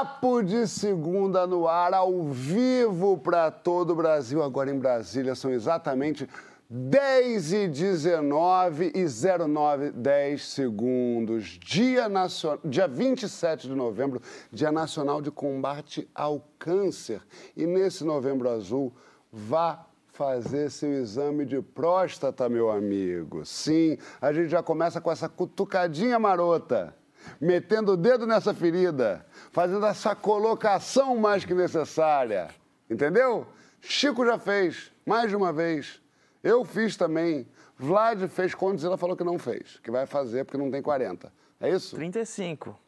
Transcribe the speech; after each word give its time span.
Papo 0.00 0.42
de 0.42 0.66
segunda 0.66 1.46
no 1.46 1.68
ar, 1.68 1.92
ao 1.92 2.22
vivo 2.22 3.18
para 3.18 3.50
todo 3.50 3.90
o 3.90 3.94
Brasil. 3.94 4.42
Agora 4.42 4.70
em 4.70 4.78
Brasília 4.78 5.34
são 5.34 5.50
exatamente 5.50 6.26
10 6.70 7.52
e 7.52 7.68
19 7.68 8.92
e 8.94 9.04
09, 9.04 9.90
10 9.90 10.42
segundos. 10.42 11.58
Dia, 11.62 12.08
nacional, 12.08 12.60
dia 12.64 12.88
27 12.88 13.68
de 13.68 13.74
novembro, 13.74 14.22
Dia 14.50 14.72
Nacional 14.72 15.20
de 15.20 15.30
Combate 15.30 16.08
ao 16.14 16.48
Câncer. 16.58 17.20
E 17.54 17.66
nesse 17.66 18.02
novembro 18.02 18.48
azul, 18.48 18.94
vá 19.30 19.84
fazer 20.14 20.70
seu 20.70 20.94
exame 20.94 21.44
de 21.44 21.60
próstata, 21.60 22.48
meu 22.48 22.70
amigo. 22.70 23.44
Sim, 23.44 23.98
a 24.18 24.32
gente 24.32 24.48
já 24.48 24.62
começa 24.62 24.98
com 24.98 25.12
essa 25.12 25.28
cutucadinha 25.28 26.18
marota 26.18 26.98
metendo 27.40 27.92
o 27.92 27.96
dedo 27.96 28.26
nessa 28.26 28.52
ferida, 28.54 29.26
fazendo 29.50 29.84
essa 29.86 30.14
colocação 30.14 31.16
mais 31.16 31.44
que 31.44 31.54
necessária. 31.54 32.48
Entendeu? 32.88 33.46
Chico 33.80 34.24
já 34.26 34.38
fez, 34.38 34.92
mais 35.06 35.30
de 35.30 35.36
uma 35.36 35.52
vez. 35.52 36.00
Eu 36.42 36.64
fiz 36.64 36.96
também. 36.96 37.46
Vlad 37.76 38.28
fez 38.28 38.54
quando 38.54 38.84
ela 38.84 38.96
falou 38.96 39.16
que 39.16 39.24
não 39.24 39.38
fez, 39.38 39.78
que 39.82 39.90
vai 39.90 40.06
fazer 40.06 40.44
porque 40.44 40.58
não 40.58 40.70
tem 40.70 40.82
40. 40.82 41.32
É 41.60 41.70
isso? 41.70 41.96
35. 41.96 42.78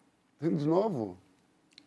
De 0.41 0.67
novo? 0.67 1.17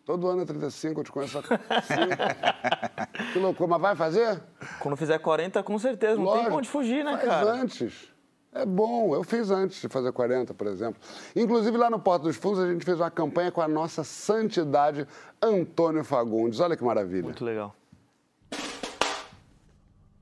Todo 0.05 0.27
ano 0.27 0.43
é 0.43 0.45
35, 0.45 0.99
eu 0.99 1.03
te 1.03 1.11
conheço 1.11 1.39
há 1.39 1.41
5. 1.41 1.49
que 3.33 3.39
loucura, 3.39 3.67
mas 3.71 3.81
vai 3.81 3.95
fazer? 3.95 4.41
Quando 4.79 4.95
fizer 4.95 5.17
40, 5.17 5.63
com 5.63 5.79
certeza. 5.79 6.15
Não 6.15 6.25
Lógico, 6.25 6.47
tem 6.47 6.57
onde 6.57 6.69
fugir, 6.69 7.03
né, 7.03 7.17
cara? 7.17 7.53
antes. 7.53 8.13
É 8.55 8.65
bom, 8.65 9.13
eu 9.13 9.21
fiz 9.21 9.51
antes 9.51 9.81
de 9.81 9.89
fazer 9.89 10.13
40, 10.13 10.53
por 10.53 10.67
exemplo. 10.67 10.95
Inclusive, 11.35 11.75
lá 11.75 11.89
no 11.89 11.99
Porto 11.99 12.23
dos 12.23 12.37
Fundos, 12.37 12.59
a 12.61 12.71
gente 12.71 12.85
fez 12.85 12.97
uma 12.97 13.11
campanha 13.11 13.51
com 13.51 13.59
a 13.59 13.67
nossa 13.67 14.01
santidade 14.01 15.05
Antônio 15.41 16.05
Fagundes. 16.05 16.61
Olha 16.61 16.77
que 16.77 16.83
maravilha. 16.83 17.23
Muito 17.23 17.43
legal. 17.43 17.75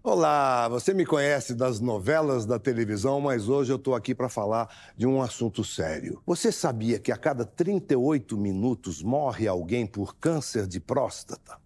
Olá, 0.01 0.67
você 0.67 0.95
me 0.95 1.05
conhece 1.05 1.53
das 1.53 1.79
novelas 1.79 2.43
da 2.43 2.57
televisão, 2.57 3.21
mas 3.21 3.47
hoje 3.47 3.71
eu 3.71 3.77
estou 3.77 3.93
aqui 3.93 4.15
para 4.15 4.27
falar 4.27 4.67
de 4.97 5.05
um 5.05 5.21
assunto 5.21 5.63
sério. 5.63 6.19
Você 6.25 6.51
sabia 6.51 6.97
que 6.97 7.11
a 7.11 7.17
cada 7.17 7.45
38 7.45 8.35
minutos 8.35 9.03
morre 9.03 9.47
alguém 9.47 9.85
por 9.85 10.15
câncer 10.15 10.65
de 10.65 10.79
próstata? 10.79 11.62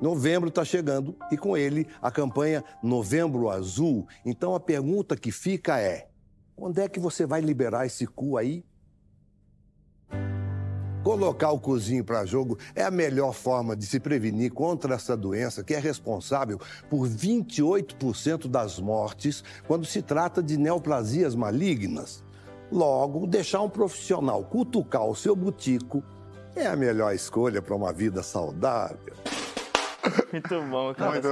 Novembro 0.00 0.48
está 0.48 0.64
chegando 0.64 1.16
e 1.30 1.36
com 1.36 1.56
ele 1.56 1.86
a 2.02 2.10
campanha 2.10 2.64
Novembro 2.82 3.48
Azul. 3.48 4.06
Então 4.24 4.54
a 4.54 4.60
pergunta 4.60 5.16
que 5.16 5.30
fica 5.30 5.80
é: 5.80 6.08
quando 6.56 6.78
é 6.78 6.88
que 6.88 7.00
você 7.00 7.26
vai 7.26 7.40
liberar 7.40 7.86
esse 7.86 8.06
cu 8.06 8.36
aí? 8.36 8.64
Colocar 11.02 11.50
o 11.50 11.60
cozinho 11.60 12.02
para 12.02 12.24
jogo 12.24 12.58
é 12.74 12.82
a 12.82 12.90
melhor 12.90 13.34
forma 13.34 13.76
de 13.76 13.84
se 13.84 14.00
prevenir 14.00 14.50
contra 14.50 14.94
essa 14.94 15.14
doença 15.14 15.62
que 15.62 15.74
é 15.74 15.78
responsável 15.78 16.58
por 16.88 17.06
28% 17.06 18.48
das 18.48 18.80
mortes 18.80 19.44
quando 19.66 19.84
se 19.84 20.00
trata 20.00 20.42
de 20.42 20.56
neoplasias 20.56 21.34
malignas. 21.34 22.24
Logo, 22.72 23.26
deixar 23.26 23.60
um 23.60 23.68
profissional 23.68 24.42
cutucar 24.44 25.04
o 25.04 25.14
seu 25.14 25.36
butico 25.36 26.02
é 26.56 26.66
a 26.66 26.74
melhor 26.74 27.14
escolha 27.14 27.60
para 27.60 27.76
uma 27.76 27.92
vida 27.92 28.22
saudável. 28.22 29.14
Muito 30.32 30.62
bom, 30.62 30.94
cara. 30.94 31.10
Muito 31.12 31.28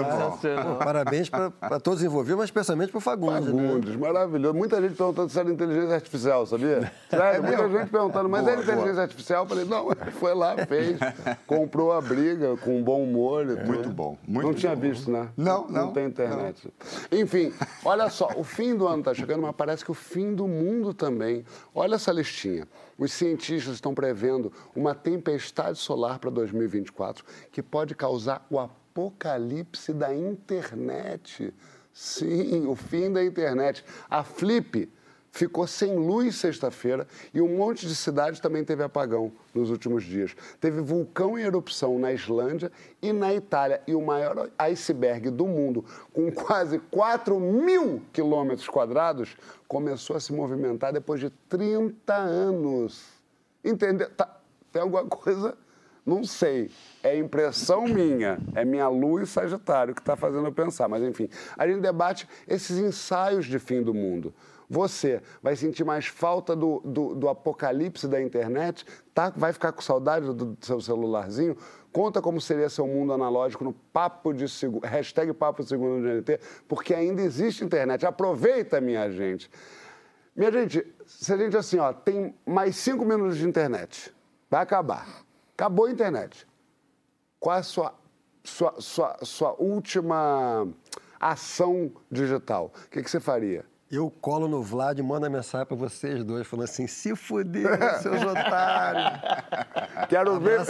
bom. 0.64 0.74
Parabéns 0.78 1.28
para 1.28 1.80
todos 1.80 2.00
os 2.00 2.04
envolvidos, 2.04 2.38
mas 2.38 2.44
especialmente 2.46 2.90
para 2.90 2.98
o 2.98 3.00
Fagundes. 3.00 3.52
Né? 3.52 3.68
Fagundes, 3.68 3.96
maravilhoso. 3.96 4.54
Muita 4.54 4.80
gente 4.80 4.94
perguntando 4.94 5.28
se 5.30 5.38
era 5.38 5.50
inteligência 5.50 5.94
artificial, 5.94 6.46
sabia? 6.46 6.92
Sério, 7.10 7.42
muita 7.42 7.68
gente 7.68 7.90
perguntando, 7.90 8.28
mas 8.28 8.46
é 8.46 8.54
inteligência 8.54 9.02
artificial? 9.02 9.44
Eu 9.44 9.48
falei, 9.48 9.64
não, 9.64 9.90
ele 9.90 10.10
foi 10.12 10.34
lá, 10.34 10.56
fez, 10.66 10.98
comprou 11.46 11.92
a 11.92 12.00
briga 12.00 12.56
com 12.58 12.82
bom 12.82 13.02
humor. 13.02 13.44
e 13.44 13.56
tudo. 13.56 13.66
Muito 13.66 13.88
bom, 13.90 14.16
muito 14.26 14.46
Não 14.46 14.54
tinha 14.54 14.74
bom. 14.74 14.80
visto, 14.82 15.10
né? 15.10 15.28
Não, 15.36 15.66
Não 15.68 15.86
não, 15.86 15.92
tem 15.92 16.06
internet. 16.06 16.72
Enfim, 17.10 17.52
olha 17.84 18.08
só, 18.08 18.28
o 18.36 18.44
fim 18.44 18.74
do 18.74 18.86
ano 18.86 19.00
está 19.00 19.14
chegando, 19.14 19.42
mas 19.42 19.54
parece 19.56 19.84
que 19.84 19.90
o 19.90 19.94
fim 19.94 20.34
do 20.34 20.46
mundo 20.46 20.94
também. 20.94 21.44
Olha 21.74 21.96
essa 21.96 22.12
listinha. 22.12 22.66
Os 23.02 23.12
cientistas 23.14 23.74
estão 23.74 23.92
prevendo 23.92 24.52
uma 24.76 24.94
tempestade 24.94 25.76
solar 25.76 26.20
para 26.20 26.30
2024 26.30 27.24
que 27.50 27.60
pode 27.60 27.96
causar 27.96 28.46
o 28.48 28.60
apocalipse 28.60 29.92
da 29.92 30.14
internet. 30.14 31.52
Sim, 31.92 32.64
o 32.64 32.76
fim 32.76 33.12
da 33.12 33.24
internet. 33.24 33.84
A 34.08 34.22
Flip 34.22 34.88
ficou 35.32 35.66
sem 35.66 35.96
luz 35.96 36.36
sexta-feira 36.36 37.08
e 37.32 37.40
um 37.40 37.56
monte 37.56 37.88
de 37.88 37.96
cidades 37.96 38.38
também 38.38 38.62
teve 38.62 38.82
apagão 38.82 39.32
nos 39.54 39.70
últimos 39.70 40.04
dias. 40.04 40.36
Teve 40.60 40.82
vulcão 40.82 41.38
em 41.38 41.42
erupção 41.42 41.98
na 41.98 42.12
Islândia 42.12 42.70
e 43.00 43.12
na 43.12 43.34
Itália. 43.34 43.80
E 43.86 43.94
o 43.94 44.02
maior 44.02 44.50
iceberg 44.58 45.30
do 45.30 45.46
mundo, 45.46 45.84
com 46.12 46.30
quase 46.30 46.78
4 46.78 47.40
mil 47.40 48.02
quilômetros 48.12 48.68
quadrados, 48.68 49.34
começou 49.66 50.14
a 50.14 50.20
se 50.20 50.32
movimentar 50.34 50.92
depois 50.92 51.18
de 51.18 51.30
30 51.48 52.14
anos. 52.14 53.02
Entendeu? 53.64 54.10
Tá- 54.10 54.38
tem 54.70 54.82
alguma 54.82 55.04
coisa 55.06 55.56
não 56.04 56.24
sei. 56.24 56.68
É 57.02 57.16
impressão 57.16 57.86
minha. 57.86 58.38
É 58.54 58.64
minha 58.64 58.88
luz 58.88 59.30
Sagitário 59.30 59.94
que 59.94 60.00
está 60.00 60.16
fazendo 60.16 60.46
eu 60.46 60.52
pensar. 60.52 60.88
Mas, 60.88 61.02
enfim, 61.02 61.28
a 61.56 61.66
gente 61.66 61.80
debate 61.80 62.28
esses 62.46 62.76
ensaios 62.78 63.46
de 63.46 63.58
fim 63.60 63.82
do 63.82 63.94
mundo. 63.94 64.34
Você 64.72 65.20
vai 65.42 65.54
sentir 65.54 65.84
mais 65.84 66.06
falta 66.06 66.56
do, 66.56 66.80
do, 66.82 67.14
do 67.14 67.28
apocalipse 67.28 68.08
da 68.08 68.22
internet? 68.22 68.86
Tá? 69.12 69.30
Vai 69.36 69.52
ficar 69.52 69.70
com 69.70 69.82
saudade 69.82 70.24
do, 70.24 70.32
do 70.32 70.64
seu 70.64 70.80
celularzinho? 70.80 71.58
Conta 71.92 72.22
como 72.22 72.40
seria 72.40 72.70
seu 72.70 72.86
mundo 72.86 73.12
analógico 73.12 73.64
no 73.64 73.74
Papo 73.74 74.32
de 74.32 74.48
Segundo, 74.48 74.86
hashtag 74.86 75.30
Papo 75.34 75.62
de 75.62 75.68
Segundo 75.68 76.00
do 76.00 76.08
GNT, 76.08 76.40
porque 76.66 76.94
ainda 76.94 77.20
existe 77.20 77.62
internet. 77.62 78.06
Aproveita, 78.06 78.80
minha 78.80 79.12
gente. 79.12 79.50
Minha 80.34 80.50
gente, 80.50 80.90
se 81.04 81.30
a 81.34 81.36
gente 81.36 81.54
assim, 81.54 81.78
ó, 81.78 81.92
tem 81.92 82.34
mais 82.46 82.74
cinco 82.76 83.04
minutos 83.04 83.36
de 83.36 83.46
internet, 83.46 84.10
vai 84.48 84.62
acabar. 84.62 85.06
Acabou 85.52 85.84
a 85.84 85.90
internet. 85.90 86.46
Qual 87.38 87.54
é 87.54 87.58
a 87.58 87.62
sua, 87.62 87.94
sua, 88.42 88.74
sua, 88.78 89.18
sua 89.20 89.54
última 89.58 90.66
ação 91.20 91.92
digital? 92.10 92.72
O 92.86 92.88
que, 92.88 93.02
que 93.02 93.10
você 93.10 93.20
faria? 93.20 93.70
Eu 93.92 94.10
colo 94.10 94.48
no 94.48 94.62
Vlad 94.62 94.98
e 94.98 95.02
mando 95.02 95.26
a 95.26 95.28
mensagem 95.28 95.66
para 95.66 95.76
vocês 95.76 96.24
dois, 96.24 96.46
falando 96.46 96.64
assim: 96.64 96.86
se 96.86 97.14
fuder, 97.14 98.00
seus 98.00 98.22
otários. 98.24 99.20
Quero 100.08 100.40
ver, 100.40 100.60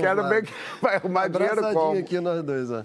quero 0.00 0.28
ver 0.28 0.46
que 0.46 0.52
vai 0.80 0.94
arrumar 0.94 1.26
dinheiro 1.26 1.60
como. 1.74 1.98
aqui 1.98 2.20
nós 2.20 2.40
dois, 2.44 2.70
ó. 2.70 2.84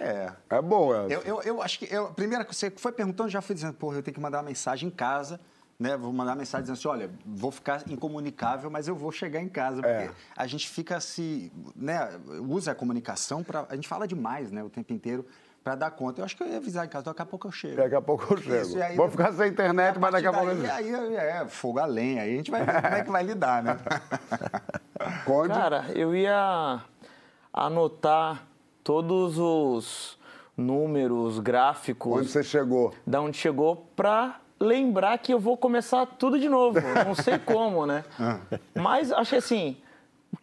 É. 0.00 0.32
É 0.48 0.62
bom, 0.62 0.94
é. 0.94 1.14
Eu, 1.14 1.20
eu, 1.20 1.42
eu 1.42 1.62
acho 1.62 1.78
que. 1.78 1.94
Eu, 1.94 2.14
primeiro 2.14 2.46
que 2.46 2.56
você 2.56 2.70
foi 2.70 2.92
perguntando, 2.92 3.28
já 3.28 3.42
fui 3.42 3.54
dizendo, 3.54 3.74
porra, 3.74 3.98
eu 3.98 4.02
tenho 4.02 4.14
que 4.14 4.20
mandar 4.20 4.38
uma 4.38 4.44
mensagem 4.48 4.88
em 4.88 4.92
casa. 4.92 5.38
Né, 5.76 5.96
vou 5.96 6.12
mandar 6.12 6.30
uma 6.30 6.36
mensagem 6.36 6.62
dizendo 6.62 6.78
assim, 6.78 6.86
olha, 6.88 7.10
vou 7.26 7.50
ficar 7.50 7.82
incomunicável, 7.90 8.70
mas 8.70 8.86
eu 8.86 8.94
vou 8.94 9.10
chegar 9.10 9.40
em 9.40 9.48
casa, 9.48 9.78
porque 9.82 10.04
É. 10.04 10.10
a 10.36 10.46
gente 10.46 10.68
fica 10.68 11.00
se, 11.00 11.50
né, 11.74 12.10
usa 12.48 12.70
a 12.70 12.74
comunicação 12.76 13.42
para, 13.42 13.66
a 13.68 13.74
gente 13.74 13.88
fala 13.88 14.06
demais, 14.06 14.52
né, 14.52 14.62
o 14.62 14.70
tempo 14.70 14.92
inteiro 14.92 15.26
para 15.64 15.74
dar 15.76 15.90
conta. 15.92 16.20
Eu 16.20 16.26
acho 16.26 16.36
que 16.36 16.42
eu 16.42 16.46
ia 16.46 16.58
avisar 16.58 16.84
em 16.84 16.88
casa, 16.88 17.06
daqui 17.06 17.22
a 17.22 17.26
pouco 17.26 17.46
eu 17.48 17.50
chego. 17.52 17.76
Daqui 17.76 17.94
a 17.94 18.02
pouco 18.02 18.34
eu 18.34 18.36
chego. 18.36 18.60
Isso, 18.66 18.82
aí- 18.82 18.94
Vou 18.96 19.08
ficar 19.10 19.32
sem 19.32 19.48
internet, 19.48 19.98
mas 19.98 20.12
daqui 20.12 20.26
a 20.26 20.32
pouco 20.32 20.48
eu 20.50 20.56
chego. 20.60 20.72
Aí 20.72 21.16
é 21.16 21.46
fogo 21.48 21.78
a 21.80 21.86
lenha, 21.86 22.20
aí 22.22 22.34
a 22.34 22.36
gente 22.36 22.50
vai 22.50 22.62
ver 22.66 22.82
como 22.82 22.94
é 22.94 23.02
que 23.02 23.10
vai 23.10 23.22
lidar, 23.22 23.62
né? 23.62 23.78
Conde, 25.24 25.48
Cara, 25.54 25.86
eu 25.94 26.14
ia 26.14 26.80
anotar 27.52 28.42
todos 28.82 29.38
os 29.38 30.18
números, 30.56 31.38
gráficos, 31.38 32.12
onde 32.18 32.28
você 32.28 32.42
chegou? 32.42 32.94
da 33.06 33.20
onde 33.22 33.36
chegou, 33.38 33.88
pra 33.96 34.40
lembrar 34.60 35.16
que 35.18 35.32
eu 35.32 35.40
vou 35.40 35.56
começar 35.56 36.04
tudo 36.06 36.38
de 36.38 36.48
novo. 36.48 36.78
Não 37.06 37.14
sei 37.14 37.38
como, 37.44 37.86
né? 37.86 38.04
Mas 38.74 39.10
acho 39.12 39.30
que 39.30 39.36
assim, 39.36 39.76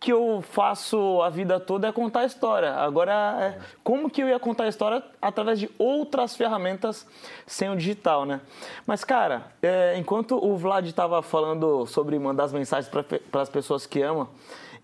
que 0.02 0.12
eu 0.12 0.42
faço 0.42 1.22
a 1.22 1.30
vida 1.30 1.60
toda 1.60 1.88
é 1.88 1.92
contar 1.92 2.26
história. 2.26 2.74
Agora, 2.74 3.38
é, 3.40 3.60
como 3.84 4.10
que 4.10 4.20
eu 4.24 4.28
ia 4.28 4.40
contar 4.40 4.64
a 4.64 4.68
história 4.68 5.04
através 5.22 5.60
de 5.60 5.70
outras 5.78 6.36
ferramentas 6.36 7.06
sem 7.46 7.70
o 7.70 7.76
digital, 7.76 8.26
né? 8.26 8.42
Mas, 8.88 9.04
cara, 9.04 9.52
é, 9.62 9.96
enquanto 10.00 10.44
o 10.44 10.58
Vlad 10.58 10.88
estava 10.88 11.22
falando 11.22 11.86
sobre 11.86 12.18
mandar 12.18 12.46
as 12.46 12.52
mensagens 12.52 12.92
para 13.32 13.42
as 13.44 13.48
pessoas 13.50 13.86
que 13.86 14.02
ama, 14.02 14.28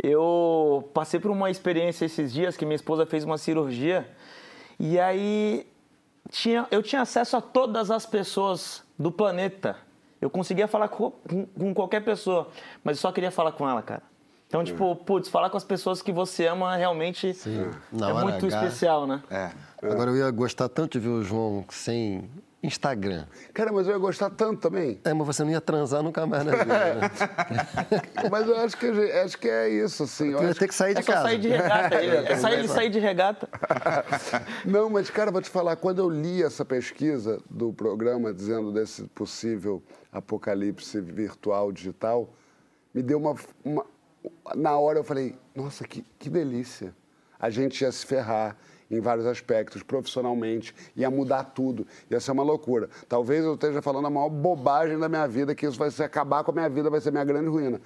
eu 0.03 0.87
passei 0.93 1.19
por 1.19 1.31
uma 1.31 1.49
experiência 1.49 2.05
esses 2.05 2.31
dias 2.31 2.55
que 2.55 2.63
minha 2.63 2.75
esposa 2.75 3.03
fez 3.03 3.23
uma 3.23 3.39
cirurgia 3.39 4.07
e 4.79 4.99
aí 4.99 5.65
tinha, 6.29 6.67
eu 6.69 6.83
tinha 6.83 7.01
acesso 7.01 7.35
a 7.35 7.41
todas 7.41 7.89
as 7.89 8.05
pessoas 8.05 8.83
do 8.99 9.11
planeta. 9.11 9.77
Eu 10.21 10.29
conseguia 10.29 10.67
falar 10.67 10.89
com- 10.89 11.11
com 11.57 11.73
qualquer 11.73 12.03
pessoa, 12.05 12.49
mas 12.83 12.97
eu 12.97 13.01
só 13.01 13.11
queria 13.11 13.31
falar 13.31 13.53
com 13.53 13.67
ela, 13.67 13.81
cara. 13.81 14.03
Então, 14.47 14.63
tipo, 14.63 14.95
putz, 14.95 15.27
falar 15.27 15.49
com 15.49 15.57
as 15.57 15.63
pessoas 15.65 16.01
que 16.01 16.11
você 16.11 16.47
ama 16.47 16.75
realmente 16.77 17.35
Na 17.91 18.09
é 18.09 18.13
muito 18.13 18.45
H. 18.45 18.47
especial, 18.47 19.05
né? 19.05 19.21
É. 19.29 19.51
Agora 19.83 20.09
eu 20.11 20.15
ia 20.17 20.31
gostar 20.31 20.69
tanto 20.69 20.93
de 20.93 20.99
ver 20.99 21.09
o 21.09 21.21
João 21.23 21.65
sem 21.69 22.29
Instagram. 22.63 23.25
Cara, 23.53 23.71
mas 23.73 23.87
eu 23.87 23.93
ia 23.93 23.99
gostar 23.99 24.29
tanto 24.29 24.61
também. 24.61 24.99
É, 25.03 25.13
mas 25.13 25.27
você 25.27 25.43
não 25.43 25.51
ia 25.51 25.59
transar 25.59 26.01
nunca 26.01 26.25
mais 26.25 26.45
na 26.45 26.51
vida. 26.55 26.65
Né? 26.65 26.99
Mas 28.31 28.47
eu 28.47 28.57
acho 28.57 28.75
que, 28.77 28.87
acho 28.87 29.37
que 29.37 29.47
é 29.47 29.69
isso, 29.69 30.03
assim. 30.03 30.31
Eu 30.31 30.43
ia 30.43 30.55
ter 30.55 30.67
que 30.67 30.73
sair 30.73 30.93
de 30.93 30.99
É 30.99 31.03
só 31.03 31.11
casa. 31.11 31.23
sair 31.27 31.39
de 31.39 31.47
regata 31.49 31.95
é 31.95 32.37
só 32.37 32.49
ele 32.49 32.67
sair 32.67 32.89
de 32.89 32.99
regata. 32.99 33.47
Não, 34.65 34.89
mas, 34.89 35.09
cara, 35.09 35.29
vou 35.29 35.41
te 35.41 35.49
falar, 35.49 35.75
quando 35.75 35.99
eu 35.99 36.09
li 36.09 36.41
essa 36.41 36.65
pesquisa 36.65 37.39
do 37.49 37.71
programa 37.73 38.33
dizendo 38.33 38.71
desse 38.71 39.03
possível 39.03 39.83
apocalipse 40.11 40.99
virtual 40.99 41.71
digital, 41.71 42.29
me 42.93 43.03
deu 43.03 43.19
uma. 43.19 43.35
uma- 43.63 43.85
na 44.55 44.77
hora 44.77 44.99
eu 44.99 45.03
falei, 45.03 45.35
nossa, 45.55 45.87
que, 45.87 46.05
que 46.17 46.29
delícia. 46.29 46.93
A 47.39 47.49
gente 47.49 47.81
ia 47.81 47.91
se 47.91 48.05
ferrar 48.05 48.57
em 48.89 48.99
vários 48.99 49.25
aspectos, 49.25 49.83
profissionalmente, 49.83 50.73
ia 50.95 51.09
mudar 51.11 51.43
tudo, 51.43 51.85
ia 52.09 52.19
ser 52.19 52.31
uma 52.31 52.43
loucura. 52.43 52.89
Talvez 53.07 53.43
eu 53.43 53.55
esteja 53.55 53.81
falando 53.81 54.07
a 54.07 54.09
maior 54.09 54.29
bobagem 54.29 54.97
da 54.97 55.09
minha 55.09 55.27
vida, 55.27 55.53
que 55.53 55.65
isso 55.65 55.77
vai 55.77 55.91
ser 55.91 56.03
acabar 56.03 56.43
com 56.43 56.51
a 56.51 56.53
minha 56.53 56.69
vida, 56.69 56.89
vai 56.89 57.01
ser 57.01 57.11
minha 57.11 57.25
grande 57.25 57.49
ruína. 57.49 57.81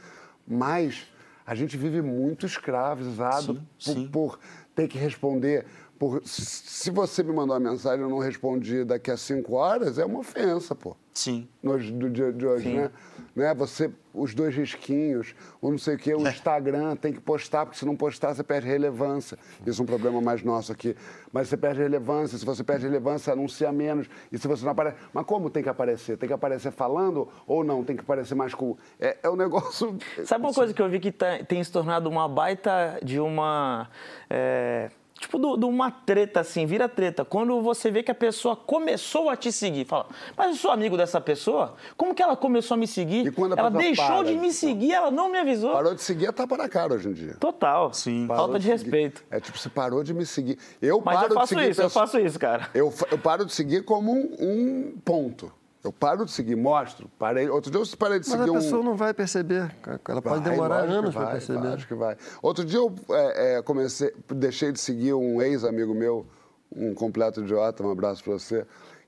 Mas 0.48 1.08
a 1.46 1.56
gente 1.56 1.76
vive 1.76 2.02
muito 2.02 2.46
escravizado 2.46 3.56
por, 3.56 3.64
sim. 3.80 4.08
por 4.08 4.40
ter 4.76 4.88
que 4.88 4.98
responder. 4.98 5.66
Por, 6.02 6.20
se 6.26 6.90
você 6.90 7.22
me 7.22 7.32
mandou 7.32 7.56
uma 7.56 7.70
mensagem 7.70 8.00
e 8.00 8.04
eu 8.04 8.10
não 8.10 8.18
respondi 8.18 8.84
daqui 8.84 9.12
a 9.12 9.18
cinco 9.18 9.54
horas, 9.54 10.00
é 10.00 10.04
uma 10.06 10.18
ofensa, 10.18 10.74
pô. 10.74 10.98
Sim. 11.14 11.48
No, 11.62 11.78
do 11.78 12.10
dia 12.10 12.34
de 12.34 12.44
hoje, 12.44 12.70
né? 12.70 12.90
né? 13.36 13.54
Você, 13.54 13.92
os 14.12 14.34
dois 14.34 14.56
risquinhos, 14.56 15.36
ou 15.62 15.70
não 15.70 15.78
sei 15.78 15.94
o 15.94 15.98
quê, 16.00 16.16
o 16.16 16.28
Instagram 16.28 16.96
tem 16.96 17.14
que 17.14 17.20
postar, 17.20 17.68
porque 17.68 17.78
se 17.78 17.86
não 17.86 17.96
postar, 17.96 18.34
você 18.34 18.42
perde 18.42 18.68
relevância. 18.68 19.38
Isso 19.64 19.80
é 19.80 19.84
um 19.84 19.86
problema 19.86 20.20
mais 20.20 20.42
nosso 20.42 20.72
aqui. 20.72 20.96
Mas 21.32 21.50
você 21.50 21.56
perde 21.58 21.84
relevância, 21.84 22.36
se 22.36 22.46
você 22.46 22.64
perde 22.64 22.88
relevância, 22.88 23.32
anuncia 23.34 23.72
menos. 23.72 24.08
E 24.32 24.40
se 24.40 24.48
você 24.48 24.64
não 24.66 24.72
aparece. 24.72 24.98
Mas 25.14 25.24
como 25.28 25.52
tem 25.52 25.62
que 25.62 25.70
aparecer? 25.70 26.18
Tem 26.18 26.26
que 26.26 26.34
aparecer 26.34 26.72
falando 26.72 27.30
ou 27.46 27.64
não? 27.64 27.84
Tem 27.84 27.96
que 27.96 28.02
aparecer 28.02 28.34
mais 28.34 28.56
com. 28.56 28.76
É, 29.00 29.18
é 29.22 29.30
um 29.30 29.36
negócio. 29.36 29.96
Sabe 30.26 30.46
uma 30.46 30.54
coisa 30.56 30.74
que 30.74 30.82
eu 30.82 30.90
vi 30.90 31.00
que 31.00 31.12
tá- 31.12 31.44
tem 31.48 31.64
se 31.64 31.72
tornado 31.72 32.10
uma 32.10 32.28
baita 32.28 32.98
de 33.04 33.20
uma. 33.20 33.88
é, 34.28 34.90
tipo, 35.22 35.38
do- 35.38 35.56
de 35.56 35.66
uma 35.66 35.90
treta, 35.92 36.40
assim, 36.42 36.66
vira 36.66 36.90
treta. 36.90 37.24
Quando 37.24 37.62
você 37.62 37.90
vê 37.90 38.02
que 38.04 38.12
a 38.12 38.16
pessoa 38.16 38.56
começou 38.56 39.30
a 39.30 39.36
te 39.38 39.52
seguir, 39.52 39.86
fala, 39.86 40.08
mas 40.36 40.50
eu 40.50 40.56
sou 40.56 40.72
amigo 40.72 40.98
dessa 40.98 41.22
pessoa? 41.22 41.76
Como 41.96 42.14
que 42.16 42.22
ela 42.22 42.36
começou 42.36 42.76
a 42.76 42.78
me 42.78 42.88
seguir? 42.88 43.28
E 43.28 43.32
quando 43.32 43.54
a 43.54 43.58
ela 43.58 43.70
deixou 43.72 44.06
para, 44.06 44.24
de 44.24 44.34
me 44.36 44.52
seguir, 44.52 44.92
ela 44.92 45.12
não 45.12 45.30
me 45.32 45.38
avisou. 45.38 45.72
Parou 45.72 45.94
de 45.96 46.02
seguir 46.02 46.26
é 46.26 46.32
tapa 46.32 46.58
na 46.58 46.68
cara 46.68 46.96
hoje 46.96 47.08
em 47.08 47.14
dia. 47.14 47.38
Total. 47.40 47.94
Sim. 47.94 48.26
Parou 48.28 48.46
Falta 48.46 48.60
de 48.60 48.66
seguir. 48.66 48.82
respeito. 48.82 49.24
É 49.30 49.40
tipo, 49.40 49.58
você 49.58 49.70
parou 49.70 50.04
de 50.04 50.14
me 50.14 50.26
seguir. 50.26 50.58
Eu 50.82 51.02
Mas 51.06 51.16
paro 51.22 51.34
eu 51.34 51.36
faço 51.40 51.54
de 51.56 51.60
seguir 51.62 51.72
isso, 51.72 51.82
eu 51.82 51.90
faço 51.90 52.20
isso, 52.20 52.40
cara. 52.40 52.70
Eu, 52.74 52.94
eu 53.12 53.18
paro 53.18 53.46
de 53.46 53.54
seguir 53.54 53.84
como 53.86 54.12
um, 54.12 54.36
um 54.40 54.98
ponto. 55.06 55.52
Eu 55.84 55.92
paro 55.92 56.26
de 56.26 56.32
seguir, 56.32 56.56
mostro. 56.56 57.10
Parei, 57.18 57.50
outro 57.50 57.72
dia 57.72 57.80
eu 57.80 57.98
parei 57.98 58.20
de 58.20 58.30
Mas 58.30 58.38
seguir 58.38 58.50
a 58.50 58.54
um. 58.54 58.56
pessoa 58.56 58.84
não 58.84 58.96
vai 58.96 59.14
perceber. 59.14 59.76
Ela 60.08 60.22
pode 60.22 60.44
Vai, 60.44 60.52
demorar 60.52 60.76
lógico 60.76 60.92
que 60.92 60.98
anos 61.00 61.14
para 61.16 61.24
vai, 61.24 61.32
perceber. 61.34 61.68
Acho 61.68 61.88
que 61.88 61.96
vai. 61.96 62.18
Outro 62.42 62.64
dia 62.64 62.78
eu 62.80 62.94
é, 63.10 63.58
é, 63.58 63.62
comecei, 63.64 64.14
deixei 64.30 64.72
de 64.72 64.80
seguir 64.80 65.14
um 65.14 65.42
ex-amigo 65.42 65.96
meu, 65.96 66.28
um 66.72 66.94
completo 66.94 67.42
idiota, 67.42 67.84
um 67.84 67.92
abraço 67.92 68.24
para 68.24 68.34
você, 68.34 68.66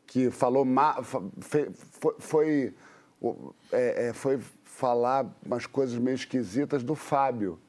que 0.07 0.31
falou 0.31 0.65
ma, 0.65 1.01
foi, 1.03 1.71
foi, 2.17 2.73
é, 3.71 4.07
é, 4.07 4.13
foi 4.13 4.39
falar 4.63 5.25
umas 5.45 5.67
coisas 5.67 5.97
meio 5.99 6.15
esquisitas 6.15 6.81
do 6.81 6.95
Fábio. 6.95 7.59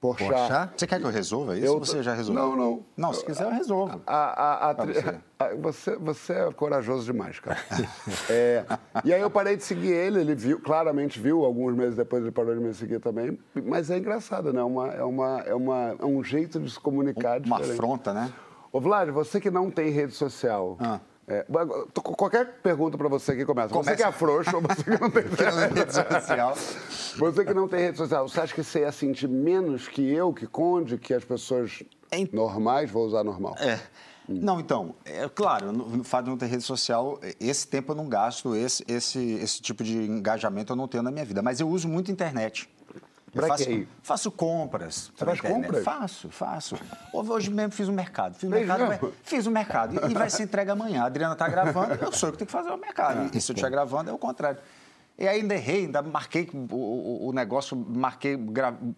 Porchat. 0.00 0.28
Porchat? 0.28 0.70
Você 0.76 0.86
quer 0.86 1.00
que 1.00 1.06
eu 1.06 1.10
resolva 1.10 1.56
isso 1.56 1.66
Eu 1.66 1.72
ou 1.74 1.78
você 1.80 2.02
já 2.02 2.14
resolveu? 2.14 2.42
Não, 2.46 2.56
não. 2.56 2.84
Não, 2.96 3.12
se 3.12 3.24
quiser 3.24 3.44
eu 3.44 3.50
resolvo. 3.50 4.00
A, 4.06 4.16
a- 4.16 4.70
a 4.70 4.72
você. 4.74 5.18
a- 5.38 5.54
você, 5.56 5.96
você 5.96 6.32
é 6.34 6.52
corajoso 6.52 7.04
demais, 7.04 7.40
cara. 7.40 7.58
É, 8.30 8.64
e 9.04 9.12
aí 9.12 9.20
eu 9.20 9.30
parei 9.30 9.56
de 9.56 9.64
seguir 9.64 9.90
ele, 9.92 10.20
ele 10.20 10.34
viu, 10.34 10.60
claramente 10.60 11.18
viu, 11.18 11.44
alguns 11.44 11.74
meses 11.74 11.96
depois 11.96 12.22
ele 12.22 12.30
parou 12.30 12.54
de 12.54 12.60
me 12.60 12.72
seguir 12.74 13.00
também. 13.00 13.38
Mas 13.64 13.90
é 13.90 13.98
engraçado, 13.98 14.52
né? 14.52 14.62
Uma, 14.62 14.88
é, 14.88 15.02
uma, 15.02 15.40
é, 15.46 15.54
uma, 15.54 15.96
é 15.98 16.04
um 16.04 16.22
jeito 16.22 16.60
de 16.60 16.70
se 16.70 16.78
comunicar 16.78 17.40
Uma 17.40 17.56
diferente. 17.58 17.72
afronta, 17.80 18.12
né? 18.12 18.32
Ô, 18.70 18.80
Vlad, 18.80 19.08
você 19.10 19.40
que 19.40 19.50
não 19.50 19.70
tem 19.70 19.88
rede 19.90 20.12
social. 20.12 20.76
Ah. 20.78 21.00
É, 21.28 21.44
qualquer 22.02 22.60
pergunta 22.62 22.96
pra 22.96 23.08
você 23.08 23.32
aqui 23.32 23.44
começa. 23.44 23.68
Você 23.68 23.74
Começa. 23.74 23.96
que 23.96 24.02
é 24.02 24.12
frouxo 24.12 24.56
ou 24.56 24.62
você 24.62 24.82
que 24.82 24.90
não 25.00 25.10
tem 25.10 25.22
Rede 25.74 25.92
social. 25.92 26.54
Você 27.18 27.44
que 27.44 27.54
não 27.54 27.68
tem 27.68 27.80
rede 27.80 27.98
social, 27.98 28.28
você 28.28 28.40
acha 28.40 28.54
que 28.54 28.62
você 28.64 28.80
ia 28.80 28.92
sentir 28.92 29.28
menos 29.28 29.88
que 29.88 30.02
eu, 30.10 30.32
que 30.32 30.46
Conde, 30.46 30.96
que 30.98 31.12
as 31.12 31.24
pessoas 31.24 31.82
Em- 32.10 32.28
normais, 32.32 32.90
vou 32.90 33.04
usar 33.06 33.22
normal? 33.24 33.54
É. 33.58 33.78
Não, 34.28 34.60
então, 34.60 34.94
é 35.06 35.26
claro, 35.26 35.72
no, 35.72 35.88
no 35.88 36.04
fato 36.04 36.24
de 36.24 36.30
não 36.30 36.36
ter 36.36 36.46
rede 36.46 36.62
social, 36.62 37.18
esse 37.40 37.66
tempo 37.66 37.92
eu 37.92 37.96
não 37.96 38.08
gasto, 38.10 38.54
esse, 38.54 38.84
esse, 38.86 39.18
esse 39.34 39.62
tipo 39.62 39.82
de 39.82 39.96
engajamento 39.96 40.72
eu 40.72 40.76
não 40.76 40.86
tenho 40.86 41.02
na 41.02 41.10
minha 41.10 41.24
vida. 41.24 41.40
Mas 41.40 41.60
eu 41.60 41.68
uso 41.68 41.88
muito 41.88 42.12
internet. 42.12 42.68
Eu 43.34 43.40
Pra 43.42 43.48
faço, 43.48 43.64
quê? 43.66 43.86
faço 44.02 44.30
compras. 44.30 45.12
Você 45.16 45.24
faz 45.24 45.40
compras? 45.40 45.84
Faço, 45.84 46.30
faço. 46.30 46.76
Hoje 47.12 47.50
mesmo 47.50 47.72
fiz 47.72 47.88
um 47.88 47.92
mercado. 47.92 48.34
Fiz 48.34 48.48
um 48.48 48.52
mercado, 48.52 49.12
fiz 49.22 49.46
um 49.46 49.50
mercado. 49.50 50.10
E 50.10 50.14
vai 50.14 50.30
ser 50.30 50.44
entregue 50.44 50.70
amanhã. 50.70 51.02
A 51.02 51.06
Adriana 51.06 51.34
está 51.34 51.46
gravando, 51.48 51.94
eu 51.94 52.10
sou 52.12 52.28
eu 52.28 52.32
que 52.32 52.38
tenho 52.38 52.46
que 52.46 52.52
fazer 52.52 52.70
o 52.70 52.76
mercado. 52.78 53.30
E 53.36 53.40
se 53.40 53.52
eu 53.52 53.54
estiver 53.54 53.70
gravando, 53.70 54.10
é 54.10 54.12
o 54.12 54.18
contrário. 54.18 54.58
E 55.18 55.26
ainda 55.26 55.52
errei, 55.54 55.86
ainda 55.86 56.00
marquei 56.00 56.48
o, 56.70 57.28
o- 57.28 57.32
negócio, 57.32 57.76
marquei 57.76 58.38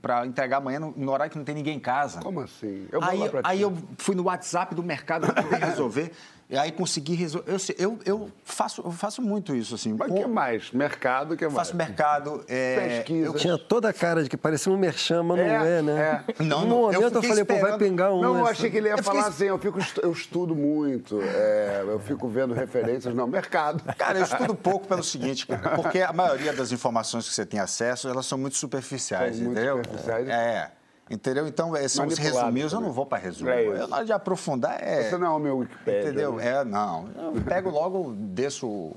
para 0.03 0.27
entregar 0.27 0.59
amanhã 0.59 0.79
no, 0.79 0.93
no 0.95 1.11
horário 1.13 1.33
que 1.33 1.39
não 1.39 1.45
tem 1.47 1.55
ninguém 1.55 1.77
em 1.79 1.81
casa. 1.81 2.21
Como 2.21 2.41
assim? 2.41 2.87
Eu 2.93 3.01
vou 3.01 3.09
aí, 3.11 3.21
aí 3.43 3.63
eu 3.63 3.75
fui 3.97 4.15
no 4.15 4.25
WhatsApp 4.25 4.75
do 4.75 4.83
mercado 4.83 5.27
para 5.33 5.43
poder 5.43 5.57
resolver. 5.65 6.13
E 6.51 6.57
aí 6.59 6.73
consegui 6.73 7.15
resolver. 7.15 7.51
Eu, 7.51 7.59
eu, 7.79 7.99
eu, 8.05 8.31
faço, 8.45 8.83
eu 8.85 8.91
faço 8.91 9.23
muito 9.23 9.55
isso, 9.55 9.75
assim. 9.75 9.95
Mas 9.97 10.11
o 10.11 10.15
Com- 10.15 10.23
que 10.23 10.27
mais? 10.29 10.71
Mercado, 10.73 11.35
o 11.35 11.37
que 11.37 11.45
mais? 11.45 11.55
faço 11.57 11.77
mercado. 11.77 12.45
é, 12.49 12.89
Pesquisa. 12.99 13.27
eu- 13.27 13.35
Tinha 13.35 13.57
toda 13.57 13.89
a 13.89 13.93
cara 13.93 14.23
de 14.23 14.29
que 14.29 14.37
parecia 14.37 14.73
um 14.73 14.77
merchan, 14.77 15.23
mas 15.23 15.39
não 15.39 15.45
É, 15.45 15.79
é, 15.79 15.83
né? 15.83 16.25
é. 16.39 16.43
Não, 16.43 16.61
no 16.63 16.67
não, 16.67 16.77
eu 16.93 17.01
momento 17.01 17.03
eu, 17.03 17.11
fiquei 17.23 17.29
falei, 17.29 17.45
pô, 17.45 17.53
vai 17.55 17.63
esperando- 17.63 17.79
pingar 17.79 18.13
um. 18.13 18.21
Não, 18.21 18.35
eu 18.37 18.43
essa. 18.43 18.51
achei 18.51 18.71
que 18.71 18.77
ele 18.79 18.89
ia 18.89 18.93
Eu 18.95 18.99
fiquei- 18.99 19.13
falar 19.13 19.29
assim, 19.29 19.45
eu, 19.45 19.59
fico, 19.59 19.79
eu 20.03 20.13
estudo 20.13 20.55
muito, 20.57 21.21
é, 21.23 21.85
eu 21.87 22.01
fico 22.01 22.29
vendo 22.29 22.53
referências, 22.53 23.15
não, 23.15 23.27
mercado. 23.27 23.83
Cara, 23.97 24.19
eu 24.19 24.25
estudo 24.25 24.55
pouco 24.55 24.87
pelo 24.89 25.03
seguinte, 25.05 25.47
cara, 25.47 25.71
porque 25.77 26.01
a 26.01 26.13
maioria 26.13 26.53
das 26.53 26.73
informações 26.73 27.29
que 27.29 27.35
você 27.35 27.47
tem 27.47 27.61
acesso, 27.61 28.09
elas 28.09 28.27
são 28.27 28.37
muito 28.37 28.57
superficiais, 28.57 29.37
São 29.37 29.45
muito 29.45 29.57
entendeu? 29.59 29.77
superficiais. 29.77 30.29
É. 30.29 30.71
Entendeu? 31.11 31.49
Então, 31.49 31.77
esses 31.77 31.93
são 31.93 32.07
os 32.07 32.17
resumidos, 32.17 32.73
eu 32.73 32.81
não 32.81 32.93
vou 32.93 33.05
para 33.05 33.19
resumo. 33.19 33.51
É 33.51 33.65
eu, 33.67 33.89
na 33.89 33.97
hora 33.97 34.05
de 34.05 34.13
aprofundar, 34.13 34.79
é... 34.81 35.11
Você 35.11 35.19
não 35.19 35.27
é 35.27 35.31
o 35.31 35.39
meu 35.41 35.59
Wikipédia. 35.59 36.03
Entendeu? 36.11 36.35
né? 36.37 36.47
É, 36.47 36.65
não. 36.65 37.09
Eu 37.35 37.43
pego 37.43 37.69
logo, 37.69 38.13
desço... 38.17 38.93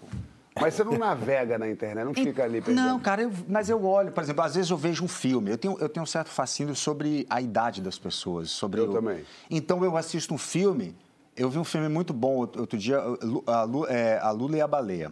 Mas 0.61 0.75
você 0.75 0.83
não 0.83 0.95
navega 0.99 1.57
na 1.57 1.67
internet, 1.67 2.05
não 2.05 2.13
fica 2.13 2.43
ali 2.43 2.61
perdendo. 2.61 2.85
Não, 2.85 2.99
cara, 2.99 3.23
eu- 3.23 3.31
mas 3.47 3.69
eu 3.71 3.83
olho, 3.83 4.11
por 4.11 4.21
exemplo, 4.23 4.43
às 4.43 4.53
vezes 4.53 4.69
eu 4.69 4.77
vejo 4.77 5.03
um 5.03 5.07
filme, 5.07 5.49
eu 5.49 5.57
tenho, 5.57 5.75
eu 5.79 5.89
tenho 5.89 6.03
um 6.03 6.07
certo 6.07 6.29
fascínio 6.29 6.75
sobre 6.75 7.25
a 7.27 7.41
idade 7.41 7.81
das 7.81 7.97
pessoas. 7.97 8.51
Sobre 8.51 8.79
Eu 8.79 8.91
o- 8.91 8.93
também. 8.93 9.25
Então 9.49 9.83
eu 9.83 9.97
assisto 9.97 10.31
um 10.31 10.37
filme, 10.37 10.95
eu 11.35 11.49
vi 11.49 11.57
um 11.57 11.63
filme 11.63 11.89
muito 11.89 12.13
bom 12.13 12.35
outro 12.35 12.77
dia, 12.77 13.01
é, 13.89 14.19
a 14.21 14.29
Lula 14.29 14.55
e 14.57 14.61
a 14.61 14.67
Baleia. 14.67 15.11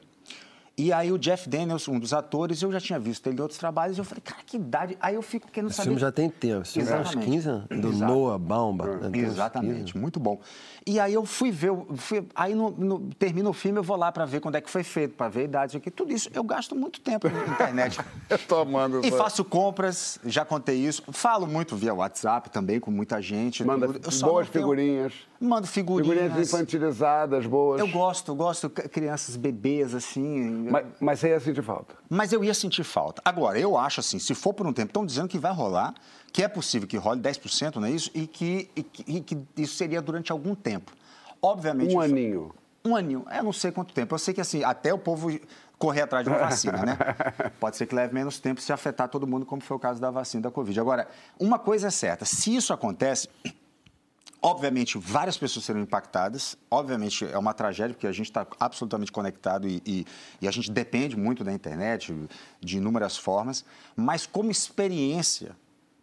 E 0.78 0.92
aí 0.92 1.12
o 1.12 1.18
Jeff 1.20 1.48
Daniels, 1.50 1.88
um 1.88 2.00
dos 2.00 2.14
atores, 2.14 2.62
eu 2.62 2.72
já 2.72 2.80
tinha 2.80 2.98
visto 2.98 3.28
ele 3.28 3.38
em 3.38 3.42
outros 3.42 3.60
trabalhos, 3.60 3.98
e 3.98 4.02
eu 4.02 4.06
falei, 4.06 4.22
cara, 4.24 4.42
que 4.46 4.56
idade. 4.58 4.98
Aí 5.02 5.14
eu 5.16 5.22
fico 5.22 5.52
querendo 5.52 5.70
saber. 5.72 5.88
filme 5.90 6.00
já 6.00 6.12
tem 6.12 6.30
tempo. 6.30 6.62
Esse 6.64 6.74
filme 6.74 6.88
uns 6.90 6.94
Exatamente. 7.02 7.30
15 7.32 7.50
anos. 7.50 7.66
Do 7.70 7.90
Exato. 7.90 8.12
Noah 8.14 8.38
Baumbach. 8.40 8.90
né? 8.90 8.98
Tem 9.00 9.08
uns 9.10 9.14
15. 9.14 9.26
Exatamente, 9.28 9.98
muito 9.98 10.20
bom. 10.20 10.40
E 10.88 11.00
aí 11.00 11.14
eu 11.14 11.26
fui 11.26 11.52
ver, 11.52 11.72
fui- 11.98 12.26
aí 12.34 12.56
no, 12.56 12.72
no- 12.72 13.00
termina 13.20 13.48
o 13.50 13.54
filme, 13.54 13.78
eu 13.80 13.84
vou 13.84 13.98
lá 13.98 14.12
para 14.12 14.26
ver 14.26 14.40
quando 14.40 14.56
é 14.56 14.62
que 14.62 14.70
foi 14.72 14.82
feito, 14.82 15.14
para 15.14 15.28
ver 15.30 15.42
a 15.42 15.44
idade, 15.44 15.78
aqui, 15.78 15.92
tudo 15.92 16.14
isso. 16.14 16.30
Eu 16.34 16.44
gasto 16.44 16.76
muito 16.76 17.00
tempo 17.02 17.30
na 17.30 17.46
internet. 17.54 18.00
Eu 18.30 18.40
tô 18.40 18.56
amando 18.62 19.02
E 19.06 19.12
faço 19.12 19.44
compras, 19.44 20.18
já 20.26 20.46
contei 20.46 20.78
isso. 20.78 21.04
Falo 21.12 21.46
muito 21.46 21.76
via 21.76 21.94
WhatsApp 21.94 22.50
também 22.50 22.80
com 22.80 22.90
muita 22.90 23.22
gente. 23.22 23.64
Manda 23.64 23.88
boas 23.88 24.22
não 24.22 24.22
tenho- 24.22 24.46
figurinhas. 24.46 25.14
Mando 25.40 25.66
figurinhas. 25.68 26.18
Figurinhas 26.24 26.48
infantilizadas, 26.48 27.46
boas. 27.46 27.80
Eu 27.80 27.88
gosto, 27.90 28.32
eu 28.32 28.36
gosto 28.36 28.70
crianças 28.70 29.36
bebês 29.36 29.94
assim. 29.94 30.61
Mas, 30.70 30.86
mas 31.00 31.20
você 31.20 31.30
ia 31.30 31.40
sentir 31.40 31.64
falta. 31.64 31.96
Mas 32.10 32.34
eu 32.34 32.44
ia 32.44 32.54
sentir 32.54 32.84
falta. 32.84 33.22
Agora, 33.24 33.58
eu 33.60 33.78
acho 33.78 34.00
assim, 34.00 34.20
se 34.20 34.36
for 34.36 34.54
por 34.54 34.68
um 34.68 34.74
tempo, 34.74 34.90
estão 34.90 35.06
dizendo 35.06 35.28
que 35.28 35.38
vai 35.40 35.54
rolar, 35.54 35.94
que 36.32 36.44
é 36.44 36.48
possível 36.48 36.88
que 36.88 36.98
role 36.98 37.20
10%, 37.22 37.78
não 37.78 37.88
é 37.88 37.92
isso? 37.92 38.12
E 38.14 38.28
que, 38.28 38.70
e 38.76 38.84
que, 38.84 39.04
e 39.08 39.22
que 39.22 39.38
isso 39.58 39.76
seria 39.76 40.02
durante 40.02 40.32
algum 40.32 40.54
tempo. 40.54 40.92
Obviamente. 41.42 41.96
Um 41.96 42.00
aninho. 42.00 42.54
Um 42.84 42.96
aninho. 42.96 43.26
Eu 43.32 43.44
não 43.44 43.54
sei 43.54 43.72
quanto 43.72 43.94
tempo. 43.94 44.14
Eu 44.14 44.20
sei 44.20 44.34
que 44.34 44.42
assim, 44.42 44.64
até 44.64 44.94
o 44.94 44.98
povo 44.98 45.30
correr 45.78 46.02
atrás 46.02 46.24
de 46.24 46.30
uma 46.30 46.38
vacina, 46.38 46.86
né? 46.86 46.98
Pode 47.60 47.76
ser 47.76 47.88
que 47.88 47.96
leve 47.96 48.14
menos 48.14 48.40
tempo 48.40 48.62
se 48.62 48.72
afetar 48.72 49.10
todo 49.10 49.26
mundo, 49.26 49.46
como 49.48 49.62
foi 49.62 49.76
o 49.76 49.80
caso 49.80 50.00
da 50.00 50.12
vacina 50.12 50.44
da 50.44 50.52
Covid. 50.52 50.80
Agora, 50.80 51.08
uma 51.40 51.58
coisa 51.58 51.88
é 51.88 51.92
certa: 51.92 52.24
se 52.24 52.56
isso 52.56 52.72
acontece. 52.72 53.28
Obviamente, 54.44 54.98
várias 54.98 55.38
pessoas 55.38 55.66
serão 55.66 55.80
impactadas. 55.82 56.58
Obviamente, 56.70 57.26
é 57.26 57.38
uma 57.38 57.54
tragédia, 57.54 57.94
porque 57.94 58.08
a 58.08 58.12
gente 58.12 58.26
está 58.28 58.48
absolutamente 58.60 59.12
conectado 59.12 59.68
e, 59.68 59.82
e- 59.86 60.06
e 60.42 60.48
a 60.48 60.52
gente 60.52 60.72
depende 60.72 61.16
muito 61.16 61.44
da 61.44 61.54
internet, 61.54 62.16
de 62.60 62.78
inúmeras 62.78 63.16
formas. 63.18 63.64
Mas, 63.96 64.26
como 64.26 64.50
experiência 64.50 65.56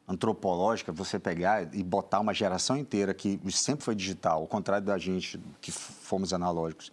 antropológica, 0.06 0.92
você 0.92 1.18
pegar 1.18 1.74
e 1.74 1.82
botar 1.82 2.20
uma 2.20 2.32
geração 2.32 2.76
inteira 2.76 3.12
que 3.12 3.38
sempre 3.50 3.84
foi 3.84 3.94
digital, 3.94 4.40
ao 4.40 4.46
contrário 4.46 4.86
da 4.86 4.96
gente, 4.96 5.38
que 5.60 5.70
fomos 5.72 6.32
analógicos, 6.32 6.90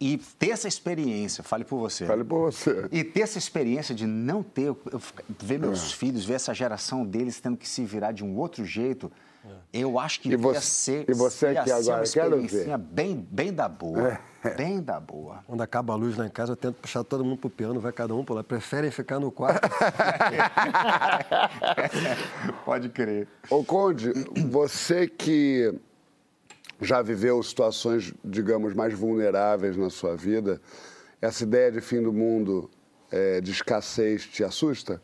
E 0.00 0.16
ter 0.38 0.50
essa 0.50 0.68
experiência, 0.68 1.42
fale 1.42 1.64
por 1.64 1.78
você. 1.78 2.06
Fale 2.06 2.22
por 2.22 2.52
você. 2.52 2.88
E 2.92 3.02
ter 3.02 3.22
essa 3.22 3.36
experiência 3.38 3.92
de 3.94 4.06
não 4.06 4.44
ter, 4.44 4.66
eu, 4.66 4.78
ver 5.40 5.58
meus 5.58 5.92
é. 5.92 5.96
filhos, 5.96 6.24
ver 6.24 6.34
essa 6.34 6.54
geração 6.54 7.04
deles 7.04 7.40
tendo 7.40 7.56
que 7.56 7.68
se 7.68 7.84
virar 7.84 8.12
de 8.12 8.22
um 8.24 8.36
outro 8.36 8.64
jeito. 8.64 9.10
Eu 9.72 9.98
acho 9.98 10.20
que 10.20 10.30
e 10.30 10.36
você, 10.36 10.60
ser, 10.60 11.04
e 11.08 11.14
você 11.14 11.48
aqui 11.48 11.70
agora, 11.70 12.04
quero 12.10 12.40
ver. 12.42 12.78
Bem, 12.78 13.26
bem 13.30 13.52
da 13.52 13.68
boa. 13.68 14.18
É. 14.44 14.54
Bem 14.54 14.80
da 14.80 15.00
boa. 15.00 15.42
Quando 15.46 15.62
acaba 15.62 15.92
a 15.92 15.96
luz 15.96 16.16
lá 16.16 16.26
em 16.26 16.30
casa, 16.30 16.52
eu 16.52 16.56
tento 16.56 16.76
puxar 16.76 17.04
todo 17.04 17.24
mundo 17.24 17.38
pro 17.38 17.50
piano, 17.50 17.80
vai 17.80 17.92
cada 17.92 18.14
um 18.14 18.24
por 18.24 18.34
lá. 18.34 18.44
Preferem 18.44 18.90
ficar 18.90 19.18
no 19.18 19.32
quarto. 19.32 19.68
Pode 22.64 22.88
crer. 22.90 23.26
Ô, 23.50 23.64
Conde, 23.64 24.12
você 24.48 25.08
que 25.08 25.74
já 26.80 27.02
viveu 27.02 27.42
situações, 27.42 28.14
digamos, 28.24 28.74
mais 28.74 28.94
vulneráveis 28.94 29.76
na 29.76 29.90
sua 29.90 30.16
vida, 30.16 30.60
essa 31.20 31.42
ideia 31.42 31.72
de 31.72 31.80
fim 31.80 32.02
do 32.02 32.12
mundo, 32.12 32.70
é, 33.10 33.40
de 33.40 33.50
escassez, 33.50 34.24
te 34.24 34.44
assusta? 34.44 35.02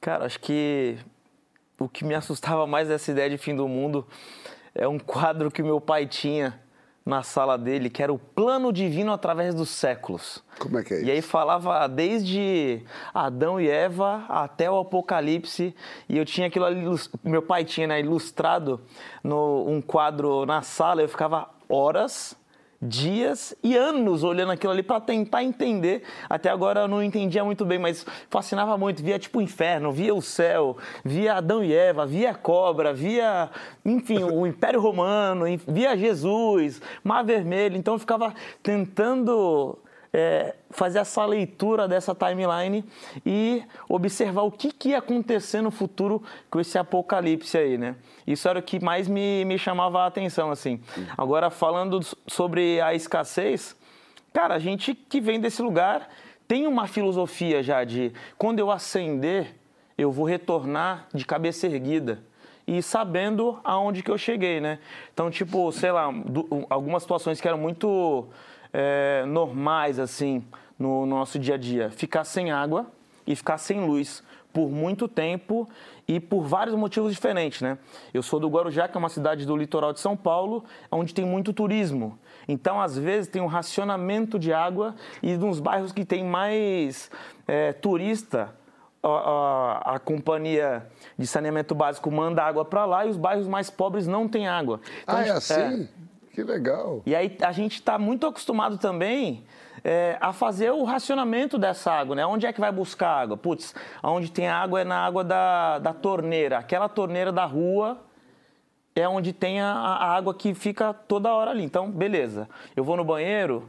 Cara, 0.00 0.24
acho 0.24 0.40
que 0.40 0.96
o 1.80 1.88
que 1.88 2.04
me 2.04 2.14
assustava 2.14 2.66
mais 2.66 2.88
dessa 2.88 3.10
ideia 3.10 3.30
de 3.30 3.38
fim 3.38 3.56
do 3.56 3.66
mundo 3.66 4.06
é 4.74 4.86
um 4.86 4.98
quadro 4.98 5.50
que 5.50 5.62
meu 5.62 5.80
pai 5.80 6.06
tinha 6.06 6.60
na 7.04 7.22
sala 7.22 7.56
dele, 7.56 7.88
que 7.88 8.02
era 8.02 8.12
o 8.12 8.18
plano 8.18 8.70
divino 8.70 9.10
através 9.12 9.54
dos 9.54 9.70
séculos. 9.70 10.44
Como 10.58 10.78
é 10.78 10.84
que 10.84 10.92
é 10.92 10.96
isso? 10.98 11.06
E 11.06 11.10
aí 11.10 11.22
falava 11.22 11.88
desde 11.88 12.84
Adão 13.12 13.58
e 13.58 13.68
Eva 13.68 14.26
até 14.28 14.70
o 14.70 14.78
Apocalipse, 14.78 15.74
e 16.06 16.18
eu 16.18 16.24
tinha 16.26 16.46
aquilo 16.46 16.66
ali, 16.66 16.84
meu 17.24 17.40
pai 17.40 17.64
tinha 17.64 17.86
né, 17.86 17.98
ilustrado 17.98 18.80
no, 19.24 19.66
um 19.66 19.80
quadro 19.80 20.44
na 20.44 20.60
sala, 20.60 21.00
eu 21.00 21.08
ficava 21.08 21.48
horas 21.68 22.36
dias 22.80 23.54
e 23.62 23.76
anos 23.76 24.24
olhando 24.24 24.52
aquilo 24.52 24.72
ali 24.72 24.82
para 24.82 25.00
tentar 25.00 25.44
entender. 25.44 26.02
Até 26.28 26.48
agora 26.48 26.80
eu 26.80 26.88
não 26.88 27.02
entendia 27.02 27.44
muito 27.44 27.64
bem, 27.64 27.78
mas 27.78 28.06
fascinava 28.30 28.78
muito. 28.78 29.02
Via 29.02 29.18
tipo 29.18 29.38
o 29.38 29.42
inferno, 29.42 29.92
via 29.92 30.14
o 30.14 30.22
céu, 30.22 30.76
via 31.04 31.34
Adão 31.34 31.62
e 31.62 31.74
Eva, 31.74 32.06
via 32.06 32.30
a 32.30 32.34
cobra, 32.34 32.92
via, 32.94 33.50
enfim, 33.84 34.22
o 34.22 34.46
Império 34.46 34.80
Romano, 34.80 35.44
via 35.68 35.96
Jesus, 35.96 36.80
Mar 37.04 37.22
Vermelho. 37.22 37.76
Então 37.76 37.94
eu 37.94 37.98
ficava 37.98 38.34
tentando 38.62 39.78
é, 40.12 40.54
fazer 40.70 40.98
essa 40.98 41.24
leitura 41.24 41.86
dessa 41.86 42.14
timeline 42.14 42.84
e 43.24 43.62
observar 43.88 44.42
o 44.42 44.50
que, 44.50 44.72
que 44.72 44.90
ia 44.90 44.98
acontecer 44.98 45.60
no 45.60 45.70
futuro 45.70 46.22
com 46.50 46.60
esse 46.60 46.78
apocalipse 46.78 47.56
aí, 47.56 47.78
né? 47.78 47.96
Isso 48.26 48.48
era 48.48 48.58
o 48.58 48.62
que 48.62 48.82
mais 48.82 49.08
me, 49.08 49.44
me 49.44 49.58
chamava 49.58 50.02
a 50.02 50.06
atenção, 50.06 50.50
assim. 50.50 50.80
Agora, 51.16 51.50
falando 51.50 52.00
sobre 52.26 52.80
a 52.80 52.94
escassez, 52.94 53.76
cara, 54.32 54.54
a 54.54 54.58
gente 54.58 54.94
que 54.94 55.20
vem 55.20 55.40
desse 55.40 55.62
lugar 55.62 56.08
tem 56.46 56.66
uma 56.66 56.86
filosofia 56.88 57.62
já 57.62 57.84
de 57.84 58.12
quando 58.36 58.58
eu 58.58 58.70
ascender, 58.70 59.54
eu 59.96 60.10
vou 60.10 60.24
retornar 60.24 61.06
de 61.14 61.24
cabeça 61.24 61.66
erguida 61.66 62.22
e 62.66 62.82
sabendo 62.82 63.58
aonde 63.64 64.02
que 64.02 64.10
eu 64.10 64.18
cheguei, 64.18 64.60
né? 64.60 64.78
Então, 65.12 65.30
tipo, 65.30 65.70
sei 65.72 65.92
lá, 65.92 66.08
algumas 66.68 67.02
situações 67.02 67.40
que 67.40 67.48
eram 67.48 67.58
muito 67.58 68.28
é, 68.72 69.24
normais, 69.26 69.98
assim, 69.98 70.44
no, 70.78 71.06
no 71.06 71.16
nosso 71.16 71.38
dia 71.38 71.54
a 71.54 71.58
dia. 71.58 71.90
Ficar 71.90 72.24
sem 72.24 72.50
água 72.50 72.86
e 73.26 73.34
ficar 73.36 73.58
sem 73.58 73.80
luz 73.84 74.22
por 74.52 74.68
muito 74.68 75.06
tempo 75.06 75.68
e 76.08 76.18
por 76.18 76.42
vários 76.42 76.74
motivos 76.74 77.12
diferentes, 77.12 77.60
né? 77.60 77.78
Eu 78.12 78.22
sou 78.22 78.40
do 78.40 78.48
Guarujá, 78.48 78.88
que 78.88 78.96
é 78.96 78.98
uma 78.98 79.08
cidade 79.08 79.46
do 79.46 79.56
litoral 79.56 79.92
de 79.92 80.00
São 80.00 80.16
Paulo, 80.16 80.64
onde 80.90 81.14
tem 81.14 81.24
muito 81.24 81.52
turismo. 81.52 82.18
Então, 82.48 82.80
às 82.80 82.98
vezes, 82.98 83.28
tem 83.28 83.40
um 83.40 83.46
racionamento 83.46 84.38
de 84.38 84.52
água 84.52 84.94
e 85.22 85.36
nos 85.36 85.60
bairros 85.60 85.92
que 85.92 86.04
tem 86.04 86.24
mais 86.24 87.10
é, 87.46 87.72
turista, 87.72 88.52
a, 89.02 89.08
a, 89.08 89.94
a, 89.94 89.98
companhia 89.98 90.86
de 91.16 91.26
saneamento 91.26 91.74
básico 91.74 92.10
manda 92.10 92.42
água 92.42 92.64
para 92.64 92.84
lá 92.84 93.06
e 93.06 93.08
os 93.08 93.16
bairros 93.16 93.46
mais 93.46 93.70
pobres 93.70 94.06
não 94.06 94.28
têm 94.28 94.46
água. 94.46 94.80
Então, 95.02 95.16
ah, 95.16 95.26
é 95.26 95.30
assim? 95.30 95.54
É, 95.84 95.88
que 96.32 96.42
legal. 96.42 97.02
E 97.06 97.14
aí 97.14 97.36
a 97.42 97.52
gente 97.52 97.74
está 97.74 97.98
muito 97.98 98.26
acostumado 98.26 98.78
também 98.78 99.44
é, 99.84 100.16
a 100.20 100.32
fazer 100.32 100.70
o 100.70 100.84
racionamento 100.84 101.58
dessa 101.58 101.92
água, 101.92 102.14
né? 102.14 102.26
Onde 102.26 102.46
é 102.46 102.52
que 102.52 102.60
vai 102.60 102.72
buscar 102.72 103.22
água? 103.22 103.36
Putz, 103.36 103.74
onde 104.02 104.30
tem 104.30 104.48
água 104.48 104.80
é 104.80 104.84
na 104.84 104.98
água 104.98 105.24
da, 105.24 105.78
da 105.78 105.92
torneira. 105.92 106.58
Aquela 106.58 106.88
torneira 106.88 107.32
da 107.32 107.44
rua 107.44 107.98
é 108.94 109.08
onde 109.08 109.32
tem 109.32 109.60
a, 109.60 109.72
a 109.72 110.16
água 110.16 110.34
que 110.34 110.54
fica 110.54 110.92
toda 110.92 111.32
hora 111.32 111.50
ali. 111.50 111.64
Então, 111.64 111.90
beleza. 111.90 112.48
Eu 112.76 112.84
vou 112.84 112.96
no 112.96 113.04
banheiro, 113.04 113.68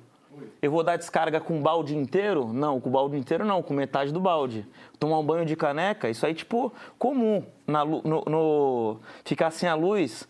eu 0.62 0.72
vou 0.72 0.84
dar 0.84 0.98
descarga 0.98 1.40
com 1.40 1.58
o 1.58 1.62
balde 1.62 1.96
inteiro? 1.96 2.52
Não, 2.54 2.80
com 2.80 2.90
o 2.90 2.92
balde 2.92 3.18
inteiro 3.18 3.46
não, 3.46 3.62
com 3.62 3.74
metade 3.74 4.12
do 4.12 4.20
balde. 4.20 4.66
Tomar 5.00 5.20
um 5.20 5.26
banho 5.26 5.46
de 5.46 5.56
caneca, 5.56 6.10
isso 6.10 6.26
aí, 6.26 6.34
tipo, 6.34 6.74
comum. 6.98 7.44
Na, 7.68 7.86
no, 7.86 8.02
no, 8.02 9.00
ficar 9.24 9.52
sem 9.52 9.68
a 9.70 9.76
luz, 9.76 10.28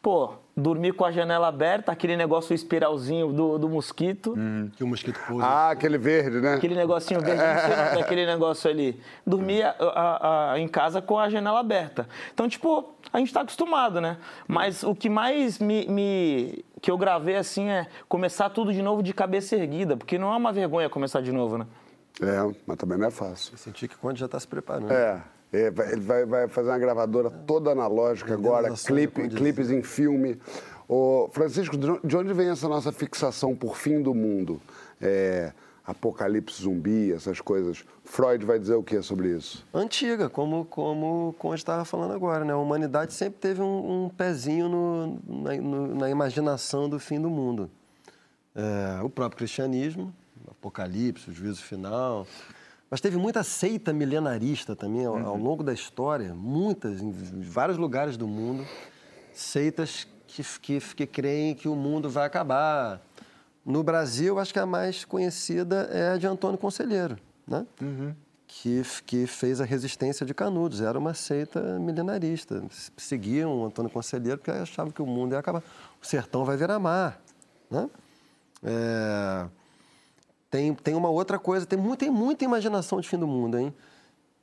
pô, 0.00 0.34
dormir 0.58 0.92
com 0.92 1.04
a 1.04 1.12
janela 1.12 1.48
aberta, 1.48 1.92
aquele 1.92 2.16
negócio 2.16 2.52
espiralzinho 2.52 3.32
do, 3.32 3.58
do 3.58 3.68
mosquito. 3.68 4.34
Hum, 4.36 4.70
que 4.76 4.82
o 4.82 4.86
mosquito 4.86 5.18
pousa. 5.26 5.46
Ah, 5.46 5.70
aquele 5.70 5.96
verde, 5.96 6.40
né? 6.40 6.54
Aquele 6.54 6.74
negocinho 6.74 7.20
verde, 7.20 7.40
é. 7.40 8.00
aquele 8.02 8.26
negócio 8.26 8.68
ali. 8.68 9.00
Dormir 9.24 9.62
a, 9.62 9.74
a, 9.78 10.52
a, 10.52 10.58
em 10.58 10.66
casa 10.66 11.00
com 11.00 11.18
a 11.18 11.30
janela 11.30 11.60
aberta. 11.60 12.08
Então, 12.34 12.48
tipo, 12.48 12.92
a 13.12 13.18
gente 13.18 13.28
está 13.28 13.42
acostumado, 13.42 14.00
né? 14.00 14.18
Mas 14.46 14.82
o 14.82 14.94
que 14.94 15.08
mais 15.08 15.58
me, 15.58 15.86
me, 15.86 16.64
que 16.82 16.90
eu 16.90 16.98
gravei 16.98 17.36
assim 17.36 17.68
é 17.68 17.86
começar 18.08 18.50
tudo 18.50 18.72
de 18.72 18.82
novo 18.82 19.02
de 19.02 19.14
cabeça 19.14 19.54
erguida, 19.54 19.96
porque 19.96 20.18
não 20.18 20.32
é 20.32 20.36
uma 20.36 20.52
vergonha 20.52 20.90
começar 20.90 21.20
de 21.20 21.30
novo, 21.30 21.56
né? 21.56 21.66
É, 22.20 22.54
mas 22.66 22.76
também 22.76 22.98
não 22.98 23.06
é 23.06 23.10
fácil. 23.12 23.54
Eu 23.54 23.58
senti 23.58 23.86
que 23.86 23.96
quando 23.96 24.16
já 24.16 24.26
está 24.26 24.40
se 24.40 24.48
preparando. 24.48 24.92
É. 24.92 25.22
É, 25.52 25.72
ele 25.90 26.00
vai, 26.00 26.26
vai, 26.26 26.48
fazer 26.48 26.68
uma 26.68 26.78
gravadora 26.78 27.30
toda 27.30 27.70
analógica 27.70 28.34
agora, 28.34 28.72
clipe, 28.74 29.28
clipes 29.28 29.70
em 29.70 29.82
filme. 29.82 30.38
Ô, 30.86 31.28
Francisco, 31.32 31.76
de 31.76 32.16
onde 32.16 32.32
vem 32.32 32.48
essa 32.48 32.68
nossa 32.68 32.92
fixação 32.92 33.54
por 33.54 33.76
fim 33.76 34.02
do 34.02 34.14
mundo? 34.14 34.60
É, 35.00 35.52
apocalipse 35.88 36.62
zumbi, 36.62 37.12
essas 37.12 37.40
coisas. 37.40 37.82
Freud 38.04 38.44
vai 38.44 38.58
dizer 38.58 38.74
o 38.74 38.82
que 38.82 39.00
sobre 39.00 39.34
isso? 39.34 39.64
Antiga, 39.72 40.28
como, 40.28 40.66
como, 40.66 41.34
como 41.38 41.54
a 41.54 41.56
gente 41.56 41.62
estava 41.62 41.84
falando 41.86 42.12
agora, 42.12 42.44
né? 42.44 42.52
A 42.52 42.58
humanidade 42.58 43.14
sempre 43.14 43.40
teve 43.40 43.62
um, 43.62 44.04
um 44.04 44.08
pezinho 44.10 44.68
no, 44.68 45.18
na, 45.26 45.56
no, 45.56 45.94
na, 45.94 46.10
imaginação 46.10 46.90
do 46.90 46.98
fim 46.98 47.18
do 47.18 47.30
mundo. 47.30 47.70
É, 48.54 49.02
o 49.02 49.08
próprio 49.08 49.38
cristianismo, 49.38 50.12
apocalipse, 50.50 51.30
o 51.30 51.32
juízo 51.32 51.62
final, 51.62 52.26
mas 52.90 53.00
teve 53.00 53.16
muita 53.16 53.42
seita 53.42 53.92
milenarista 53.92 54.74
também 54.74 55.04
ao, 55.04 55.16
ao, 55.18 55.34
uhum. 55.34 55.42
longo 55.42 55.62
da 55.62 55.72
história, 55.72 56.34
muitas, 56.34 57.02
em 57.02 57.12
vários 57.42 57.76
lugares 57.76 58.16
do 58.16 58.26
mundo, 58.26 58.66
seitas 59.32 60.06
que, 60.26 60.42
que, 60.60 60.80
que 60.94 61.06
creem 61.06 61.54
que 61.54 61.68
o 61.68 61.76
mundo 61.76 62.08
vai 62.08 62.26
acabar. 62.26 63.00
No 63.64 63.82
Brasil, 63.82 64.38
acho 64.38 64.52
que 64.52 64.58
a 64.58 64.66
mais 64.66 65.04
conhecida 65.04 65.88
é 65.92 66.12
a 66.12 66.16
de 66.16 66.26
Antônio 66.26 66.56
Conselheiro, 66.58 67.18
né? 67.46 67.66
Uhum. 67.80 68.14
Que, 68.46 68.82
que 69.04 69.26
fez 69.26 69.60
a 69.60 69.64
resistência 69.66 70.24
de 70.24 70.32
Canudos. 70.32 70.80
Era 70.80 70.98
uma 70.98 71.12
seita 71.12 71.78
milenarista. 71.78 72.62
Seguiam 72.96 73.66
Antônio 73.66 73.90
Conselheiro 73.90 74.38
porque 74.38 74.50
achavam 74.50 74.90
que 74.90 75.02
o 75.02 75.06
mundo 75.06 75.32
ia 75.32 75.38
acabar. 75.38 75.62
O 76.02 76.06
sertão 76.06 76.46
vai 76.46 76.56
virar 76.56 76.78
mar, 76.78 77.20
né? 77.70 77.90
É... 78.62 79.46
Tem, 80.50 80.74
tem 80.74 80.94
uma 80.94 81.10
outra 81.10 81.38
coisa, 81.38 81.66
tem, 81.66 81.78
muito, 81.78 82.00
tem 82.00 82.10
muita 82.10 82.44
imaginação 82.44 83.00
de 83.00 83.08
fim 83.08 83.18
do 83.18 83.26
mundo, 83.26 83.58
hein? 83.58 83.74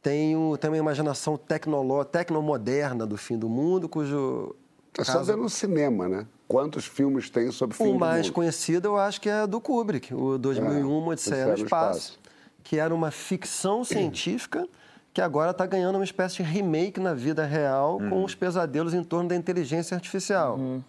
Tem, 0.01 0.35
o, 0.35 0.55
tem 0.55 0.69
uma 0.69 0.77
imaginação 0.77 1.35
tecnoló, 1.35 2.03
tecnomoderna 2.03 3.07
do 3.07 3.17
fim 3.17 3.37
do 3.37 3.49
mundo, 3.49 3.89
cujo. 3.89 4.55
É 4.97 5.03
só 5.03 5.23
ver 5.23 5.35
no 5.35 5.49
cinema, 5.49 6.07
né? 6.07 6.27
Quantos 6.47 6.85
filmes 6.85 7.29
tem 7.29 7.51
sobre 7.51 7.75
fim 7.75 7.83
o 7.83 7.85
do 7.87 7.93
mundo? 7.93 8.03
O 8.03 8.05
mais 8.05 8.29
conhecido 8.29 8.87
eu 8.89 8.97
acho 8.97 9.19
que 9.19 9.27
é 9.27 9.47
do 9.47 9.59
Kubrick, 9.59 10.13
o 10.13 10.37
2001, 10.37 10.77
é, 10.77 11.09
Odisseia 11.09 11.45
no 11.47 11.53
espaço, 11.55 11.63
espaço, 11.63 12.19
que 12.63 12.77
era 12.77 12.93
uma 12.93 13.09
ficção 13.09 13.83
científica 13.83 14.67
que 15.11 15.21
agora 15.21 15.51
está 15.51 15.65
ganhando 15.65 15.95
uma 15.95 16.03
espécie 16.03 16.35
de 16.35 16.43
remake 16.43 16.99
na 16.99 17.13
vida 17.13 17.45
real 17.45 17.97
uhum. 17.99 18.09
com 18.09 18.23
os 18.25 18.35
pesadelos 18.35 18.93
em 18.93 19.01
torno 19.01 19.29
da 19.29 19.35
inteligência 19.35 19.95
artificial. 19.95 20.57
Uhum. 20.57 20.83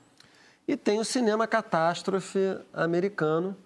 E 0.66 0.76
tem 0.76 0.98
o 0.98 1.04
cinema 1.04 1.46
catástrofe 1.46 2.58
americano, 2.74 3.56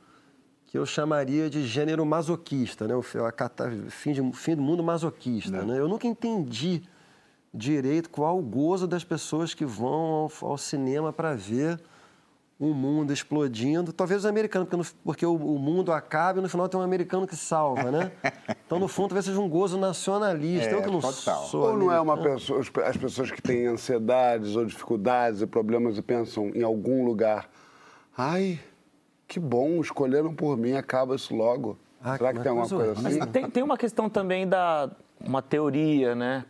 que 0.70 0.78
eu 0.78 0.86
chamaria 0.86 1.50
de 1.50 1.66
gênero 1.66 2.06
masoquista, 2.06 2.86
né? 2.86 2.94
o 2.94 3.02
fim, 3.02 4.12
de, 4.12 4.32
fim 4.32 4.54
do 4.54 4.62
mundo 4.62 4.84
masoquista. 4.84 5.56
É. 5.56 5.64
Né? 5.64 5.80
Eu 5.80 5.88
nunca 5.88 6.06
entendi 6.06 6.82
direito 7.52 8.08
qual 8.08 8.38
o 8.38 8.42
gozo 8.42 8.86
das 8.86 9.02
pessoas 9.02 9.52
que 9.52 9.64
vão 9.66 9.90
ao, 9.90 10.32
ao 10.42 10.56
cinema 10.56 11.12
para 11.12 11.34
ver 11.34 11.80
um 12.58 12.72
mundo 12.72 13.12
explodindo. 13.12 13.92
Talvez 13.92 14.20
os 14.20 14.26
americanos, 14.26 14.68
porque, 14.68 14.76
no, 14.76 15.02
porque 15.02 15.26
o, 15.26 15.34
o, 15.34 15.58
mundo 15.58 15.90
acaba 15.90 16.38
e 16.38 16.42
no 16.42 16.48
final 16.48 16.68
tem 16.68 16.78
um 16.78 16.84
americano 16.84 17.26
que 17.26 17.34
salva, 17.34 17.90
né? 17.90 18.12
Então, 18.64 18.78
no 18.78 18.86
fundo, 18.86 19.08
talvez 19.08 19.24
seja 19.24 19.40
um 19.40 19.48
gozo 19.48 19.76
nacionalista. 19.76 20.68
É, 20.68 20.74
eu 20.74 20.82
que 20.82 20.88
não 20.88 21.00
total. 21.00 21.42
sou 21.46 21.72
Ou 21.72 21.76
não 21.76 21.90
é 21.90 22.00
uma 22.00 22.16
pessoa, 22.16 22.60
as 22.86 22.96
pessoas 22.96 23.32
que 23.32 23.42
têm 23.42 23.66
ansiedades 23.66 24.54
ou 24.54 24.64
dificuldades 24.64 25.42
e 25.42 25.46
problemas 25.48 25.98
e 25.98 26.02
pensam 26.02 26.52
em 26.54 26.62
algum 26.62 27.04
lugar, 27.04 27.50
ai 28.16 28.60
que 29.30 29.38
bom, 29.38 29.80
escolheram 29.80 30.34
por 30.34 30.56
mim, 30.56 30.72
acaba 30.72 31.14
isso 31.14 31.32
logo. 31.36 31.78
Ah, 32.02 32.16
Será 32.16 32.30
que 32.30 32.38
mas 32.38 32.42
tem 32.42 32.50
alguma 32.50 32.68
coisa 32.68 33.08
assim? 33.08 33.20
Tem, 33.30 33.48
tem 33.50 33.62
uma 33.62 33.78
questão 33.78 34.10
também 34.10 34.46
da 34.48 34.90
uma 35.24 35.40
teoria, 35.40 36.14
né, 36.14 36.44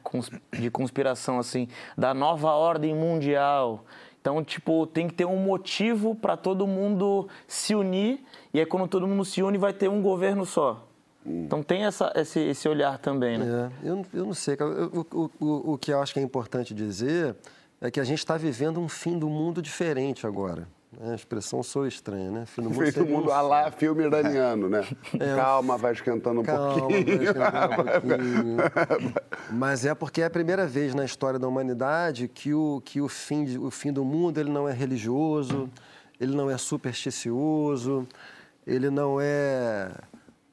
de 0.58 0.70
conspiração 0.70 1.38
assim, 1.38 1.68
da 1.98 2.14
nova 2.14 2.52
ordem 2.52 2.94
mundial. 2.94 3.84
Então, 4.20 4.42
tipo, 4.42 4.86
tem 4.86 5.08
que 5.08 5.14
ter 5.14 5.24
um 5.26 5.36
motivo 5.36 6.14
para 6.14 6.36
todo 6.36 6.66
mundo 6.66 7.28
se 7.48 7.74
unir 7.74 8.20
e 8.54 8.60
aí 8.60 8.64
quando 8.66 8.86
todo 8.88 9.06
mundo 9.06 9.24
se 9.24 9.42
une 9.42 9.58
vai 9.58 9.72
ter 9.74 9.88
um 9.90 10.00
governo 10.00 10.46
só. 10.46 10.86
Então 11.26 11.62
tem 11.62 11.84
essa, 11.84 12.10
esse, 12.16 12.38
esse 12.40 12.66
olhar 12.68 12.96
também, 12.98 13.36
né? 13.38 13.70
É, 13.84 13.88
eu, 13.90 13.96
não- 13.96 14.06
eu 14.14 14.24
não 14.26 14.34
sei. 14.34 14.56
Eu- 14.58 15.06
o, 15.12 15.30
o, 15.38 15.72
o 15.72 15.78
que 15.78 15.92
eu 15.92 16.00
acho 16.00 16.14
que 16.14 16.20
é 16.20 16.22
importante 16.22 16.72
dizer 16.72 17.36
é 17.80 17.90
que 17.90 18.00
a 18.00 18.04
gente 18.04 18.18
está 18.20 18.36
vivendo 18.38 18.80
um 18.80 18.88
fim 18.88 19.18
do 19.18 19.28
mundo 19.28 19.60
diferente 19.60 20.26
agora. 20.26 20.66
Né? 20.98 21.12
A 21.12 21.14
expressão 21.14 21.62
sou 21.62 21.86
estranha, 21.86 22.30
né? 22.30 22.46
Fim 22.46 22.62
do 22.62 22.70
mundo. 22.70 22.92
Fim 22.92 22.98
do 23.00 23.06
mundo, 23.06 23.32
a 23.32 23.40
lá, 23.40 23.70
filme 23.70 24.04
iraniano, 24.04 24.68
né? 24.68 24.86
É, 25.18 25.36
Calma, 25.36 25.76
vai 25.76 25.92
esquentando 25.92 26.40
um 26.40 26.44
Calma, 26.44 26.80
pouquinho. 26.80 27.04
vai 27.16 27.24
esquentar 27.24 27.70
um 27.70 27.84
pouquinho. 27.84 28.56
Mas 29.52 29.84
é 29.84 29.94
porque 29.94 30.22
é 30.22 30.26
a 30.26 30.30
primeira 30.30 30.66
vez 30.66 30.94
na 30.94 31.04
história 31.04 31.38
da 31.38 31.46
humanidade 31.46 32.28
que 32.28 32.52
o, 32.52 32.82
que 32.84 33.00
o, 33.00 33.08
fim, 33.08 33.58
o 33.58 33.70
fim 33.70 33.92
do 33.92 34.04
mundo 34.04 34.38
ele 34.38 34.50
não 34.50 34.68
é 34.68 34.72
religioso, 34.72 35.70
ele 36.20 36.34
não 36.34 36.50
é 36.50 36.58
supersticioso, 36.58 38.06
ele 38.66 38.90
não 38.90 39.18
é, 39.20 39.90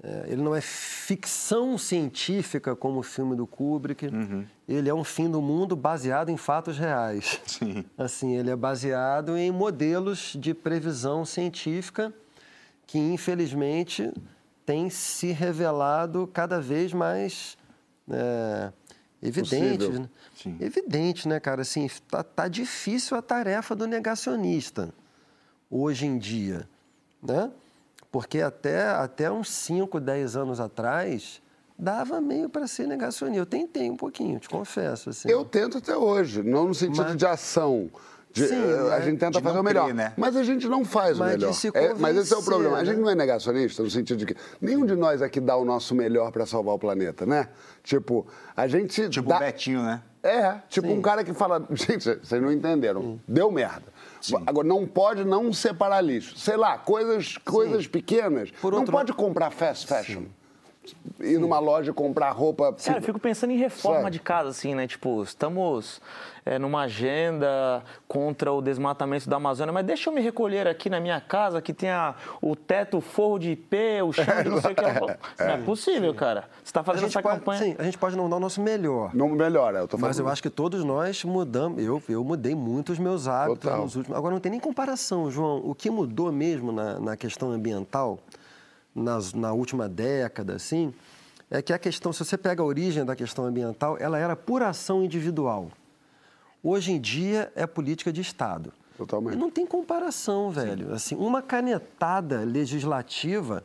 é, 0.03 0.25
ele 0.27 0.41
não 0.41 0.55
é 0.55 0.61
ficção 0.61 1.77
científica 1.77 2.75
como 2.75 2.99
o 2.99 3.03
filme 3.03 3.35
do 3.35 3.47
Kubrick. 3.47 4.07
Ele 4.67 4.89
é 4.89 4.93
um 4.93 5.03
fim 5.03 5.29
do 5.29 5.41
mundo 5.41 5.75
baseado 5.75 6.29
em 6.29 6.37
fatos 6.37 6.77
reais. 6.77 7.41
Sim. 7.45 7.83
Assim, 7.97 8.35
ele 8.35 8.51
é 8.51 8.55
baseado 8.55 9.35
em 9.37 9.51
modelos 9.51 10.35
de 10.39 10.53
previsão 10.53 11.25
científica 11.25 12.13
que, 12.85 12.99
infelizmente, 12.99 14.13
tem 14.65 14.89
se 14.89 15.31
revelado 15.31 16.29
cada 16.31 16.61
vez 16.61 16.93
mais 16.93 17.57
é, 18.09 18.71
evidente. 19.21 19.77
Possível. 19.77 19.99
né? 20.01 20.09
Sim. 20.35 20.57
Evidente, 20.59 21.27
né, 21.27 21.39
cara? 21.39 21.61
Assim, 21.63 21.89
tá, 22.09 22.23
tá 22.23 22.47
difícil 22.47 23.17
a 23.17 23.21
tarefa 23.21 23.75
do 23.75 23.87
negacionista 23.87 24.93
hoje 25.69 26.05
em 26.05 26.17
dia, 26.17 26.69
né? 27.21 27.51
Porque 28.11 28.41
até, 28.41 28.81
até 28.89 29.31
uns 29.31 29.49
5, 29.49 29.99
10 29.99 30.35
anos 30.35 30.59
atrás, 30.59 31.41
dava 31.77 32.19
meio 32.21 32.49
para 32.49 32.65
ser 32.67 32.87
negacionista. 32.87 33.39
Eu 33.39 33.45
tentei 33.45 33.89
um 33.89 33.97
pouquinho, 33.97 34.39
te 34.39 34.49
confesso. 34.49 35.09
Assim. 35.09 35.29
Eu 35.29 35.43
tento 35.45 35.77
até 35.77 35.95
hoje, 35.95 36.41
não 36.43 36.67
no 36.67 36.73
sentido 36.75 37.03
Mas- 37.03 37.17
de 37.17 37.25
ação. 37.25 37.89
De- 38.31 38.47
Sim, 38.47 38.55
eh, 38.55 38.93
a 38.95 38.99
né? 38.99 39.01
gente 39.05 39.19
tenta 39.19 39.41
fazer 39.41 39.53
não 39.55 39.61
o 39.61 39.63
melhor. 39.63 39.85
crer, 39.85 39.95
né? 39.95 40.13
Mas 40.15 40.35
a 40.35 40.43
gente 40.43 40.67
não 40.67 40.85
faz 40.85 41.17
Mas 41.17 41.35
o 41.35 41.37
de 41.37 41.45
melhor. 41.45 41.55
É, 41.73 41.93
mas 41.95 42.17
esse 42.17 42.33
é 42.33 42.37
o 42.37 42.43
problema. 42.43 42.77
A 42.77 42.83
gente 42.83 42.97
né? 42.97 43.01
não 43.01 43.09
é 43.09 43.15
negacionista 43.15 43.81
no 43.81 43.89
sentido 43.89 44.17
de 44.17 44.25
que 44.27 44.35
nenhum 44.61 44.85
de 44.85 44.95
nós 44.95 45.21
aqui 45.23 45.39
dá 45.39 45.55
o 45.55 45.65
nosso 45.65 45.95
melhor 45.95 46.31
para 46.31 46.45
salvar 46.45 46.75
o 46.75 46.79
planeta, 46.79 47.25
né? 47.25 47.47
Tipo, 47.81 48.27
a 48.55 48.67
gente. 48.67 49.09
Tipo 49.09 49.29
dá... 49.29 49.37
o 49.37 49.39
Betinho, 49.39 49.81
né? 49.81 50.03
É, 50.21 50.55
tipo 50.67 50.87
Sim. 50.87 50.97
um 50.97 51.01
cara 51.01 51.23
que 51.23 51.33
fala, 51.33 51.65
gente, 51.71 52.03
vocês 52.03 52.41
não 52.41 52.51
entenderam, 52.51 53.19
deu 53.27 53.49
merda. 53.49 53.85
Agora, 54.45 54.67
não 54.67 54.85
pode 54.85 55.23
não 55.23 55.51
separar 55.53 56.01
lixo. 56.01 56.37
Sei 56.37 56.55
lá, 56.57 56.77
coisas, 56.77 57.37
coisas 57.37 57.87
pequenas. 57.87 58.51
Por 58.51 58.71
não 58.71 58.79
outro 58.79 58.91
pode 58.91 59.13
comprar 59.13 59.51
fast 59.51 59.87
fashion. 59.87 60.25
Ir 61.19 61.39
numa 61.39 61.59
loja 61.59 61.91
comprar 61.93 62.31
roupa... 62.31 62.73
Cara, 62.73 62.99
eu 62.99 63.01
fico 63.03 63.19
pensando 63.19 63.51
em 63.51 63.57
reforma 63.57 64.01
Sabe? 64.01 64.11
de 64.11 64.19
casa, 64.19 64.49
assim, 64.49 64.75
né? 64.75 64.87
Tipo, 64.87 65.21
estamos 65.23 65.99
é, 66.45 66.57
numa 66.59 66.81
agenda 66.81 67.83
contra 68.07 68.51
o 68.53 68.61
desmatamento 68.61 69.29
da 69.29 69.37
Amazônia, 69.37 69.73
mas 69.73 69.85
deixa 69.85 70.09
eu 70.09 70.13
me 70.13 70.21
recolher 70.21 70.67
aqui 70.67 70.89
na 70.89 70.99
minha 70.99 71.19
casa, 71.19 71.61
que 71.61 71.73
tem 71.73 71.89
a- 71.89 72.15
o 72.41 72.55
teto 72.55 73.01
forro 73.01 73.39
de 73.39 73.51
IP, 73.51 73.75
o 74.03 74.13
chão 74.13 74.25
de 74.43 74.49
não 74.49 74.61
sei 74.61 74.71
o 74.71 74.75
que. 74.75 74.81
Não 75.43 75.53
é 75.53 75.57
possível, 75.57 76.13
cara. 76.13 76.41
Você 76.63 76.65
está 76.65 76.83
fazendo 76.83 77.05
essa 77.07 77.21
pode, 77.21 77.39
campanha. 77.39 77.59
sim, 77.61 77.75
a 77.77 77.83
gente 77.83 77.97
pode 77.97 78.15
não 78.15 78.29
dar 78.29 78.37
o 78.37 78.39
nosso 78.39 78.61
melhor. 78.61 79.13
Não 79.13 79.29
melhora, 79.29 79.79
eu 79.79 79.87
tô 79.87 79.97
falando. 79.97 80.09
Mas 80.09 80.19
eu 80.19 80.27
acho 80.27 80.41
que 80.41 80.49
todos 80.49 80.83
nós 80.83 81.23
mudamos. 81.23 81.83
Eu, 81.83 82.01
eu 82.09 82.23
mudei 82.23 82.55
muito 82.55 82.91
os 82.91 82.99
meus 82.99 83.27
hábitos 83.27 83.59
Total. 83.63 83.81
nos 83.81 83.95
últimos. 83.95 84.17
Agora 84.17 84.33
não 84.33 84.39
tem 84.41 84.51
nem 84.51 84.59
comparação, 84.59 85.29
João. 85.29 85.61
O 85.63 85.73
que 85.75 85.89
mudou 85.89 86.31
mesmo 86.31 86.71
na, 86.71 86.99
na 86.99 87.17
questão 87.17 87.51
ambiental 87.51 88.19
nas, 88.97 89.33
na 89.33 89.53
última 89.53 89.87
década, 89.87 90.55
assim, 90.55 90.93
é 91.49 91.61
que 91.61 91.71
a 91.71 91.79
questão, 91.79 92.11
se 92.11 92.23
você 92.25 92.37
pega 92.37 92.61
a 92.61 92.65
origem 92.65 93.05
da 93.05 93.15
questão 93.15 93.45
ambiental, 93.45 93.97
ela 93.99 94.17
era 94.17 94.35
por 94.35 94.63
ação 94.63 95.03
individual. 95.03 95.71
Hoje 96.63 96.91
em 96.91 96.99
dia 96.99 97.51
é 97.55 97.65
política 97.65 98.11
de 98.11 98.21
Estado. 98.21 98.73
Totalmente. 98.97 99.35
E 99.35 99.37
não 99.37 99.51
tem 99.51 99.65
comparação, 99.65 100.49
velho. 100.49 100.91
Assim, 100.91 101.15
uma 101.15 101.41
canetada 101.41 102.39
legislativa 102.39 103.63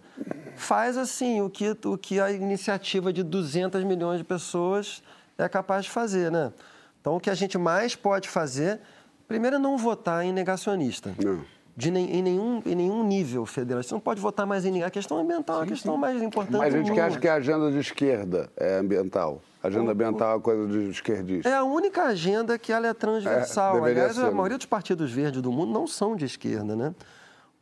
faz 0.55 0.99
assim 0.99 1.41
o 1.41 1.49
que, 1.49 1.75
o 1.85 1.97
que 1.97 2.21
a 2.21 2.31
iniciativa 2.31 3.11
de 3.13 3.23
200 3.23 3.83
milhões 3.83 4.19
de 4.19 4.25
pessoas 4.25 5.03
é 5.39 5.49
capaz 5.49 5.87
de 5.87 5.91
fazer, 5.91 6.31
né? 6.31 6.53
Então, 7.01 7.17
o 7.17 7.21
que 7.21 7.31
a 7.31 7.35
gente 7.35 7.57
mais 7.57 7.97
pode 7.97 8.29
fazer, 8.29 8.79
primeiro 9.27 9.57
é 9.57 9.59
não 9.59 9.79
votar 9.79 10.25
em 10.25 10.33
negacionista. 10.33 11.15
Não. 11.19 11.43
De 11.75 11.91
nem, 11.91 12.17
em, 12.17 12.23
nenhum, 12.23 12.63
em 12.67 12.75
nenhum 12.75 13.03
nível 13.03 13.47
federal. 13.47 13.83
Você 13.83 13.95
não 13.95 14.01
pode 14.01 14.21
votar 14.21 14.47
mais 14.47 14.65
em 14.65 14.71
ninguém. 14.71 14.83
A 14.87 14.91
questão 14.91 15.17
ambiental 15.19 15.61
é 15.61 15.65
a 15.65 15.67
questão 15.67 15.97
mais 15.97 16.21
importante 16.23 16.59
Mas 16.59 16.75
a 16.75 16.79
gente 16.83 17.01
acha 17.01 17.19
que 17.19 17.27
a 17.27 17.35
agenda 17.35 17.71
de 17.73 17.79
esquerda 17.79 18.51
é 18.59 18.77
ambiental. 18.79 19.41
A 19.63 19.69
agenda 19.69 19.93
ambiental 19.93 20.33
é 20.33 20.35
uma 20.35 20.41
coisa 20.41 20.67
de 20.67 20.91
esquerdista. 20.91 21.49
É 21.49 21.55
a 21.55 21.65
única 21.65 22.03
agenda 22.05 22.59
que 22.59 22.73
ela 22.73 22.87
é 22.89 22.93
transversal. 22.93 23.87
É, 23.87 23.91
Aliás, 23.91 24.15
ser, 24.17 24.21
a 24.21 24.25
né? 24.25 24.31
maioria 24.33 24.59
dos 24.59 24.67
partidos 24.67 25.11
verdes 25.11 25.41
do 25.41 25.51
mundo 25.51 25.73
não 25.73 25.87
são 25.87 26.15
de 26.15 26.27
esquerda, 26.27 26.77
né? 26.77 26.95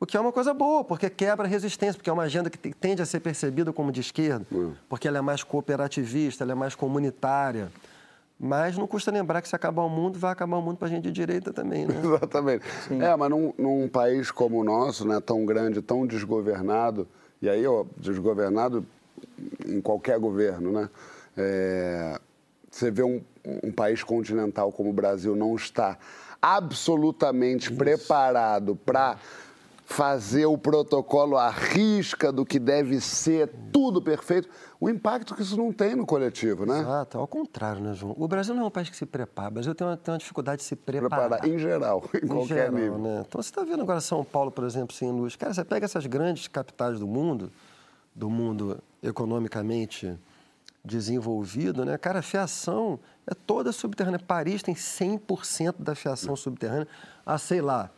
O 0.00 0.06
que 0.06 0.16
é 0.16 0.20
uma 0.20 0.32
coisa 0.32 0.52
boa, 0.54 0.82
porque 0.82 1.08
quebra 1.10 1.46
a 1.46 1.48
resistência, 1.48 1.94
porque 1.94 2.08
é 2.10 2.12
uma 2.12 2.22
agenda 2.24 2.48
que 2.50 2.56
te- 2.58 2.72
tende 2.72 3.02
a 3.02 3.06
ser 3.06 3.20
percebida 3.20 3.70
como 3.72 3.92
de 3.92 4.00
esquerda, 4.00 4.44
Hum. 4.50 4.72
porque 4.88 5.06
ela 5.06 5.18
é 5.18 5.20
mais 5.20 5.44
cooperativista, 5.44 6.42
ela 6.42 6.52
é 6.52 6.54
mais 6.54 6.74
comunitária. 6.74 7.70
Mas 8.42 8.78
não 8.78 8.86
custa 8.86 9.10
lembrar 9.10 9.42
que 9.42 9.48
se 9.48 9.54
acabar 9.54 9.82
o 9.82 9.88
mundo, 9.90 10.18
vai 10.18 10.32
acabar 10.32 10.56
o 10.56 10.62
mundo 10.62 10.78
para 10.78 10.88
gente 10.88 11.02
de 11.02 11.12
direita 11.12 11.52
também, 11.52 11.84
né? 11.84 11.94
Exatamente. 12.02 12.64
É, 12.98 13.14
mas 13.14 13.28
num, 13.28 13.52
num 13.58 13.86
país 13.86 14.30
como 14.30 14.58
o 14.58 14.64
nosso, 14.64 15.06
né, 15.06 15.20
tão 15.20 15.44
grande, 15.44 15.82
tão 15.82 16.06
desgovernado, 16.06 17.06
e 17.42 17.50
aí, 17.50 17.66
ó, 17.66 17.84
desgovernado 17.98 18.86
em 19.66 19.78
qualquer 19.82 20.18
governo, 20.18 20.72
né? 20.72 20.88
É, 21.36 22.18
você 22.70 22.90
vê 22.90 23.02
um, 23.02 23.20
um 23.62 23.70
país 23.70 24.02
continental 24.02 24.72
como 24.72 24.88
o 24.88 24.92
Brasil 24.92 25.36
não 25.36 25.54
está 25.54 25.98
absolutamente 26.40 27.70
preparado 27.70 28.74
para 28.74 29.18
fazer 29.90 30.46
o 30.46 30.56
protocolo 30.56 31.36
à 31.36 31.50
risca 31.50 32.30
do 32.30 32.46
que 32.46 32.60
deve 32.60 33.00
ser, 33.00 33.50
tudo 33.72 34.00
perfeito, 34.00 34.48
o 34.80 34.88
impacto 34.88 35.34
que 35.34 35.42
isso 35.42 35.56
não 35.56 35.72
tem 35.72 35.96
no 35.96 36.06
coletivo, 36.06 36.64
né? 36.64 36.78
Exato, 36.78 37.18
ao 37.18 37.26
contrário, 37.26 37.82
né, 37.82 37.92
João? 37.92 38.14
O 38.16 38.28
Brasil 38.28 38.54
não 38.54 38.62
é 38.62 38.66
um 38.66 38.70
país 38.70 38.88
que 38.88 38.96
se 38.96 39.04
prepara. 39.04 39.48
O 39.48 39.54
Brasil 39.54 39.74
tem 39.74 39.84
uma, 39.84 39.96
tem 39.96 40.12
uma 40.12 40.18
dificuldade 40.18 40.58
de 40.62 40.68
se 40.68 40.76
preparar. 40.76 41.28
Preparar, 41.28 41.48
em 41.48 41.58
geral, 41.58 42.04
em, 42.14 42.24
Em 42.24 42.28
qualquer 42.28 42.54
geral, 42.54 42.72
nível. 42.72 42.98
né? 42.98 43.24
Então, 43.26 43.42
você 43.42 43.50
está 43.50 43.64
vendo 43.64 43.82
agora 43.82 44.00
São 44.00 44.24
Paulo, 44.24 44.52
por 44.52 44.64
exemplo, 44.64 44.94
sem 44.94 45.10
luz. 45.10 45.34
Cara, 45.34 45.52
você 45.52 45.64
pega 45.64 45.84
essas 45.86 46.06
grandes 46.06 46.46
capitais 46.46 47.00
do 47.00 47.06
mundo, 47.08 47.50
do 48.14 48.30
mundo 48.30 48.78
economicamente 49.02 50.16
desenvolvido, 50.84 51.84
né? 51.84 51.98
Cara, 51.98 52.20
a 52.20 52.22
fiação 52.22 52.98
é 53.26 53.34
toda 53.34 53.72
subterrânea. 53.72 54.20
Paris 54.20 54.62
tem 54.62 54.74
100% 54.74 55.74
da 55.80 55.96
fiação 55.96 56.36
subterrânea 56.36 56.86
há, 57.26 57.36
sei 57.36 57.60
lá, 57.60 57.90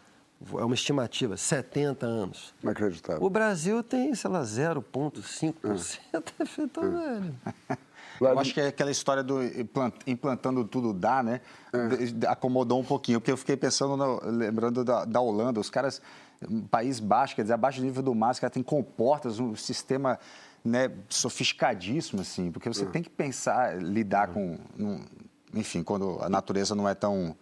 é 0.59 0.65
uma 0.65 0.75
estimativa, 0.75 1.37
70 1.37 2.07
anos. 2.07 2.55
Inacreditável. 2.63 3.23
O 3.25 3.31
Brasil 3.31 3.83
tem, 3.83 4.15
sei 4.15 4.31
lá, 4.31 4.43
0,5%. 4.43 6.23
Então, 6.59 6.83
velho... 6.91 7.35
Eu 8.21 8.39
acho 8.39 8.55
que 8.55 8.61
é 8.61 8.69
aquela 8.69 8.91
história 8.91 9.23
do 9.23 9.43
implant- 9.43 10.01
implantando 10.07 10.65
tudo 10.65 10.93
dá, 10.93 11.23
né? 11.25 11.41
De- 12.13 12.27
Acomodou 12.27 12.79
um 12.81 12.85
pouquinho, 12.85 13.21
porque 13.21 13.33
eu 13.33 13.37
fiquei 13.37 13.57
pensando, 13.57 13.97
no- 13.97 14.21
lembrando 14.25 14.85
da, 14.85 15.05
da 15.05 15.21
Holanda, 15.21 15.59
os 15.59 15.69
caras, 15.69 16.01
um 16.49 16.61
país 16.61 17.01
baixo, 17.01 17.35
quer 17.35 17.43
dizer, 17.43 17.55
abaixo 17.55 17.81
do 17.81 17.85
nível 17.85 18.03
do 18.03 18.15
mar, 18.15 18.31
os 18.33 18.39
caras 18.39 18.55
têm 18.55 18.63
comportas, 18.63 19.41
um 19.41 19.57
sistema 19.57 20.21
né, 20.65 20.93
sofisticadíssimo, 21.09 22.21
assim, 22.23 22.53
porque 22.53 22.69
você 22.69 22.87
tem 22.87 23.03
que 23.03 23.11
pensar, 23.11 23.77
lidar 23.83 24.29
com, 24.29 24.57
num- 24.77 25.05
enfim, 25.55 25.83
quando 25.83 26.19
a 26.23 26.29
natureza 26.29 26.75
não 26.77 26.89
é 26.89 26.95
tão, 26.95 27.35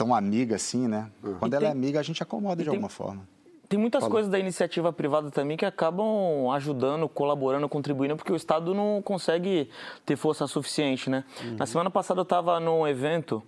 tão 0.00 0.14
amiga 0.14 0.56
assim, 0.56 0.88
né? 0.88 1.10
Quando 1.38 1.52
E 1.52 1.56
ela 1.56 1.66
é 1.66 1.68
tem- 1.68 1.76
amiga, 1.78 2.00
a 2.00 2.02
gente 2.02 2.22
acomoda 2.22 2.54
e 2.62 2.64
de 2.64 2.70
tem- 2.70 2.76
alguma 2.76 2.88
forma. 2.88 3.22
Tem 3.68 3.78
muitas 3.78 4.02
coisas 4.08 4.28
da 4.32 4.36
iniciativa 4.38 4.92
privada 4.92 5.30
também 5.30 5.56
que 5.56 5.64
acabam 5.64 6.50
ajudando, 6.52 7.08
colaborando, 7.08 7.68
contribuindo, 7.68 8.16
porque 8.16 8.32
o 8.32 8.36
Estado 8.36 8.74
não 8.74 9.00
consegue 9.02 9.68
ter 10.04 10.16
força 10.16 10.46
suficiente, 10.48 11.08
né? 11.08 11.22
Na 11.56 11.66
semana 11.66 11.88
passada 11.90 12.18
eu 12.20 12.24
estava 12.24 12.58
num 12.58 12.84
evento 12.88 13.40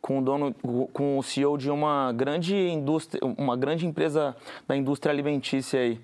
com 0.00 0.18
o 0.18 0.22
dono, 0.22 0.52
com 0.92 1.18
o 1.18 1.22
CEO 1.22 1.56
de 1.58 1.70
uma 1.70 2.10
grande 2.12 2.56
indústria, 2.56 3.20
uma 3.36 3.56
grande 3.56 3.86
empresa 3.86 4.34
da 4.66 4.76
indústria 4.76 5.12
alimentícia 5.12 5.78
aí, 5.78 6.00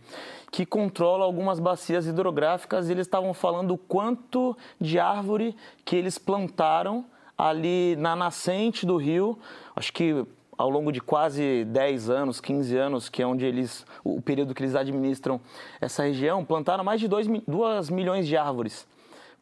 que 0.52 0.64
controla 0.64 1.24
algumas 1.24 1.58
bacias 1.58 2.06
hidrográficas 2.06 2.88
e 2.88 2.92
eles 2.92 3.06
estavam 3.08 3.34
falando 3.34 3.72
o 3.74 3.78
quanto 3.78 4.56
de 4.80 5.00
árvore 5.00 5.56
que 5.84 5.96
eles 5.96 6.16
plantaram 6.16 7.04
ali 7.36 7.96
na 7.96 8.14
nascente 8.14 8.84
do 8.86 8.96
rio, 8.96 9.38
acho 9.74 9.92
que 9.92 10.24
ao 10.56 10.70
longo 10.70 10.92
de 10.92 11.00
quase 11.00 11.64
10 11.64 12.08
anos, 12.10 12.40
15 12.40 12.76
anos, 12.76 13.08
que 13.08 13.20
é 13.22 13.26
onde 13.26 13.44
eles, 13.44 13.84
o 14.04 14.22
período 14.22 14.54
que 14.54 14.62
eles 14.62 14.74
administram 14.76 15.40
essa 15.80 16.04
região, 16.04 16.44
plantaram 16.44 16.84
mais 16.84 17.00
de 17.00 17.08
2, 17.08 17.26
2 17.46 17.90
milhões 17.90 18.26
de 18.26 18.36
árvores 18.36 18.86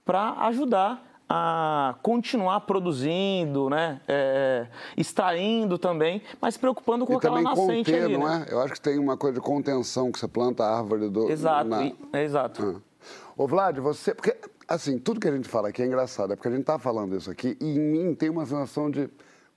para 0.04 0.32
ajudar 0.46 1.06
a 1.28 1.94
continuar 2.02 2.60
produzindo, 2.60 3.70
né? 3.70 4.00
É, 4.08 4.66
extraindo 4.96 5.78
também, 5.78 6.20
mas 6.40 6.54
se 6.54 6.60
preocupando 6.60 7.06
com 7.06 7.12
e 7.14 7.16
aquela 7.16 7.36
também 7.36 7.50
nascente 7.50 7.90
conter, 7.90 8.04
ali, 8.04 8.18
não 8.18 8.26
né? 8.26 8.46
é? 8.48 8.52
Eu 8.52 8.60
acho 8.60 8.72
que 8.74 8.80
tem 8.80 8.98
uma 8.98 9.16
coisa 9.16 9.34
de 9.38 9.40
contenção 9.40 10.10
que 10.12 10.18
você 10.18 10.28
planta 10.28 10.64
a 10.64 10.78
árvore 10.78 11.08
do. 11.08 11.30
Exato, 11.30 11.68
na- 11.68 11.84
e- 11.84 11.96
é 12.12 12.22
exato. 12.22 12.82
Ah. 12.84 12.92
Ô, 13.36 13.46
Vlad, 13.46 13.78
você. 13.78 14.14
Porque, 14.14 14.36
assim, 14.74 14.98
tudo 14.98 15.20
que 15.20 15.28
a 15.28 15.32
gente 15.34 15.48
fala 15.48 15.68
aqui 15.68 15.82
é 15.82 15.86
engraçado, 15.86 16.32
é 16.32 16.36
porque 16.36 16.48
a 16.48 16.52
gente 16.52 16.64
tá 16.64 16.78
falando 16.78 17.16
isso 17.16 17.30
aqui 17.30 17.56
e 17.60 17.66
em 17.76 17.78
mim 17.78 18.14
tem 18.14 18.28
uma 18.30 18.44
sensação 18.46 18.90
de. 18.90 19.08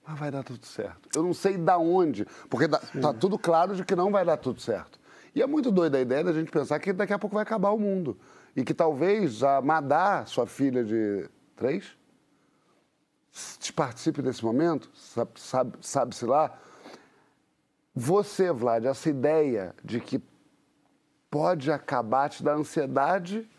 Mas 0.07 0.19
vai 0.19 0.29
dar 0.31 0.43
tudo 0.43 0.65
certo. 0.65 1.09
Eu 1.15 1.23
não 1.23 1.33
sei 1.33 1.57
da 1.57 1.77
onde, 1.77 2.25
porque 2.49 2.67
dá- 2.67 2.79
tá 3.01 3.11
tudo 3.13 3.39
claro 3.39 3.75
de 3.75 3.83
que 3.83 3.95
não 3.95 4.11
vai 4.11 4.23
dar 4.23 4.37
tudo 4.37 4.61
certo. 4.61 4.99
E 5.33 5.41
é 5.41 5.47
muito 5.47 5.71
doida 5.71 5.97
a 5.97 6.01
ideia 6.01 6.23
da 6.23 6.31
gente 6.31 6.51
pensar 6.51 6.79
que 6.79 6.93
daqui 6.93 7.11
a 7.11 7.19
pouco 7.19 7.33
vai 7.33 7.43
acabar 7.43 7.71
o 7.71 7.79
mundo. 7.79 8.17
E 8.55 8.63
que 8.63 8.73
talvez 8.73 9.43
a 9.43 9.61
Madá, 9.61 10.23
sua 10.25 10.45
filha 10.47 10.83
de 10.83 11.27
três, 11.55 11.97
te 13.59 13.73
participe 13.73 14.21
desse 14.21 14.45
momento, 14.45 14.89
sabe- 14.93 15.31
sabe- 15.39 15.77
sabe-se 15.81 16.25
lá. 16.25 16.57
Você, 17.93 18.51
Vlad, 18.51 18.85
essa 18.85 19.09
ideia 19.09 19.73
de 19.83 19.99
que 19.99 20.21
pode 21.29 21.71
acabar 21.71 22.29
te 22.29 22.43
dar 22.43 22.53
ansiedade? 22.55 23.49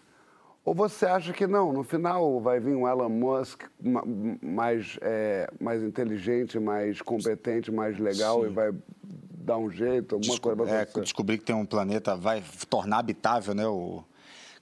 Ou 0.66 0.74
você 0.74 1.06
acha 1.06 1.32
que 1.32 1.46
não, 1.46 1.72
no 1.72 1.84
final 1.84 2.40
vai 2.40 2.58
vir 2.58 2.74
um 2.74 2.88
Elon 2.88 3.08
Musk 3.08 3.62
ma- 3.80 4.02
mais, 4.42 4.98
é, 5.00 5.48
mais 5.60 5.80
inteligente, 5.80 6.58
mais 6.58 7.00
competente, 7.00 7.70
mais 7.70 7.96
legal 8.00 8.44
e 8.44 8.48
vai 8.50 8.72
dar 9.04 9.58
um 9.58 9.70
jeito, 9.70 10.16
alguma 10.16 10.40
coisa 10.40 10.64
vai 10.64 10.80
É, 10.82 10.84
descobrir 11.02 11.38
que 11.38 11.44
tem 11.44 11.54
um 11.54 11.64
planeta 11.64 12.16
vai 12.16 12.42
tornar 12.68 12.98
habitável, 12.98 13.54
né? 13.54 13.64
O... 13.64 14.02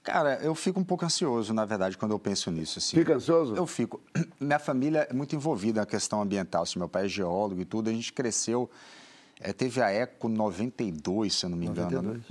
Cara, 0.03 0.35
eu 0.43 0.53
fico 0.53 0.79
um 0.79 0.83
pouco 0.83 1.03
ansioso, 1.03 1.51
na 1.55 1.65
verdade, 1.65 1.97
quando 1.97 2.11
eu 2.11 2.19
penso 2.19 2.51
nisso. 2.51 2.77
Assim. 2.77 2.95
Fica 2.97 3.15
ansioso? 3.15 3.55
Eu 3.55 3.65
fico. 3.65 3.99
Minha 4.39 4.59
família 4.59 5.07
é 5.09 5.13
muito 5.13 5.35
envolvida 5.35 5.79
na 5.81 5.87
questão 5.87 6.21
ambiental. 6.21 6.61
Assim, 6.61 6.77
meu 6.77 6.87
pai 6.87 7.05
é 7.05 7.07
geólogo 7.07 7.59
e 7.61 7.65
tudo. 7.65 7.89
A 7.89 7.93
gente 7.93 8.13
cresceu. 8.13 8.69
É, 9.41 9.51
teve 9.51 9.81
a 9.81 9.89
Eco 9.91 10.29
92, 10.29 11.33
se 11.35 11.45
eu 11.45 11.49
não 11.49 11.57
me 11.57 11.65
engano. 11.67 12.23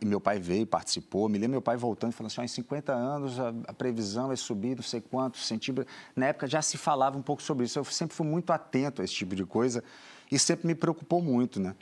E 0.00 0.04
meu 0.04 0.20
pai 0.20 0.38
veio, 0.38 0.66
participou. 0.66 1.28
Me 1.28 1.38
lembro 1.38 1.52
meu 1.52 1.62
pai 1.62 1.76
voltando 1.76 2.10
e 2.12 2.14
falando 2.14 2.30
assim: 2.30 2.40
ó, 2.42 2.44
em 2.44 2.48
50 2.48 2.92
anos 2.92 3.40
a, 3.40 3.52
a 3.68 3.72
previsão 3.72 4.28
vai 4.28 4.36
subir 4.36 4.76
não 4.76 4.82
sei 4.82 5.00
quantos 5.00 5.46
centímetros. 5.46 5.92
Na 6.14 6.26
época 6.26 6.46
já 6.46 6.60
se 6.60 6.76
falava 6.76 7.16
um 7.16 7.22
pouco 7.22 7.42
sobre 7.42 7.64
isso. 7.64 7.78
Eu 7.78 7.84
sempre 7.84 8.14
fui 8.14 8.26
muito 8.26 8.52
atento 8.52 9.00
a 9.00 9.04
esse 9.04 9.14
tipo 9.14 9.34
de 9.34 9.44
coisa 9.44 9.82
e 10.30 10.38
sempre 10.38 10.66
me 10.66 10.74
preocupou 10.74 11.22
muito, 11.22 11.58
né? 11.58 11.74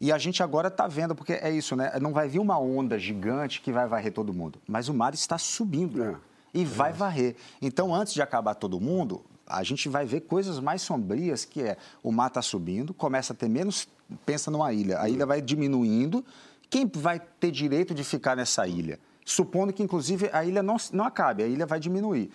E 0.00 0.10
a 0.10 0.18
gente 0.18 0.42
agora 0.42 0.66
está 0.68 0.88
vendo, 0.88 1.14
porque 1.14 1.34
é 1.34 1.50
isso, 1.50 1.76
né? 1.76 1.92
Não 2.00 2.12
vai 2.12 2.26
vir 2.26 2.40
uma 2.40 2.58
onda 2.58 2.98
gigante 2.98 3.60
que 3.60 3.70
vai 3.70 3.86
varrer 3.86 4.12
todo 4.12 4.32
mundo. 4.32 4.58
Mas 4.66 4.88
o 4.88 4.94
mar 4.94 5.14
está 5.14 5.38
subindo 5.38 6.02
É. 6.02 6.16
e 6.52 6.64
vai 6.64 6.92
varrer. 6.92 7.36
Então, 7.60 7.94
antes 7.94 8.12
de 8.12 8.20
acabar 8.20 8.54
todo 8.56 8.80
mundo, 8.80 9.22
a 9.58 9.62
gente 9.62 9.88
vai 9.88 10.04
ver 10.04 10.22
coisas 10.22 10.58
mais 10.58 10.82
sombrias, 10.82 11.44
que 11.44 11.62
é 11.62 11.76
o 12.02 12.10
mar 12.10 12.28
está 12.28 12.42
subindo, 12.42 12.92
começa 12.94 13.32
a 13.32 13.36
ter 13.36 13.48
menos... 13.48 13.88
Pensa 14.26 14.50
numa 14.50 14.72
ilha. 14.72 15.00
A 15.00 15.08
ilha 15.08 15.24
vai 15.24 15.40
diminuindo. 15.40 16.22
Quem 16.68 16.90
vai 16.94 17.18
ter 17.18 17.50
direito 17.50 17.94
de 17.94 18.04
ficar 18.04 18.36
nessa 18.36 18.66
ilha? 18.66 18.98
Supondo 19.24 19.72
que, 19.72 19.82
inclusive, 19.82 20.28
a 20.32 20.44
ilha 20.44 20.62
não, 20.62 20.76
não 20.92 21.04
acabe, 21.04 21.42
a 21.42 21.46
ilha 21.46 21.64
vai 21.64 21.78
diminuir. 21.78 22.30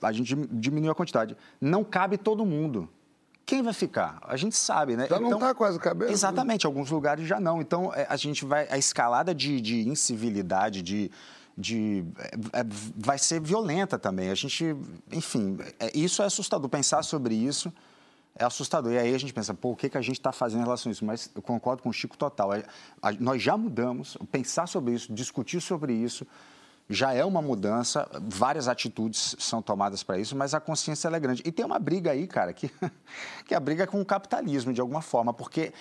A 0.00 0.12
gente 0.12 0.34
diminuiu 0.34 0.92
a 0.92 0.94
quantidade. 0.94 1.36
Não 1.60 1.84
cabe 1.84 2.16
todo 2.16 2.46
mundo. 2.46 2.88
Quem 3.44 3.62
vai 3.62 3.72
ficar? 3.72 4.18
A 4.22 4.36
gente 4.36 4.54
sabe, 4.54 4.96
né? 4.96 5.08
Já 5.08 5.18
não 5.18 5.38
tá 5.38 5.52
quase 5.54 5.78
cabendo, 5.78 6.06
né? 6.06 6.12
Exatamente, 6.12 6.66
alguns 6.66 6.88
lugares 6.90 7.26
já 7.26 7.40
não. 7.40 7.60
Então, 7.60 7.92
é, 7.92 8.06
a 8.08 8.16
gente 8.16 8.44
vai. 8.44 8.68
A 8.70 8.78
escalada 8.78 9.34
de, 9.34 9.60
de 9.60 9.88
incivilidade, 9.88 10.82
de. 10.82 11.10
De 11.60 12.04
é, 12.18 12.60
é, 12.60 12.64
vai 12.96 13.18
ser 13.18 13.40
violenta 13.40 13.98
também. 13.98 14.30
A 14.30 14.34
gente. 14.34 14.74
Enfim, 15.12 15.58
é, 15.78 15.96
isso 15.96 16.22
é 16.22 16.24
assustador. 16.26 16.68
Pensar 16.68 17.02
sobre 17.02 17.34
isso 17.34 17.72
é 18.34 18.44
assustador. 18.44 18.92
E 18.92 18.98
aí 18.98 19.14
a 19.14 19.18
gente 19.18 19.32
pensa, 19.32 19.52
pô, 19.52 19.70
o 19.72 19.76
que, 19.76 19.88
que 19.88 19.98
a 19.98 20.02
gente 20.02 20.18
está 20.18 20.32
fazendo 20.32 20.60
em 20.60 20.64
relação 20.64 20.90
a 20.90 20.92
isso? 20.92 21.04
Mas 21.04 21.30
eu 21.34 21.42
concordo 21.42 21.82
com 21.82 21.88
o 21.88 21.92
Chico 21.92 22.16
total. 22.16 22.52
A- 22.52 22.62
a- 23.02 23.12
nós 23.12 23.42
já 23.42 23.56
mudamos. 23.56 24.16
Pensar 24.32 24.66
sobre 24.66 24.94
isso, 24.94 25.12
discutir 25.12 25.60
sobre 25.60 25.92
isso 25.92 26.26
já 26.92 27.12
é 27.14 27.24
uma 27.24 27.40
mudança, 27.40 28.08
várias 28.28 28.66
atitudes 28.66 29.36
são 29.38 29.62
tomadas 29.62 30.02
para 30.02 30.18
isso, 30.18 30.34
mas 30.34 30.54
a 30.54 30.58
consciência 30.58 31.06
é 31.06 31.20
grande. 31.20 31.40
E 31.46 31.52
tem 31.52 31.64
uma 31.64 31.78
briga 31.78 32.10
aí, 32.10 32.26
cara, 32.26 32.52
que, 32.52 32.68
que 33.46 33.54
é 33.54 33.56
a 33.56 33.60
briga 33.60 33.86
com 33.86 34.00
o 34.00 34.04
capitalismo, 34.04 34.72
de 34.72 34.80
alguma 34.80 35.00
forma, 35.00 35.32
porque 35.32 35.72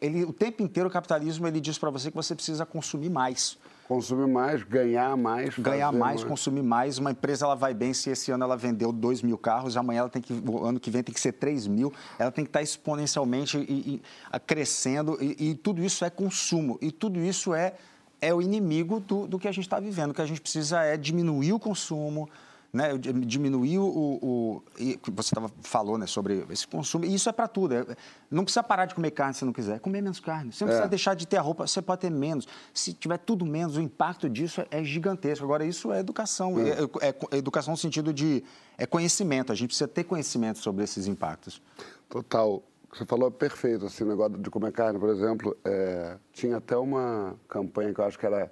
ele, 0.00 0.22
o 0.22 0.32
tempo 0.32 0.62
inteiro 0.62 0.88
o 0.88 0.92
capitalismo 0.92 1.48
ele 1.48 1.60
diz 1.60 1.78
para 1.78 1.90
você 1.90 2.10
que 2.10 2.16
você 2.16 2.32
precisa 2.36 2.64
consumir 2.64 3.10
mais. 3.10 3.58
Consumir 3.94 4.26
mais, 4.26 4.62
ganhar 4.62 5.16
mais. 5.16 5.58
Ganhar 5.58 5.86
fazer 5.86 5.98
mais, 5.98 6.24
consumir 6.24 6.62
mais. 6.62 6.98
Uma 6.98 7.10
empresa 7.10 7.44
ela 7.44 7.54
vai 7.54 7.74
bem 7.74 7.92
se 7.92 8.10
esse 8.10 8.30
ano 8.30 8.44
ela 8.44 8.56
vendeu 8.56 8.92
2 8.92 9.22
mil 9.22 9.36
carros, 9.36 9.76
amanhã 9.76 10.00
ela 10.00 10.08
tem 10.08 10.22
que, 10.22 10.32
o 10.32 10.64
ano 10.64 10.80
que 10.80 10.90
vem 10.90 11.02
tem 11.02 11.14
que 11.14 11.20
ser 11.20 11.32
3 11.32 11.66
mil, 11.66 11.92
ela 12.18 12.30
tem 12.30 12.44
que 12.44 12.48
estar 12.48 12.62
exponencialmente 12.62 13.58
e, 13.58 14.00
e, 14.32 14.40
crescendo, 14.40 15.18
e, 15.20 15.50
e 15.50 15.54
tudo 15.54 15.84
isso 15.84 16.04
é 16.04 16.10
consumo, 16.10 16.78
e 16.80 16.90
tudo 16.90 17.20
isso 17.20 17.54
é, 17.54 17.74
é 18.20 18.32
o 18.32 18.40
inimigo 18.40 19.00
do, 19.00 19.26
do 19.26 19.38
que 19.38 19.46
a 19.46 19.52
gente 19.52 19.64
está 19.64 19.78
vivendo. 19.78 20.12
O 20.12 20.14
que 20.14 20.22
a 20.22 20.26
gente 20.26 20.40
precisa 20.40 20.82
é 20.82 20.96
diminuir 20.96 21.52
o 21.52 21.58
consumo, 21.58 22.28
né, 22.72 22.96
di- 22.96 23.12
diminuir 23.26 23.78
o, 23.78 23.84
o 24.22 24.62
e 24.78 24.98
você 25.12 25.34
tava, 25.34 25.50
falou 25.60 25.98
né, 25.98 26.06
sobre 26.06 26.46
esse 26.48 26.66
consumo, 26.66 27.04
e 27.04 27.14
isso 27.14 27.28
é 27.28 27.32
para 27.32 27.46
tudo. 27.46 27.74
é- 27.74 27.84
não 28.30 28.44
precisa 28.44 28.62
parar 28.62 28.86
de 28.86 28.94
comer 28.94 29.10
carne 29.10 29.34
se 29.34 29.44
não 29.44 29.52
quiser, 29.52 29.78
comer 29.78 30.00
menos 30.00 30.18
carne. 30.20 30.52
Você 30.52 30.64
não 30.64 30.68
precisa 30.68 30.86
É. 30.86 30.88
deixar 30.88 31.14
de 31.14 31.26
ter 31.26 31.36
a 31.36 31.42
roupa, 31.42 31.66
você 31.66 31.82
pode 31.82 32.00
ter 32.00 32.10
menos. 32.10 32.48
Se 32.72 32.94
tiver 32.94 33.18
tudo 33.18 33.44
menos, 33.44 33.76
o 33.76 33.80
impacto 33.80 34.28
disso 34.28 34.64
é 34.70 34.82
gigantesco. 34.82 35.44
Agora, 35.44 35.66
isso 35.66 35.92
é 35.92 36.00
educação. 36.00 36.54
É, 36.58 37.08
é- 37.08 37.14
é 37.32 37.36
educação 37.36 37.72
no 37.72 37.76
sentido 37.78 38.10
de 38.12 38.42
é 38.78 38.86
conhecimento. 38.86 39.52
A 39.52 39.54
gente 39.54 39.68
precisa 39.68 39.86
ter 39.88 40.04
conhecimento 40.04 40.58
sobre 40.60 40.82
esses 40.82 41.06
impactos. 41.06 41.60
Total. 42.08 42.62
Você 42.90 43.04
falou 43.06 43.30
perfeito, 43.30 43.86
assim, 43.86 44.04
o 44.04 44.06
negócio 44.08 44.38
de 44.38 44.50
comer 44.50 44.72
carne, 44.72 44.98
por 44.98 45.10
exemplo. 45.10 45.54
é, 45.64 46.16
tinha 46.32 46.56
até 46.56 46.76
uma 46.76 47.36
campanha 47.48 47.92
que 47.92 48.00
eu 48.00 48.04
acho 48.04 48.18
que 48.18 48.24
era 48.26 48.50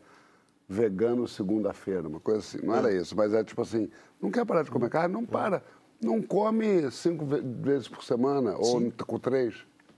vegano 0.68 1.26
segunda-feira, 1.26 2.06
uma 2.08 2.20
coisa 2.20 2.40
assim. 2.40 2.58
Não 2.64 2.74
era 2.74 2.94
isso, 2.94 3.16
mas 3.16 3.34
é 3.34 3.42
tipo 3.42 3.60
assim, 3.60 3.90
não 4.20 4.30
quer 4.30 4.44
parar 4.44 4.62
de 4.62 4.70
comer 4.70 4.88
carne? 4.90 5.12
Não 5.14 5.24
para. 5.24 5.62
Não 6.00 6.22
come 6.22 6.90
cinco 6.90 7.26
ve- 7.26 7.40
vezes 7.42 7.88
por 7.88 8.02
semana, 8.02 8.56
ou 8.56 8.90
com 9.06 9.18
três. 9.18 9.54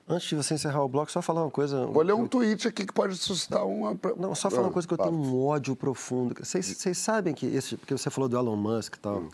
Antes 0.08 0.28
de 0.28 0.34
você 0.34 0.54
encerrar 0.54 0.82
o 0.82 0.88
bloco, 0.88 1.12
só 1.12 1.22
falar 1.22 1.42
uma 1.42 1.50
coisa. 1.50 1.86
Vou 1.86 2.02
ler 2.02 2.12
um 2.12 2.26
tweet 2.26 2.66
aqui 2.66 2.84
que 2.84 2.92
pode 2.92 3.16
suscitar 3.16 3.64
uma... 3.64 3.96
Não, 4.18 4.34
só 4.34 4.50
falar 4.50 4.64
uma 4.64 4.72
coisa 4.72 4.86
que 4.86 4.92
eu 4.92 4.98
tenho 4.98 5.12
um 5.14 5.44
ódio 5.46 5.76
profundo. 5.76 6.34
Vocês, 6.42 6.98
sabem 6.98 7.32
que 7.32 7.46
esse, 7.46 7.76
porque 7.76 7.96
você 7.96 8.10
falou 8.10 8.28
do 8.28 8.36
Elon 8.36 8.56
Musk 8.56 8.96
e 8.96 8.98
tal. 8.98 9.18
Hum. 9.20 9.28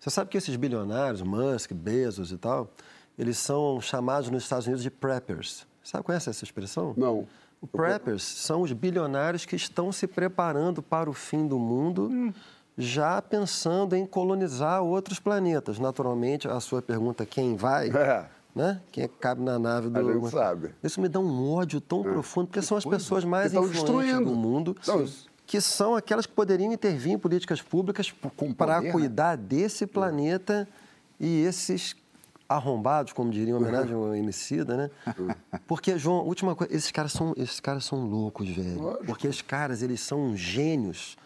Você 0.00 0.10
sabe 0.10 0.28
que 0.30 0.36
esses 0.36 0.56
bilionários, 0.56 1.22
Musk, 1.22 1.72
Bezos 1.72 2.32
e 2.32 2.36
tal, 2.36 2.68
eles 3.16 3.38
são 3.38 3.80
chamados 3.80 4.28
nos 4.30 4.42
Estados 4.42 4.66
Unidos 4.66 4.82
de 4.82 4.90
preppers. 4.90 5.64
Sabe 5.84 6.02
conhece 6.04 6.28
essa 6.28 6.42
expressão? 6.44 6.92
Não. 6.96 7.26
O 7.60 7.66
preppers 7.66 8.22
são 8.24 8.62
os 8.62 8.72
bilionários 8.72 9.44
que 9.46 9.54
estão 9.54 9.92
se 9.92 10.06
preparando 10.06 10.82
para 10.82 11.08
o 11.08 11.12
fim 11.12 11.46
do 11.46 11.58
mundo, 11.58 12.08
Hum. 12.10 12.32
Já 12.76 13.20
pensando 13.20 13.94
em 13.94 14.06
colonizar 14.06 14.82
outros 14.82 15.18
planetas. 15.18 15.78
Naturalmente, 15.78 16.48
a 16.48 16.60
sua 16.60 16.80
pergunta, 16.80 17.26
quem 17.26 17.56
vai? 17.56 17.88
É. 17.90 18.26
Né? 18.54 18.80
Quem 18.90 19.04
é 19.04 19.08
que 19.08 19.16
cabe 19.16 19.42
na 19.42 19.58
nave 19.58 19.88
do... 19.88 19.98
A 19.98 20.12
gente 20.12 20.30
sabe. 20.30 20.74
Isso 20.82 21.00
me 21.00 21.08
dá 21.08 21.20
um 21.20 21.52
ódio 21.52 21.80
tão 21.80 22.02
profundo, 22.02 22.48
porque 22.48 22.62
são 22.62 22.76
as 22.76 22.84
pessoas 22.84 23.24
mais 23.24 23.52
Que 23.52 23.58
influentes 23.58 23.80
destruindo. 23.80 24.24
do 24.24 24.34
mundo, 24.34 24.76
Não, 24.86 25.06
que 25.46 25.60
são 25.60 25.94
aquelas 25.94 26.26
que 26.26 26.32
poderiam 26.32 26.72
intervir 26.72 27.12
em 27.12 27.18
políticas 27.18 27.62
públicas 27.62 28.12
para 28.56 28.90
cuidar 28.90 29.36
desse 29.36 29.86
planeta 29.86 30.68
e 31.18 31.42
esses 31.42 31.94
arrombados, 32.48 33.12
como 33.12 33.30
diria 33.30 33.52
em 33.52 33.56
homenagem 33.56 33.94
ao 33.94 34.12
Emicida, 34.14 34.76
né? 34.76 34.90
Porque, 35.68 35.96
João, 35.96 36.24
última 36.24 36.56
coisa, 36.56 36.74
esses 36.74 36.90
caras 36.90 37.12
são, 37.12 37.32
esses 37.36 37.60
caras 37.60 37.84
são 37.84 38.04
loucos, 38.04 38.48
velho. 38.48 38.80
Lógico. 38.80 39.04
Porque 39.06 39.28
os 39.28 39.40
caras, 39.40 39.82
eles 39.82 40.00
são 40.00 40.36
gênios 40.36 41.16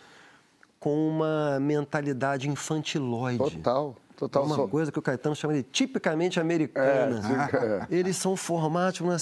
com 0.85 1.09
uma 1.09 1.59
mentalidade 1.59 2.47
infantiloide. 2.47 3.39
Total, 3.39 3.97
total. 4.15 4.45
Uma 4.45 4.55
Só- 4.57 4.67
coisa 4.69 4.93
que 4.93 4.99
o 4.99 5.03
Caetano 5.03 5.35
chama 5.35 5.55
de 5.55 5.63
tipicamente 5.63 6.39
americana. 6.39 7.23
É, 7.51 7.67
é. 7.67 7.87
Eles 7.99 8.19
são 8.19 8.37
formatos 8.37 9.01
numa- 9.01 9.17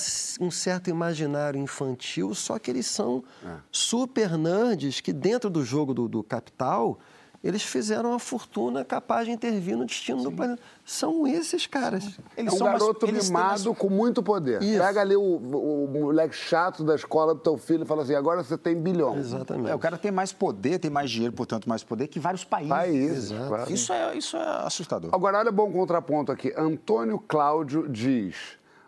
um 0.45 0.51
certo 0.51 0.91
imaginário 0.91 1.61
infantil, 1.61 2.35
só 2.35 2.59
que 2.59 2.69
eles 2.69 2.87
são 2.87 3.23
É. 3.47 3.55
super 3.71 4.37
nerds 4.37 5.01
que 5.01 5.13
dentro 5.13 5.49
do 5.49 5.65
jogo 5.65 5.95
do, 5.95 6.09
do 6.09 6.21
capital, 6.25 6.99
eles 7.43 7.63
fizeram 7.63 8.11
uma 8.11 8.19
fortuna 8.21 8.85
capaz 8.85 9.27
de 9.27 9.33
intervir 9.33 9.77
no 9.77 9.85
destino 9.85 10.23
do 10.23 10.31
planeta. 10.31 10.63
São 10.85 11.27
esses 11.27 11.67
caras. 11.67 12.19
É 12.37 12.43
um 12.45 12.51
são 12.51 12.67
garoto 12.67 13.05
eles 13.07 13.25
têm 13.25 13.33
mimado 13.37 13.75
com 13.75 13.89
muito 13.91 14.23
poder. 14.23 14.63
Isso. 14.63 14.79
Pega 14.79 15.01
ali 15.01 15.17
o, 15.17 15.21
o- 15.21 15.89
moleque 15.89 16.35
chato 16.37 16.85
da 16.85 16.95
escola 16.95 17.35
do 17.35 17.41
teu 17.41 17.57
filho 17.59 17.83
e 17.83 17.87
fala 17.87 18.03
assim, 18.03 18.15
agora 18.15 18.45
você 18.45 18.57
tem 18.57 18.77
bilhão. 18.81 19.17
Exatamente. 19.19 19.71
É, 19.71 19.75
o 19.75 19.79
cara 19.79 19.99
tem 19.99 20.13
mais 20.13 20.33
poder, 20.33 20.79
tem 20.79 20.91
mais 20.91 21.11
dinheiro, 21.11 21.33
portanto, 21.35 21.69
mais 21.69 21.83
poder 21.83 22.07
que 22.09 22.21
vários 22.21 22.45
países. 22.45 22.71
Países, 22.71 23.31
Exato. 23.33 23.49
claro. 23.49 23.73
Isso 23.73 23.93
é, 23.93 24.17
isso 24.17 24.37
é 24.37 24.67
assustador. 24.67 25.11
Agora, 25.13 25.39
olha 25.39 25.51
bom 25.51 25.71
contraponto 25.73 26.31
aqui. 26.31 26.53
Antônio 26.57 27.19
Cláudio 27.19 27.89
diz: 27.89 28.37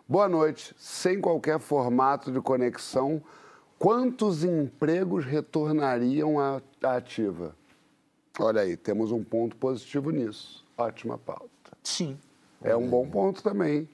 Boa 0.07 0.29
noite. 0.29 0.73
Sem 0.77 1.19
qualquer 1.19 1.59
formato 1.59 2.31
de 2.31 2.39
conexão, 2.39 3.21
quantos 3.77 4.43
empregos 4.45 5.25
retornariam 5.25 6.39
à 6.39 6.61
à 6.83 6.95
ativa? 6.97 7.53
Olha 8.39 8.61
aí, 8.61 8.75
temos 8.75 9.11
um 9.11 9.23
ponto 9.23 9.55
positivo 9.55 10.11
nisso. 10.11 10.65
Ótima 10.77 11.17
pauta. 11.17 11.49
Sim. 11.83 12.17
É 12.61 12.75
um 12.75 12.87
bom 12.87 13.07
ponto 13.07 13.41
também. 13.41 13.87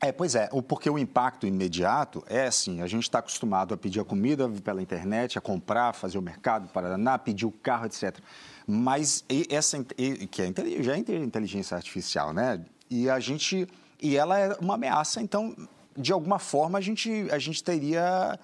É, 0.00 0.12
pois 0.12 0.34
é, 0.34 0.48
porque 0.68 0.90
o 0.90 0.98
impacto 0.98 1.46
imediato 1.46 2.22
é 2.28 2.46
assim, 2.46 2.82
a 2.82 2.86
gente 2.86 3.04
está 3.04 3.20
acostumado 3.20 3.72
a 3.72 3.76
pedir 3.76 4.00
a 4.00 4.04
comida 4.04 4.48
pela 4.62 4.82
internet, 4.82 5.38
a 5.38 5.40
comprar, 5.40 5.94
fazer 5.94 6.18
o 6.18 6.22
mercado, 6.22 6.68
Paraná, 6.68 7.18
pedir 7.18 7.46
o 7.46 7.50
carro, 7.50 7.86
etc. 7.86 8.18
Mas 8.66 9.24
essa, 9.48 9.82
que 9.82 10.42
é, 10.42 10.82
já 10.82 10.94
é 10.94 10.98
inteligência 10.98 11.74
artificial, 11.74 12.34
né? 12.34 12.62
E 12.90 13.08
a 13.08 13.18
gente, 13.18 13.66
e 14.00 14.16
ela 14.16 14.38
é 14.38 14.54
uma 14.60 14.74
ameaça, 14.74 15.22
então, 15.22 15.56
de 15.96 16.12
alguma 16.12 16.38
forma, 16.38 16.78
a 16.78 16.82
gente, 16.82 17.26
a 17.30 17.38
gente 17.38 17.62
teria... 17.64 18.38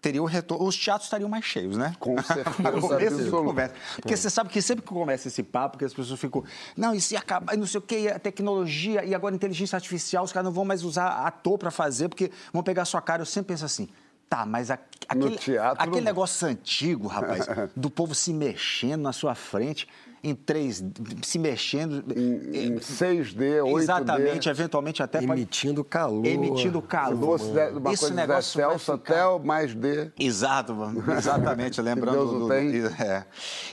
Teria 0.00 0.22
o 0.22 0.24
retorno, 0.24 0.66
os 0.66 0.76
teatros 0.78 1.06
estariam 1.06 1.28
mais 1.28 1.44
cheios, 1.44 1.76
né? 1.76 1.94
Com 2.00 2.16
certeza 2.22 2.80
começo 2.80 3.24
de 3.24 3.30
conversa. 3.30 3.74
Porque 3.96 4.16
você 4.16 4.30
sabe 4.30 4.48
que 4.48 4.62
sempre 4.62 4.82
que 4.82 4.88
começa 4.88 5.28
esse 5.28 5.42
papo, 5.42 5.76
que 5.76 5.84
as 5.84 5.92
pessoas 5.92 6.18
ficam, 6.18 6.42
não, 6.74 6.94
e 6.94 7.00
se 7.02 7.14
acabar, 7.16 7.54
não 7.56 7.66
sei 7.66 7.78
o 7.78 7.82
quê, 7.82 8.10
a 8.14 8.18
tecnologia 8.18 9.04
e 9.04 9.14
agora 9.14 9.34
a 9.34 9.36
inteligência 9.36 9.76
artificial, 9.76 10.24
os 10.24 10.32
caras 10.32 10.46
não 10.46 10.52
vão 10.52 10.64
mais 10.64 10.82
usar 10.84 11.26
ator 11.26 11.58
para 11.58 11.70
fazer, 11.70 12.08
porque 12.08 12.30
vão 12.52 12.62
pegar 12.62 12.82
a 12.82 12.86
sua 12.86 13.02
cara. 13.02 13.20
Eu 13.20 13.26
sempre 13.26 13.48
penso 13.48 13.64
assim, 13.66 13.88
tá, 14.26 14.46
mas 14.46 14.70
a- 14.70 14.78
aquele, 15.06 15.36
teatro 15.36 15.82
aquele 15.82 16.00
negócio 16.04 16.48
antigo, 16.48 17.06
rapaz, 17.06 17.46
do 17.76 17.90
povo 17.90 18.14
se 18.14 18.32
mexendo 18.32 19.02
na 19.02 19.12
sua 19.12 19.34
frente, 19.34 19.86
em 20.22 20.34
três, 20.34 20.84
se 21.22 21.38
mexendo. 21.38 22.04
Em, 22.14 22.66
em 22.66 22.76
6D, 22.78 23.62
8D. 23.62 23.78
Exatamente, 23.82 24.48
eventualmente 24.48 25.02
até 25.02 25.22
Emitindo 25.22 25.82
calor. 25.82 26.26
emitindo 26.26 26.80
Se 26.80 26.86
calor. 26.86 27.38
fosse 27.38 27.50
de- 27.52 27.78
uma 27.78 27.92
Esse 27.92 28.00
coisa 28.02 28.14
negócio 28.14 28.60
vai 28.60 28.70
Celso 28.70 28.92
até 28.92 29.24
o 29.26 29.38
mais 29.38 29.74
D. 29.74 30.10
Exato, 30.18 30.74
mano. 30.74 31.02
exatamente, 31.12 31.80
lembrando 31.82 32.16
Deus 32.18 32.30
o 32.32 32.38
do, 32.40 32.48
tem. 32.48 32.70
é. 33.06 33.24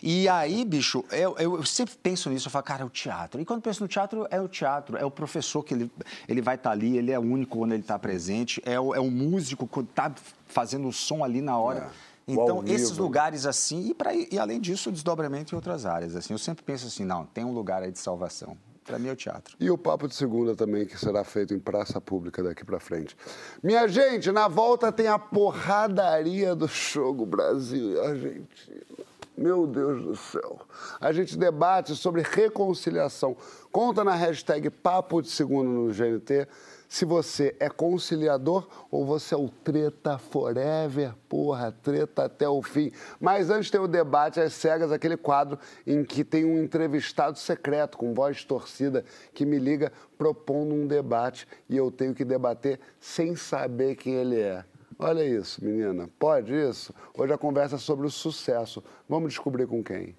E 0.02 0.30
aí, 0.30 0.64
bicho, 0.64 1.04
eu, 1.12 1.36
eu 1.38 1.64
sempre 1.66 1.96
penso 2.02 2.30
nisso, 2.30 2.48
eu 2.48 2.52
falo, 2.52 2.64
cara, 2.64 2.84
é 2.84 2.86
o 2.86 2.90
teatro. 2.90 3.42
E 3.42 3.46
quando 3.46 3.62
penso 3.62 3.82
no 3.84 3.88
teatro, 3.88 4.26
é 4.32 4.40
o 4.40 4.48
teatro, 4.48 4.96
é 4.98 5.04
o 5.06 5.12
professor 5.12 5.64
que 5.64 5.74
ele, 5.74 5.92
ele 6.30 6.42
vai 6.42 6.56
estar 6.56 6.72
ali, 6.72 6.98
ele 6.98 7.12
é 7.12 7.20
único 7.20 7.58
quando 7.58 7.74
ele 7.74 7.82
está 7.82 8.00
presente, 8.00 8.62
é 8.66 8.80
o, 8.80 8.96
é 8.96 9.00
o 9.00 9.12
músico 9.12 9.68
que 9.68 9.80
está 9.82 10.12
fazendo 10.46 10.88
o 10.88 10.94
som 10.94 11.24
ali 11.24 11.42
na 11.42 11.58
hora. 11.58 11.80
É. 11.80 12.17
Então, 12.28 12.62
esses 12.66 12.98
lugares 12.98 13.46
assim, 13.46 13.88
e, 13.90 13.94
pra, 13.94 14.14
e 14.14 14.38
além 14.38 14.60
disso, 14.60 14.90
o 14.90 14.92
desdobramento 14.92 15.54
em 15.54 15.56
outras 15.56 15.86
áreas. 15.86 16.16
Assim, 16.16 16.34
eu 16.34 16.38
sempre 16.38 16.64
penso 16.64 16.88
assim, 16.88 17.06
não, 17.06 17.26
tem 17.26 17.46
um 17.46 17.54
lugar 17.54 17.82
aí 17.82 17.92
de 17.92 18.00
salvação. 18.00 18.58
Para 18.84 19.00
mim 19.00 19.10
é 19.10 19.12
o 19.12 19.16
teatro. 19.16 19.56
E 19.60 19.70
o 19.70 19.78
papo 19.78 20.08
de 20.08 20.16
segunda 20.16 20.56
também, 20.56 20.86
que 20.86 20.98
será 20.98 21.24
feito 21.24 21.54
em 21.54 21.60
praça 21.60 22.00
pública 22.00 22.42
daqui 22.42 22.64
pra 22.64 22.80
frente. 22.80 23.18
Minha 23.62 23.88
gente, 23.88 24.32
na 24.32 24.48
volta 24.48 24.92
tem 24.92 25.08
a 25.08 25.20
porradaria 25.20 26.56
do 26.56 26.68
Jogo 26.68 27.26
Brasil 27.26 27.92
e 27.92 28.00
Argentina. 28.00 29.06
Meu 29.38 29.68
Deus 29.68 30.04
do 30.04 30.16
céu. 30.16 30.60
A 31.00 31.12
gente 31.12 31.38
debate 31.38 31.96
sobre 31.96 32.24
reconciliação. 32.24 33.38
Conta 33.72 34.04
na 34.04 34.16
hashtag 34.16 34.70
Papo 34.70 35.22
de 35.22 35.30
Segunda 35.30 35.70
no 35.70 35.94
GNT 35.94 36.48
se 36.88 37.06
você 37.06 37.56
é 37.60 37.70
conciliador 37.70 38.68
ou 38.90 39.06
você 39.06 39.36
é 39.36 39.38
o 39.38 39.50
treta 39.50 40.18
forever, 40.18 41.14
porra, 41.28 41.72
treta 41.72 42.26
até 42.26 42.48
o 42.48 42.62
fim. 42.62 42.92
Mas 43.20 43.50
antes 43.50 43.70
tem 43.70 43.80
o 43.80 43.88
debate 43.88 44.40
às 44.40 44.54
cegas, 44.54 44.92
aquele 44.92 45.18
quadro 45.18 45.60
em 45.86 46.04
que 46.04 46.24
tem 46.24 46.46
um 46.46 46.62
entrevistado 46.62 47.38
secreto 47.38 47.98
com 47.98 48.14
voz 48.14 48.44
torcida 48.44 49.04
que 49.34 49.46
me 49.46 49.60
liga 49.60 49.92
propondo 50.18 50.74
um 50.74 50.88
debate 50.88 51.48
e 51.70 51.76
eu 51.76 51.92
tenho 51.92 52.14
que 52.14 52.24
debater 52.24 52.80
sem 53.00 53.36
saber 53.36 53.96
quem 53.96 54.14
ele 54.14 54.40
é. 54.40 54.64
Olha 55.00 55.24
isso, 55.24 55.64
menina. 55.64 56.10
Pode 56.18 56.54
isso? 56.54 56.94
Hoje 57.16 57.32
a 57.32 57.38
conversa 57.38 57.76
é 57.76 57.80
sobre 57.80 58.08
o 58.08 58.10
sucesso. 58.10 58.84
Vamos 59.08 59.30
descobrir 59.30 59.68
com 59.68 59.84
quem. 59.84 60.16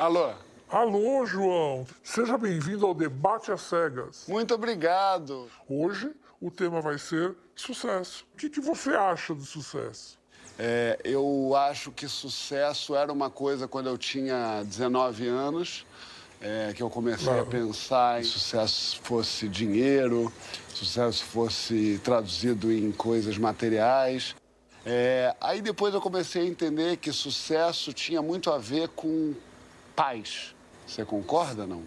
Alô? 0.00 0.32
Alô, 0.70 1.26
João. 1.26 1.86
Seja 2.02 2.38
bem-vindo 2.38 2.86
ao 2.86 2.94
Debate 2.94 3.52
às 3.52 3.60
Cegas. 3.60 4.24
Muito 4.26 4.54
obrigado. 4.54 5.46
Hoje 5.68 6.10
o 6.40 6.50
tema 6.50 6.80
vai 6.80 6.96
ser 6.96 7.36
sucesso. 7.54 8.24
O 8.32 8.38
que, 8.38 8.48
que 8.48 8.62
você 8.62 8.94
acha 8.94 9.34
do 9.34 9.44
sucesso? 9.44 10.18
É, 10.58 10.98
eu 11.04 11.54
acho 11.54 11.92
que 11.92 12.08
sucesso 12.08 12.96
era 12.96 13.12
uma 13.12 13.28
coisa 13.28 13.68
quando 13.68 13.90
eu 13.90 13.98
tinha 13.98 14.62
19 14.62 15.28
anos, 15.28 15.84
é, 16.40 16.72
que 16.74 16.82
eu 16.82 16.88
comecei 16.88 17.38
a 17.38 17.44
pensar 17.44 18.22
em 18.22 18.24
sucesso 18.24 18.98
fosse 19.02 19.50
dinheiro, 19.50 20.32
sucesso 20.72 21.22
fosse 21.26 22.00
traduzido 22.02 22.72
em 22.72 22.90
coisas 22.90 23.36
materiais. 23.36 24.34
É, 24.86 25.36
aí 25.38 25.60
depois 25.60 25.92
eu 25.92 26.00
comecei 26.00 26.40
a 26.40 26.46
entender 26.46 26.96
que 26.96 27.12
sucesso 27.12 27.92
tinha 27.92 28.22
muito 28.22 28.50
a 28.50 28.56
ver 28.56 28.88
com 28.88 29.34
paz. 30.00 30.54
Você 30.86 31.04
concorda, 31.04 31.66
não? 31.66 31.84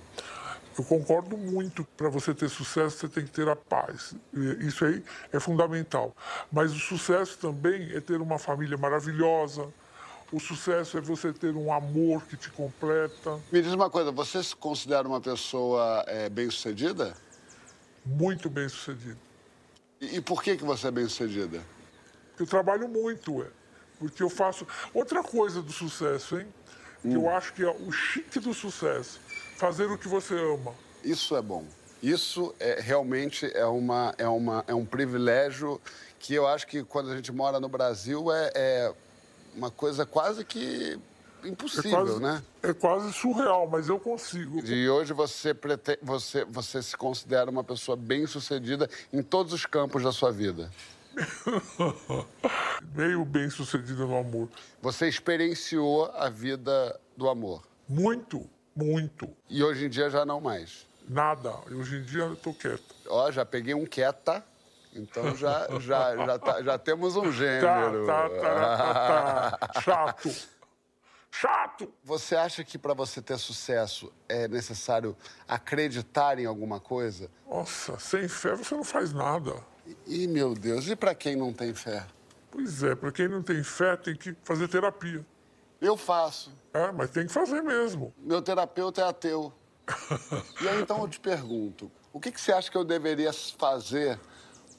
Eu 0.77 0.83
concordo 0.83 1.35
muito. 1.35 1.83
Para 1.97 2.09
você 2.09 2.31
ter 2.33 2.47
sucesso, 2.47 2.97
você 2.97 3.07
tem 3.07 3.25
que 3.25 3.31
ter 3.31 3.47
a 3.49 3.55
paz. 3.55 4.13
Isso 4.59 4.85
aí 4.85 5.03
é 5.31 5.39
fundamental. 5.39 6.15
Mas 6.51 6.71
o 6.71 6.79
sucesso 6.79 7.39
também 7.39 7.91
é 7.95 7.99
ter 7.99 8.21
uma 8.21 8.37
família 8.37 8.77
maravilhosa. 8.77 9.67
O 10.31 10.39
sucesso 10.39 10.97
é 10.97 11.01
você 11.01 11.33
ter 11.33 11.55
um 11.55 11.73
amor 11.73 12.23
que 12.25 12.37
te 12.37 12.51
completa. 12.51 13.39
Me 13.51 13.61
diz 13.61 13.73
uma 13.73 13.89
coisa, 13.89 14.11
você 14.11 14.43
se 14.43 14.55
considera 14.55 15.07
uma 15.07 15.21
pessoa 15.21 16.03
é, 16.07 16.29
bem-sucedida? 16.29 17.15
Muito 18.05 18.47
bem 18.47 18.69
sucedido. 18.69 19.19
E, 19.99 20.17
e 20.17 20.21
por 20.21 20.43
que, 20.43 20.55
que 20.55 20.63
você 20.63 20.87
é 20.87 20.91
bem-sucedida? 20.91 21.61
Eu 22.39 22.45
trabalho 22.45 22.87
muito, 22.87 23.41
é. 23.41 23.47
Porque 23.99 24.21
eu 24.21 24.29
faço. 24.29 24.67
Outra 24.93 25.23
coisa 25.23 25.61
do 25.61 25.71
sucesso, 25.71 26.39
hein? 26.39 26.47
Que 27.03 27.13
eu 27.13 27.29
acho 27.29 27.53
que 27.53 27.63
é 27.63 27.69
o 27.69 27.91
chique 27.91 28.39
do 28.39 28.53
sucesso. 28.53 29.19
Fazer 29.57 29.85
o 29.85 29.97
que 29.97 30.07
você 30.07 30.33
ama. 30.33 30.73
Isso 31.03 31.35
é 31.35 31.41
bom. 31.41 31.65
Isso 32.01 32.53
é, 32.59 32.79
realmente 32.81 33.45
é, 33.53 33.65
uma, 33.65 34.13
é, 34.17 34.27
uma, 34.27 34.63
é 34.67 34.73
um 34.73 34.85
privilégio 34.85 35.79
que 36.19 36.33
eu 36.33 36.47
acho 36.47 36.65
que 36.67 36.83
quando 36.83 37.11
a 37.11 37.15
gente 37.15 37.31
mora 37.31 37.59
no 37.59 37.67
Brasil 37.69 38.31
é, 38.31 38.51
é 38.55 38.93
uma 39.55 39.69
coisa 39.69 40.05
quase 40.05 40.43
que 40.43 40.97
É 41.43 41.47
impossível, 41.47 41.91
quase, 41.91 42.21
né? 42.21 42.41
é 42.61 42.73
quase 42.73 43.11
surreal, 43.13 43.67
mas 43.69 43.87
eu 43.89 43.99
consigo. 43.99 44.59
E 44.65 44.89
hoje 44.89 45.13
você, 45.13 45.53
prete- 45.53 45.99
você, 46.01 46.43
você 46.45 46.81
se 46.81 46.95
considera 46.97 47.49
uma 47.49 47.63
pessoa 47.63 47.95
bem-sucedida 47.97 48.89
em 49.11 49.21
todos 49.21 49.51
os 49.53 49.65
campos 49.65 50.03
da 50.03 50.11
sua 50.11 50.31
vida. 50.31 50.71
Meio 52.95 53.23
bem 53.25 53.49
sucedida 53.49 54.05
no 54.05 54.17
amor. 54.17 54.49
Você 54.81 55.07
experienciou 55.07 56.05
a 56.15 56.29
vida 56.29 56.99
do 57.15 57.29
amor. 57.29 57.63
Muito, 57.87 58.49
muito. 58.75 59.29
E 59.49 59.63
hoje 59.63 59.85
em 59.85 59.89
dia 59.89 60.09
já 60.09 60.25
não 60.25 60.39
mais. 60.41 60.85
Nada. 61.07 61.53
Hoje 61.71 61.97
em 61.97 62.03
dia 62.03 62.23
eu 62.23 62.35
tô 62.35 62.53
quieto. 62.53 62.95
Ó, 63.07 63.29
já 63.31 63.45
peguei 63.45 63.73
um 63.73 63.85
quieta, 63.85 64.43
então 64.93 65.35
já, 65.35 65.67
já, 65.79 66.15
já, 66.15 66.39
tá- 66.39 66.61
já 66.63 66.77
temos 66.77 67.15
um 67.15 67.23
Tá, 67.23 67.31
gênero. 67.31 68.05
tá, 68.05 68.29
tá, 68.29 68.77
tá, 68.77 69.57
tá. 69.57 69.69
Chato. 69.81 70.53
Chato! 71.35 71.91
Você 72.03 72.35
acha 72.35 72.63
que 72.63 72.77
para 72.77 72.93
você 72.93 73.19
ter 73.19 73.39
sucesso 73.39 74.13
é 74.29 74.47
necessário 74.47 75.17
acreditar 75.47 76.37
em 76.37 76.45
alguma 76.45 76.79
coisa? 76.79 77.27
Nossa, 77.49 77.97
sem 77.97 78.27
fé 78.27 78.55
você 78.55 78.75
não 78.75 78.83
faz 78.83 79.11
nada. 79.11 79.55
Ih, 80.07 80.27
meu 80.27 80.53
Deus, 80.53 80.87
e 80.87 80.95
para 80.95 81.13
quem 81.13 81.35
não 81.35 81.51
tem 81.53 81.73
fé? 81.73 82.05
Pois 82.51 82.83
é, 82.83 82.95
para 82.95 83.11
quem 83.11 83.27
não 83.27 83.41
tem 83.41 83.63
fé 83.63 83.95
tem 83.95 84.15
que 84.15 84.35
fazer 84.43 84.67
terapia. 84.67 85.25
Eu 85.81 85.97
faço. 85.97 86.51
É, 86.73 86.91
mas 86.91 87.09
tem 87.09 87.25
que 87.25 87.33
fazer 87.33 87.61
mesmo. 87.61 88.13
Meu 88.17 88.41
terapeuta 88.41 89.01
é 89.01 89.05
ateu. 89.05 89.51
E 90.61 90.67
aí 90.67 90.81
então 90.81 91.01
eu 91.01 91.07
te 91.07 91.19
pergunto: 91.19 91.91
o 92.13 92.19
que, 92.19 92.31
que 92.31 92.39
você 92.39 92.53
acha 92.53 92.71
que 92.71 92.77
eu 92.77 92.85
deveria 92.85 93.31
fazer 93.33 94.17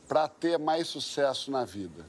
para 0.08 0.26
ter 0.28 0.58
mais 0.58 0.86
sucesso 0.86 1.50
na 1.50 1.64
vida? 1.64 2.06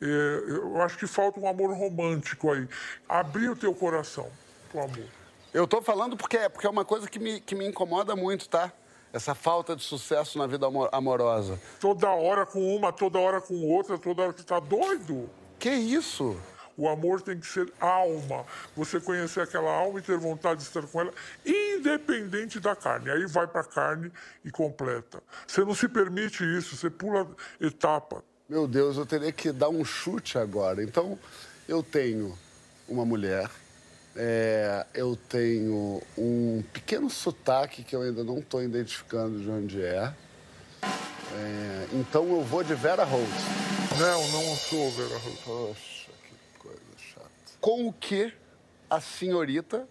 É, 0.00 0.04
eu 0.48 0.80
acho 0.82 0.96
que 0.98 1.06
falta 1.06 1.40
um 1.40 1.48
amor 1.48 1.74
romântico 1.74 2.52
aí. 2.52 2.68
Abrir 3.08 3.48
o 3.48 3.56
teu 3.56 3.74
coração 3.74 4.30
pro 4.70 4.82
amor. 4.82 5.08
Eu 5.52 5.66
tô 5.66 5.80
falando 5.80 6.16
porque, 6.16 6.36
é- 6.36 6.48
porque 6.48 6.66
é 6.66 6.70
uma 6.70 6.84
coisa 6.84 7.08
que 7.08 7.18
me, 7.18 7.40
que 7.40 7.54
me 7.54 7.66
incomoda 7.66 8.14
muito, 8.14 8.48
tá? 8.48 8.70
Essa 9.12 9.34
falta 9.34 9.74
de 9.74 9.82
sucesso 9.82 10.36
na 10.38 10.46
vida 10.46 10.66
amo- 10.66 10.88
amorosa. 10.92 11.58
Toda 11.80 12.08
hora 12.10 12.44
com 12.44 12.76
uma, 12.76 12.92
toda 12.92 13.18
hora 13.18 13.40
com 13.40 13.54
outra, 13.66 13.96
toda 13.98 14.22
hora 14.22 14.32
que 14.32 14.42
tá 14.44 14.60
doido. 14.60 15.30
Que 15.58 15.70
isso? 15.70 16.36
O 16.76 16.86
amor 16.88 17.22
tem 17.22 17.40
que 17.40 17.46
ser 17.46 17.72
alma. 17.80 18.44
Você 18.76 19.00
conhecer 19.00 19.40
aquela 19.40 19.70
alma 19.70 19.98
e 19.98 20.02
ter 20.02 20.18
vontade 20.18 20.60
de 20.60 20.66
estar 20.66 20.82
com 20.82 21.00
ela, 21.00 21.12
independente 21.46 22.60
da 22.60 22.76
carne. 22.76 23.10
Aí 23.10 23.24
vai 23.26 23.46
para 23.46 23.62
a 23.62 23.64
carne 23.64 24.12
e 24.44 24.50
completa. 24.50 25.22
Você 25.46 25.64
não 25.64 25.74
se 25.74 25.88
permite 25.88 26.44
isso, 26.58 26.76
você 26.76 26.90
pula 26.90 27.26
etapa. 27.60 28.22
Meu 28.48 28.66
Deus, 28.68 28.96
eu 28.98 29.06
teria 29.06 29.32
que 29.32 29.50
dar 29.52 29.70
um 29.70 29.84
chute 29.84 30.36
agora. 30.38 30.82
Então, 30.82 31.18
eu 31.66 31.82
tenho 31.82 32.36
uma 32.88 33.04
mulher, 33.04 33.50
é, 34.16 34.86
eu 34.94 35.16
tenho 35.28 36.02
um 36.16 36.62
pequeno 36.72 37.08
sotaque 37.10 37.84
que 37.84 37.94
eu 37.94 38.02
ainda 38.02 38.24
não 38.24 38.38
estou 38.38 38.62
identificando 38.62 39.38
de 39.40 39.50
onde 39.50 39.82
é. 39.82 40.12
É, 41.34 41.86
então 41.92 42.24
eu 42.28 42.42
vou 42.42 42.62
de 42.62 42.74
Vera 42.74 43.04
Rose. 43.04 43.26
Não, 43.98 44.28
não 44.28 44.56
sou 44.56 44.90
Vera 44.92 45.18
Rose. 45.18 45.38
Poxa, 45.44 46.10
que 46.22 46.58
coisa 46.58 46.80
chata. 46.96 47.28
Com 47.60 47.88
o 47.88 47.92
que 47.92 48.32
a 48.88 49.00
senhorita 49.00 49.86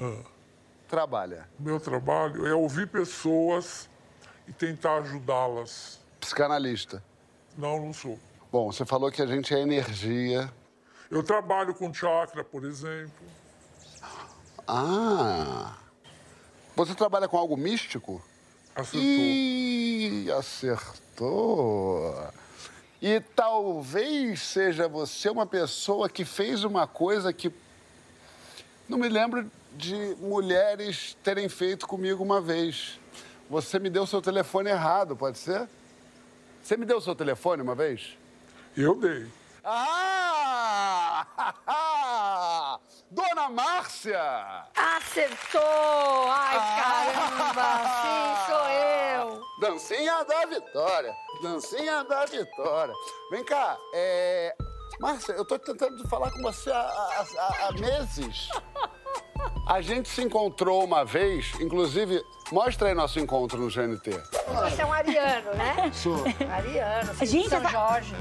Ah. 0.00 0.22
trabalha? 0.88 1.48
Meu 1.58 1.78
trabalho 1.80 2.46
é 2.46 2.54
ouvir 2.54 2.86
pessoas 2.88 3.88
e 4.46 4.52
tentar 4.52 4.98
ajudá-las. 4.98 5.98
Psicanalista. 6.20 7.02
Não, 7.56 7.80
não 7.80 7.92
sou. 7.92 8.18
Bom, 8.52 8.70
você 8.70 8.84
falou 8.84 9.10
que 9.10 9.22
a 9.22 9.26
gente 9.26 9.54
é 9.54 9.60
energia. 9.60 10.52
Eu 11.10 11.22
trabalho 11.22 11.74
com 11.74 11.92
chakra, 11.94 12.42
por 12.44 12.64
exemplo. 12.64 13.26
Ah! 14.66 15.76
Você 16.74 16.94
trabalha 16.94 17.28
com 17.28 17.36
algo 17.38 17.56
místico? 17.56 18.22
Acertou. 18.74 19.00
Ih, 19.00 20.30
acertou. 20.32 22.28
E 23.00 23.20
talvez 23.20 24.40
seja 24.42 24.88
você 24.88 25.30
uma 25.30 25.46
pessoa 25.46 26.08
que 26.08 26.24
fez 26.24 26.64
uma 26.64 26.86
coisa 26.86 27.32
que 27.32 27.52
não 28.88 28.98
me 28.98 29.08
lembro 29.08 29.50
de 29.72 30.16
mulheres 30.18 31.16
terem 31.22 31.48
feito 31.48 31.86
comigo 31.86 32.22
uma 32.22 32.40
vez. 32.40 32.98
Você 33.48 33.78
me 33.78 33.88
deu 33.88 34.06
seu 34.06 34.20
telefone 34.20 34.70
errado, 34.70 35.16
pode 35.16 35.38
ser? 35.38 35.68
Você 36.62 36.76
me 36.76 36.84
deu 36.84 37.00
seu 37.00 37.14
telefone 37.14 37.62
uma 37.62 37.74
vez? 37.74 38.18
Eu 38.76 38.94
dei. 38.98 39.26
Ah! 39.64 41.26
Dona 43.10 43.48
Márcia! 43.48 44.20
Acertou! 44.76 45.60
Ai, 46.28 46.56
caramba! 46.82 47.62
Sim, 48.02 48.52
sou 48.52 48.68
eu! 48.68 49.42
Dancinha 49.60 50.24
da 50.24 50.46
Vitória. 50.46 51.14
Dancinha 51.42 52.04
da 52.04 52.24
Vitória. 52.26 52.94
Vem 53.30 53.44
cá, 53.44 53.76
é... 53.94 54.54
Márcia, 55.00 55.32
eu 55.32 55.44
tô 55.44 55.58
tentando 55.58 56.06
falar 56.08 56.30
com 56.30 56.42
você 56.42 56.70
há, 56.70 56.76
há- 56.80 57.66
há- 57.68 57.72
meses. 57.72 58.48
A 59.68 59.80
gente 59.80 60.08
se 60.08 60.22
encontrou 60.22 60.82
uma 60.84 61.04
vez, 61.04 61.52
inclusive, 61.60 62.22
mostra 62.50 62.88
aí 62.88 62.94
nosso 62.94 63.18
encontro 63.20 63.58
no 63.58 63.68
GNT. 63.68 64.10
Você 64.10 64.82
é 64.82 64.86
um 64.86 64.92
ariano, 64.92 65.54
né? 65.54 65.90
Sou. 65.92 66.24
Ariano, 66.50 67.14
filho 67.14 67.30
Gente, 67.30 67.44
de 67.44 67.50
São 67.50 67.62
tá- 67.62 67.68
Jorge. 67.68 68.14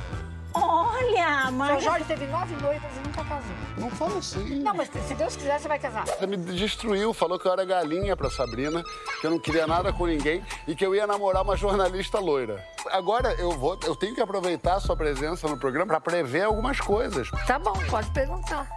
Olha, 0.56 1.52
mas. 1.52 1.84
Jorge 1.84 2.06
teve 2.06 2.26
nove 2.28 2.56
noivas 2.62 2.92
e 2.96 3.08
nunca 3.08 3.24
casou. 3.24 3.56
Não 3.78 3.90
fala 3.90 4.18
assim. 4.18 4.60
Não, 4.60 4.74
mas 4.74 4.90
se 4.90 5.14
Deus 5.14 5.36
quiser, 5.36 5.60
você 5.60 5.68
vai 5.68 5.80
casar. 5.80 6.06
Você 6.08 6.26
me 6.26 6.38
destruiu, 6.38 7.14
falou 7.14 7.38
que 7.38 7.48
eu 7.48 7.52
era 7.52 7.66
galinha 7.66 8.16
pra 8.16 8.30
Sabrina, 8.30 8.82
que 9.20 9.28
eu 9.28 9.32
não 9.32 9.40
queria 9.40 9.68
nada 9.68 9.92
com 9.92 10.06
ninguém 10.06 10.44
e 10.68 10.76
que 10.76 10.86
eu 10.86 10.96
ia 10.96 11.06
namorar 11.06 11.44
uma 11.44 11.58
jornalista 11.58 12.20
loira. 12.20 12.64
Agora 12.92 13.34
eu 13.34 13.52
vou, 13.52 13.78
eu 13.84 13.96
tenho 13.96 14.16
que 14.16 14.22
aproveitar 14.22 14.76
a 14.76 14.80
sua 14.80 14.96
presença 14.96 15.48
no 15.48 15.58
programa 15.58 15.88
pra 15.88 16.00
prever 16.00 16.44
algumas 16.44 16.80
coisas. 16.80 17.30
Tá 17.46 17.60
bom, 17.60 17.74
pode 17.90 18.10
perguntar. 18.12 18.68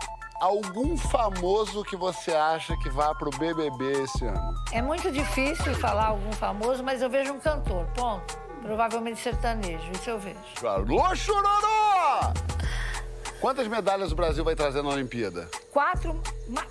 Algum 0.41 0.97
famoso 0.97 1.83
que 1.85 1.97
você 1.97 2.33
acha 2.33 2.77
que 2.77 2.89
vá 2.89 3.13
pro 3.15 3.31
BBB 3.31 4.03
esse 4.03 4.25
ano? 4.25 4.55
É 4.73 4.81
muito 4.81 5.11
difícil 5.11 5.75
falar 5.75 6.07
algum 6.07 6.33
famoso, 6.33 6.83
mas 6.83 7.03
eu 7.03 7.11
vejo 7.11 7.33
um 7.33 7.41
cantor, 7.41 7.85
ponto. 7.95 8.48
Provavelmente 8.63 9.21
sertanejo, 9.21 9.91
isso 9.93 10.11
eu 10.11 10.19
vejo. 10.19 10.37
Alô, 10.67 11.15
Chororó! 11.15 12.33
Quantas 13.41 13.69
medalhas 13.69 14.11
o 14.11 14.17
Brasil 14.17 14.43
vai 14.45 14.57
trazer 14.57 14.83
na 14.83 14.89
Olimpíada? 14.89 15.49
Quatro, 15.71 16.21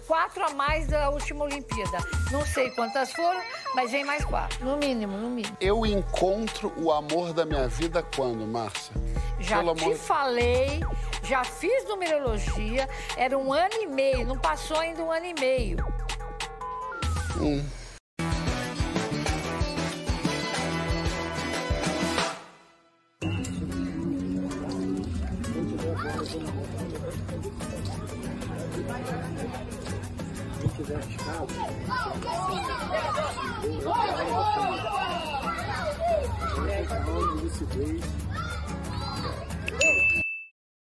quatro 0.06 0.44
a 0.46 0.50
mais 0.50 0.86
da 0.88 1.10
última 1.10 1.46
Olimpíada. 1.46 1.98
Não 2.30 2.46
sei 2.46 2.70
quantas 2.72 3.14
foram, 3.14 3.40
mas 3.74 3.90
vem 3.90 4.04
mais 4.04 4.26
quatro. 4.26 4.66
No 4.66 4.76
mínimo, 4.76 5.18
no 5.18 5.30
mínimo. 5.30 5.56
Eu 5.62 5.86
encontro 5.86 6.74
o 6.76 6.92
amor 6.92 7.32
da 7.32 7.46
minha 7.46 7.70
vida 7.70 8.04
quando, 8.16 8.46
Márcia? 8.46 8.92
Já 9.40 9.60
Pelo 9.60 9.76
te 9.76 9.84
amor- 9.86 9.96
falei, 9.96 10.82
já 11.24 11.44
fiz 11.46 11.86
numerologia, 11.86 12.90
era 13.16 13.38
um 13.38 13.54
ano 13.54 13.74
e 13.76 13.88
meio, 13.88 14.28
não 14.28 14.38
passou 14.38 14.78
ainda 14.78 15.02
um 15.02 15.12
ano 15.12 15.26
e 15.26 15.34
meio. 15.40 15.78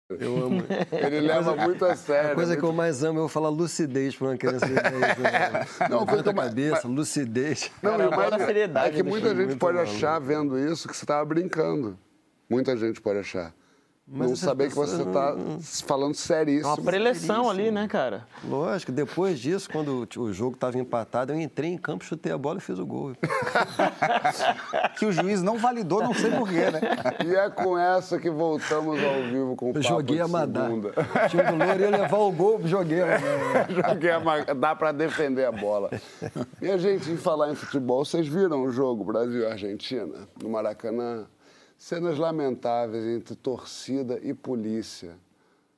Eu 0.09 0.37
amo. 0.45 0.63
Ele 0.93 1.21
leva 1.21 1.57
muito 1.57 1.85
a 1.85 1.97
sério. 1.97 2.31
A 2.33 2.35
coisa 2.35 2.55
que 2.55 2.63
muito- 2.63 2.73
eu 2.73 2.77
mais 2.77 3.03
amo 3.03 3.19
é 3.19 3.23
eu 3.23 3.29
falar 3.29 3.49
lucidez 3.49 4.15
para 4.15 4.29
uma 4.29 4.37
criança 4.37 4.67
de 4.67 4.75
10 4.75 4.95
anos. 4.95 5.91
Não, 5.91 6.07
coisa 6.07 6.23
que 6.23 6.33
cabeça, 6.33 6.87
lucidez. 6.89 7.71
Não, 7.83 7.91
Cara, 7.93 8.05
eu 8.05 8.11
o 8.11 8.17
mais- 8.17 8.47
seriedade 8.47 8.89
é 8.89 8.93
que 8.93 9.03
muita 9.03 9.35
gente 9.35 9.57
pode 9.57 9.77
maluco. 9.77 9.95
achar, 9.97 10.19
vendo 10.21 10.57
isso, 10.59 10.87
que 10.89 10.97
você 10.97 11.05
estava 11.05 11.25
brincando. 11.25 11.99
Muita 12.49 12.77
gente 12.77 13.01
pode 13.01 13.19
achar. 13.19 13.53
Não 14.09 14.27
essas 14.27 14.39
saber 14.39 14.69
que 14.69 14.75
você 14.77 15.03
está 15.03 15.35
falando 15.87 16.13
É 16.13 16.15
seríssimo. 16.15 16.69
uma 16.75 16.77
preleção 16.83 17.51
ali, 17.51 17.71
né, 17.73 17.89
cara? 17.89 18.27
Lógico, 18.45 18.93
depois 18.93 19.39
disso, 19.41 19.69
quando 19.71 20.07
o 20.17 20.33
jogo 20.33 20.55
estava 20.55 20.79
empatado, 20.79 21.33
eu 21.33 21.41
entrei 21.41 21.71
em 21.73 21.77
campo, 21.79 22.05
chutei 22.05 22.31
a 22.33 22.39
bola 22.39 22.59
e 22.59 22.61
fiz 22.61 22.79
o 22.79 22.87
gol. 22.87 23.13
Que 24.99 25.05
o 25.07 25.13
juiz 25.13 25.43
não 25.43 25.59
validou, 25.59 26.03
não 26.03 26.15
sei 26.15 26.31
porquê, 26.31 26.71
né? 26.71 26.81
E 27.25 27.35
é 27.35 27.51
com 27.51 27.77
essa 27.79 28.19
que 28.19 28.31
voltamos 28.31 29.03
ao 29.03 29.23
vivo 29.25 29.55
com 29.57 29.67
o 29.67 29.69
Eu 29.71 29.75
Papo 29.75 29.85
joguei 29.87 30.21
a. 30.21 30.27
O 30.27 31.29
time 31.29 31.43
do 31.43 31.57
Louro 31.65 31.81
ia 31.81 31.91
levar 31.91 32.17
o 32.19 32.33
gol, 32.33 32.61
joguei. 32.65 32.97
Joguei 33.89 34.11
a 34.11 34.21
ma- 34.21 34.41
Dá 34.41 34.75
para 34.75 34.93
defender 34.93 35.45
a 35.45 35.53
bola. 35.53 35.91
E 36.63 36.71
a 36.71 36.77
gente, 36.79 37.11
em 37.11 37.17
falar 37.17 37.51
em 37.51 37.55
futebol, 37.55 38.05
vocês 38.05 38.27
viram 38.27 38.63
o 38.63 38.71
jogo 38.71 39.05
Brasil 39.05 39.43
e 39.43 39.47
Argentina, 39.47 40.27
no 40.43 40.49
Maracanã? 40.51 41.27
Cenas 41.79 42.19
lamentáveis 42.19 43.05
entre 43.05 43.35
torcida 43.37 44.19
e 44.23 44.33
polícia. 44.33 45.17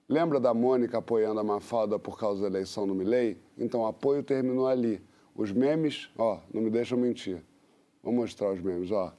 Lembra 0.09 0.41
da 0.41 0.55
Mônica 0.55 0.99
apoiando 0.99 1.41
a 1.41 1.45
Mafalda 1.45 1.99
por 1.99 2.19
causa 2.19 2.43
da 2.43 2.47
eleição 2.49 2.87
do 2.87 2.95
Milley? 2.95 3.37
Então, 3.59 3.81
o 3.81 3.87
apoio 3.87 4.23
terminou 4.23 4.67
ali. 4.67 5.03
Os 5.35 5.53
memes, 5.53 6.09
ó, 6.17 6.41
não 6.53 6.63
me 6.63 6.71
deixam 6.71 6.97
mentir. 6.97 7.43
Vou 8.03 8.13
mostrar 8.13 8.53
os 8.53 8.61
memes, 8.61 8.91
ó. 8.91 9.13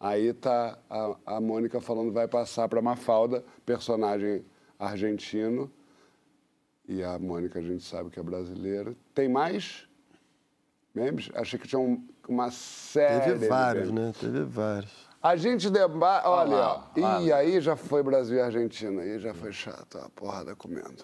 Aí 0.00 0.32
tá 0.32 0.78
a, 0.88 1.16
a 1.36 1.40
Mônica 1.40 1.80
falando 1.80 2.12
vai 2.12 2.26
passar 2.28 2.68
para 2.68 2.80
Mafalda, 2.80 3.44
personagem 3.66 4.44
argentino. 4.78 5.70
E 6.88 7.02
a 7.02 7.18
Mônica, 7.18 7.58
a 7.58 7.62
gente 7.62 7.82
sabe 7.82 8.10
que 8.10 8.18
é 8.18 8.22
brasileira. 8.22 8.94
Tem 9.14 9.28
mais 9.28 9.86
memes? 10.94 11.30
Achei 11.34 11.58
que 11.58 11.66
tinha 11.68 11.78
um- 11.80 12.02
uma 12.28 12.50
série. 12.50 13.32
Teve 13.32 13.48
vários, 13.48 13.90
né? 13.90 14.12
Teve 14.18 14.42
vários. 14.44 15.08
A 15.24 15.36
gente 15.36 15.70
debate. 15.70 16.26
Olha, 16.26 16.54
lá, 16.54 16.90
ó. 16.94 17.20
E 17.22 17.32
aí 17.32 17.58
já 17.58 17.74
foi 17.74 18.02
Brasil 18.02 18.36
e 18.36 18.40
Argentina. 18.42 19.00
Aí 19.00 19.18
já 19.18 19.32
foi 19.32 19.52
chato, 19.52 19.96
a 19.96 20.10
porrada 20.10 20.54
comendo. 20.54 21.02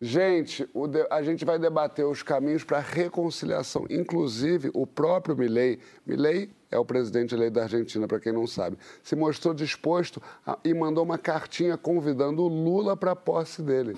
Gente, 0.00 0.64
de- 0.88 1.06
a 1.10 1.20
gente 1.22 1.44
vai 1.44 1.58
debater 1.58 2.04
os 2.06 2.22
caminhos 2.22 2.62
para 2.62 2.78
a 2.78 2.80
reconciliação. 2.80 3.86
Inclusive, 3.90 4.70
o 4.72 4.86
próprio 4.86 5.36
Milei, 5.36 5.80
Milei 6.06 6.50
é 6.70 6.78
o 6.78 6.84
presidente 6.84 7.34
eleito 7.34 7.54
da 7.54 7.62
Argentina, 7.64 8.06
para 8.06 8.20
quem 8.20 8.32
não 8.32 8.46
sabe, 8.46 8.78
se 9.02 9.16
mostrou 9.16 9.52
disposto 9.52 10.22
a- 10.46 10.58
e 10.64 10.72
mandou 10.72 11.02
uma 11.04 11.18
cartinha 11.18 11.76
convidando 11.76 12.42
o 12.42 12.48
Lula 12.48 12.96
para 12.96 13.12
a 13.12 13.16
posse 13.16 13.62
dele. 13.62 13.96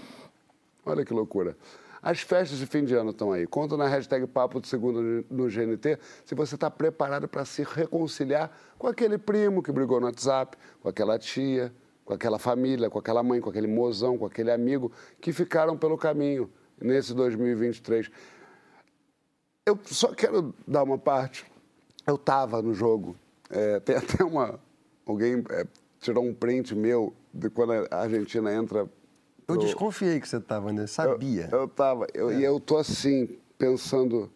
Olha 0.84 1.04
que 1.04 1.12
loucura. 1.14 1.56
As 2.04 2.20
festas 2.20 2.58
de 2.58 2.66
fim 2.66 2.84
de 2.84 2.94
ano 2.94 3.12
estão 3.12 3.32
aí. 3.32 3.46
Conta 3.46 3.78
na 3.78 3.88
hashtag 3.88 4.26
Papo 4.26 4.60
de 4.60 4.68
Segundo 4.68 5.24
no 5.30 5.48
GNT 5.48 5.98
se 6.26 6.34
você 6.34 6.54
está 6.54 6.70
preparado 6.70 7.26
para 7.26 7.46
se 7.46 7.62
reconciliar 7.62 8.52
com 8.76 8.86
aquele 8.86 9.16
primo 9.16 9.62
que 9.62 9.72
brigou 9.72 9.98
no 9.98 10.04
WhatsApp, 10.04 10.54
com 10.82 10.88
aquela 10.90 11.18
tia, 11.18 11.72
com 12.04 12.12
aquela 12.12 12.38
família, 12.38 12.90
com 12.90 12.98
aquela 12.98 13.22
mãe, 13.22 13.40
com 13.40 13.48
aquele 13.48 13.66
mozão, 13.66 14.18
com 14.18 14.26
aquele 14.26 14.50
amigo 14.50 14.92
que 15.18 15.32
ficaram 15.32 15.78
pelo 15.78 15.96
caminho 15.96 16.50
nesse 16.78 17.14
2023. 17.14 18.10
Eu 19.64 19.78
só 19.86 20.08
quero 20.08 20.54
dar 20.68 20.82
uma 20.82 20.98
parte. 20.98 21.46
Eu 22.06 22.16
estava 22.16 22.60
no 22.60 22.74
jogo. 22.74 23.16
É, 23.48 23.80
tem 23.80 23.96
até 23.96 24.22
uma. 24.22 24.60
Alguém 25.06 25.42
é, 25.48 25.66
tirou 26.00 26.22
um 26.22 26.34
print 26.34 26.74
meu 26.74 27.14
de 27.32 27.48
quando 27.48 27.72
a 27.90 27.96
Argentina 27.96 28.52
entra 28.52 28.86
Eu 29.46 29.56
desconfiei 29.58 30.20
que 30.20 30.28
você 30.28 30.38
estava, 30.38 30.72
né? 30.72 30.86
Sabia. 30.86 31.48
Eu 31.52 31.68
tava, 31.68 32.06
eu- 32.14 32.32
e 32.32 32.42
eu 32.42 32.58
tô 32.58 32.76
assim, 32.78 33.28
pensando, 33.58 34.30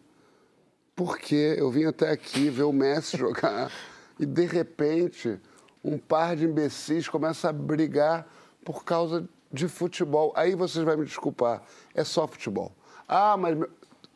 por 0.95 1.17
que 1.17 1.35
eu 1.57 1.69
vim 1.71 1.85
até 1.85 2.11
aqui 2.11 2.49
ver 2.49 2.63
o 2.63 2.73
Messi 2.73 3.17
jogar 3.17 3.71
e 4.19 4.25
de 4.25 4.45
repente 4.45 5.39
um 5.83 5.97
par 5.97 6.35
de 6.35 6.45
imbecis 6.45 7.07
começa 7.07 7.49
a 7.49 7.53
brigar 7.53 8.27
por 8.65 8.83
causa 8.83 9.27
de 9.51 9.67
futebol. 9.67 10.31
Aí 10.35 10.53
vocês 10.55 10.83
vão 10.85 10.97
me 10.97 11.05
desculpar, 11.05 11.63
é 11.95 12.03
só 12.03 12.27
futebol. 12.27 12.71
Ah, 13.07 13.35
mas 13.37 13.57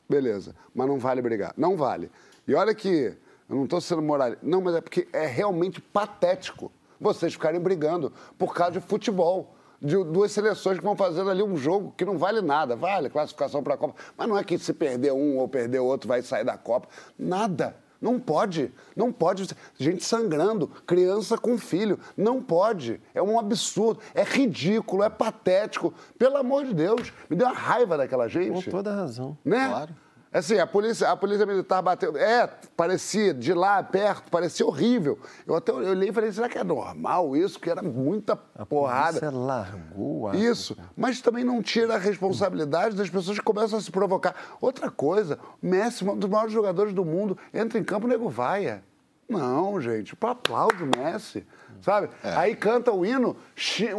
beleza, 0.08 0.54
mas 0.76 0.88
não 0.88 1.00
vale 1.00 1.22
brigar. 1.22 1.54
Não 1.58 1.76
vale. 1.76 2.12
E 2.48 2.54
olha 2.54 2.76
que 2.76 3.16
eu 3.50 3.56
não 3.56 3.64
estou 3.64 3.82
sendo 3.82 4.02
moral. 4.02 4.34
Não, 4.44 4.62
mas 4.62 4.76
é 4.76 4.82
porque 4.82 5.08
é 5.14 5.26
realmente 5.26 5.82
patético 5.82 6.72
vocês 7.00 7.34
ficarem 7.34 7.60
brigando 7.60 8.12
por 8.38 8.54
causa 8.54 8.74
de 8.80 8.86
futebol 8.86 9.53
de 9.84 10.02
duas 10.06 10.32
seleções 10.32 10.80
que 10.80 10.84
vão 10.84 10.96
fazendo 10.96 11.30
ali 11.30 11.44
um 11.44 11.58
jogo 11.58 11.94
que 11.98 12.06
não 12.06 12.18
vale 12.18 12.42
nada. 12.42 12.76
Vale 12.76 13.10
classificação 13.10 13.62
para 13.62 13.74
a 13.74 13.78
Copa. 13.78 13.96
Mas 14.18 14.28
não 14.30 14.38
é 14.38 14.44
que 14.44 14.58
se 14.58 14.74
perder 14.74 15.12
um 15.12 15.38
ou 15.38 15.48
perder 15.48 15.80
outro 15.80 16.08
vai 16.08 16.22
sair 16.22 16.46
da 16.46 16.58
Copa. 16.58 16.88
Nada. 17.20 17.76
Não 18.02 18.20
pode. 18.20 18.72
Não 18.96 19.12
pode. 19.12 19.48
Gente 19.78 20.04
sangrando, 20.04 20.68
criança 20.86 21.38
com 21.38 21.58
filho. 21.58 22.00
Não 22.18 22.42
pode. 22.42 23.02
É 23.14 23.22
um 23.22 23.40
absurdo. 23.40 24.00
É 24.14 24.24
ridículo, 24.24 25.04
é 25.04 25.10
patético. 25.10 25.94
Pelo 26.18 26.38
amor 26.38 26.66
de 26.66 26.74
Deus. 26.74 27.14
Me 27.30 27.36
deu 27.36 27.48
uma 27.48 27.56
raiva 27.56 27.98
daquela 27.98 28.24
Com 28.24 28.30
gente. 28.30 28.70
toda 28.70 28.92
a 28.92 28.96
razão. 28.96 29.38
Né? 29.44 29.68
Claro. 29.70 29.96
Assim, 30.34 30.58
a 30.58 30.66
polícia, 30.66 31.12
a 31.12 31.16
polícia 31.16 31.46
militar 31.46 31.82
bateu. 31.82 32.18
É, 32.18 32.48
parecia, 32.76 33.34
de 33.34 33.54
lá 33.54 33.84
perto, 33.84 34.32
parecia 34.32 34.66
horrível. 34.66 35.20
Eu 35.46 35.56
até 35.56 35.72
olhei 35.72 36.10
e 36.10 36.12
falei, 36.12 36.32
será 36.32 36.50
que 36.50 36.58
é 36.58 36.64
normal 36.64 37.38
isso? 37.38 37.60
Porque 37.60 37.70
era 37.70 37.84
muita 37.84 38.36
porrada. 38.36 39.20
Você 39.20 39.30
largou 39.30 40.30
a... 40.30 40.36
Isso, 40.36 40.76
mas 40.98 41.22
também 41.22 41.44
não 41.44 41.62
tira 41.62 41.96
a 41.96 41.98
responsabilidade 42.00 42.96
das 42.96 43.10
pessoas 43.10 43.38
que 43.38 43.46
começam 43.46 43.78
a 43.78 43.82
se 43.82 43.92
provocar. 43.92 44.36
Outra 44.60 44.90
coisa, 44.90 45.38
Messi, 45.62 46.04
um 46.04 46.18
dos 46.18 46.30
maiores 46.30 46.52
jogadores 46.52 46.94
do 46.94 47.06
mundo, 47.06 47.38
entra 47.54 47.78
em 47.78 47.84
campo, 47.84 48.08
o 48.08 48.10
nego 48.10 48.28
vaia. 48.28 48.84
Não, 49.30 49.80
gente, 49.80 50.18
aplaude 50.20 50.84
o 50.84 50.90
Messi, 50.98 51.46
sabe? 51.82 52.10
Aí 52.24 52.56
canta 52.56 52.92
o 52.92 53.06
hino, 53.06 53.38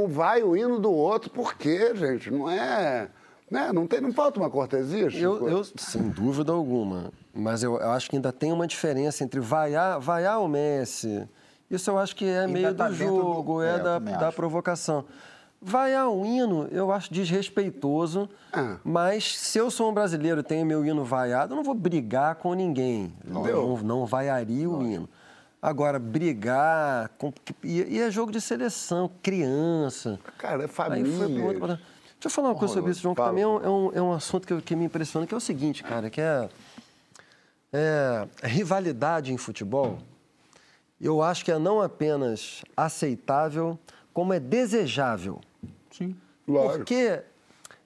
vai 0.08 0.42
o 0.42 0.56
hino 0.56 0.78
do 0.78 0.92
outro, 0.92 1.30
por 1.30 1.54
quê, 1.54 1.94
gente? 1.94 2.30
Não 2.30 2.50
é... 2.50 3.08
Né? 3.54 3.72
Não, 3.72 3.86
tem, 3.86 4.00
não 4.00 4.12
falta 4.12 4.40
uma 4.40 4.50
cortesia, 4.50 5.08
Chico? 5.08 5.22
Eu, 5.22 5.48
eu, 5.48 5.64
sem 5.76 6.08
dúvida 6.08 6.50
alguma. 6.50 7.12
Mas 7.32 7.62
eu, 7.62 7.78
eu 7.78 7.90
acho 7.92 8.10
que 8.10 8.16
ainda 8.16 8.32
tem 8.32 8.50
uma 8.52 8.66
diferença 8.66 9.22
entre 9.22 9.38
vaiar, 9.38 10.00
vaiar 10.00 10.40
o 10.40 10.48
Messi. 10.48 11.28
Isso 11.70 11.88
eu 11.88 11.96
acho 11.96 12.16
que 12.16 12.24
é 12.24 12.48
meio 12.48 12.74
tá 12.74 12.88
do 12.88 12.94
dentro 12.96 13.14
do- 13.14 13.20
jogo, 13.22 13.62
é, 13.62 13.76
é, 13.76 13.78
da, 13.78 13.98
da 14.00 14.26
acho. 14.28 14.36
provocação. 14.36 15.04
Vaiar 15.62 16.10
o 16.10 16.26
hino, 16.26 16.66
eu 16.72 16.90
acho 16.92 17.12
desrespeitoso, 17.14 18.28
Ah. 18.52 18.76
mas 18.84 19.38
se 19.38 19.56
eu 19.56 19.70
sou 19.70 19.88
um 19.88 19.94
brasileiro 19.94 20.40
e 20.40 20.42
tenho 20.42 20.66
meu 20.66 20.84
hino 20.84 21.04
vaiado, 21.04 21.52
eu 21.52 21.56
não 21.56 21.62
vou 21.64 21.74
brigar 21.74 22.34
com 22.34 22.52
ninguém. 22.54 23.14
Não, 23.24 23.76
não, 23.78 24.04
vaiaria 24.04 24.68
o 24.68 24.82
hino. 24.82 25.08
Agora, 25.62 25.98
brigar. 25.98 27.08
Com, 27.16 27.32
e, 27.62 27.82
e 27.96 28.00
é 28.00 28.10
jogo 28.10 28.30
de 28.30 28.40
seleção, 28.40 29.08
criança. 29.22 30.18
Cara, 30.36 30.64
é 30.64 30.66
Aí 30.66 30.68
foi 30.68 30.74
família. 30.74 31.44
outro. 31.44 31.78
Deixa 32.24 32.28
eu 32.28 32.42
falar 32.42 32.48
uma 32.54 32.58
coisa 32.58 32.72
sobre 32.72 32.90
isso, 32.90 33.02
João, 33.02 33.14
que 33.14 33.20
também 33.22 33.42
é 33.44 33.46
um, 33.46 33.60
é 33.62 33.68
um- 33.68 33.92
é 33.96 34.00
um 34.02 34.12
assunto 34.14 34.46
que, 34.46 34.52
eu- 34.54 34.62
que 34.62 34.74
me 34.74 34.86
impressiona, 34.86 35.26
que 35.26 35.34
é 35.34 35.36
o 35.36 35.40
seguinte, 35.40 35.82
cara, 35.82 36.08
que 36.08 36.22
é, 36.22 36.48
é 37.70 38.26
rivalidade 38.44 39.30
em 39.30 39.36
futebol. 39.36 39.98
Eu 40.98 41.20
acho 41.20 41.44
que 41.44 41.52
é 41.52 41.58
não 41.58 41.82
apenas 41.82 42.62
aceitável, 42.74 43.78
como 44.14 44.32
é 44.32 44.40
desejável. 44.40 45.38
Sim. 45.90 46.16
Claro. 46.46 46.78
Porque 46.78 47.20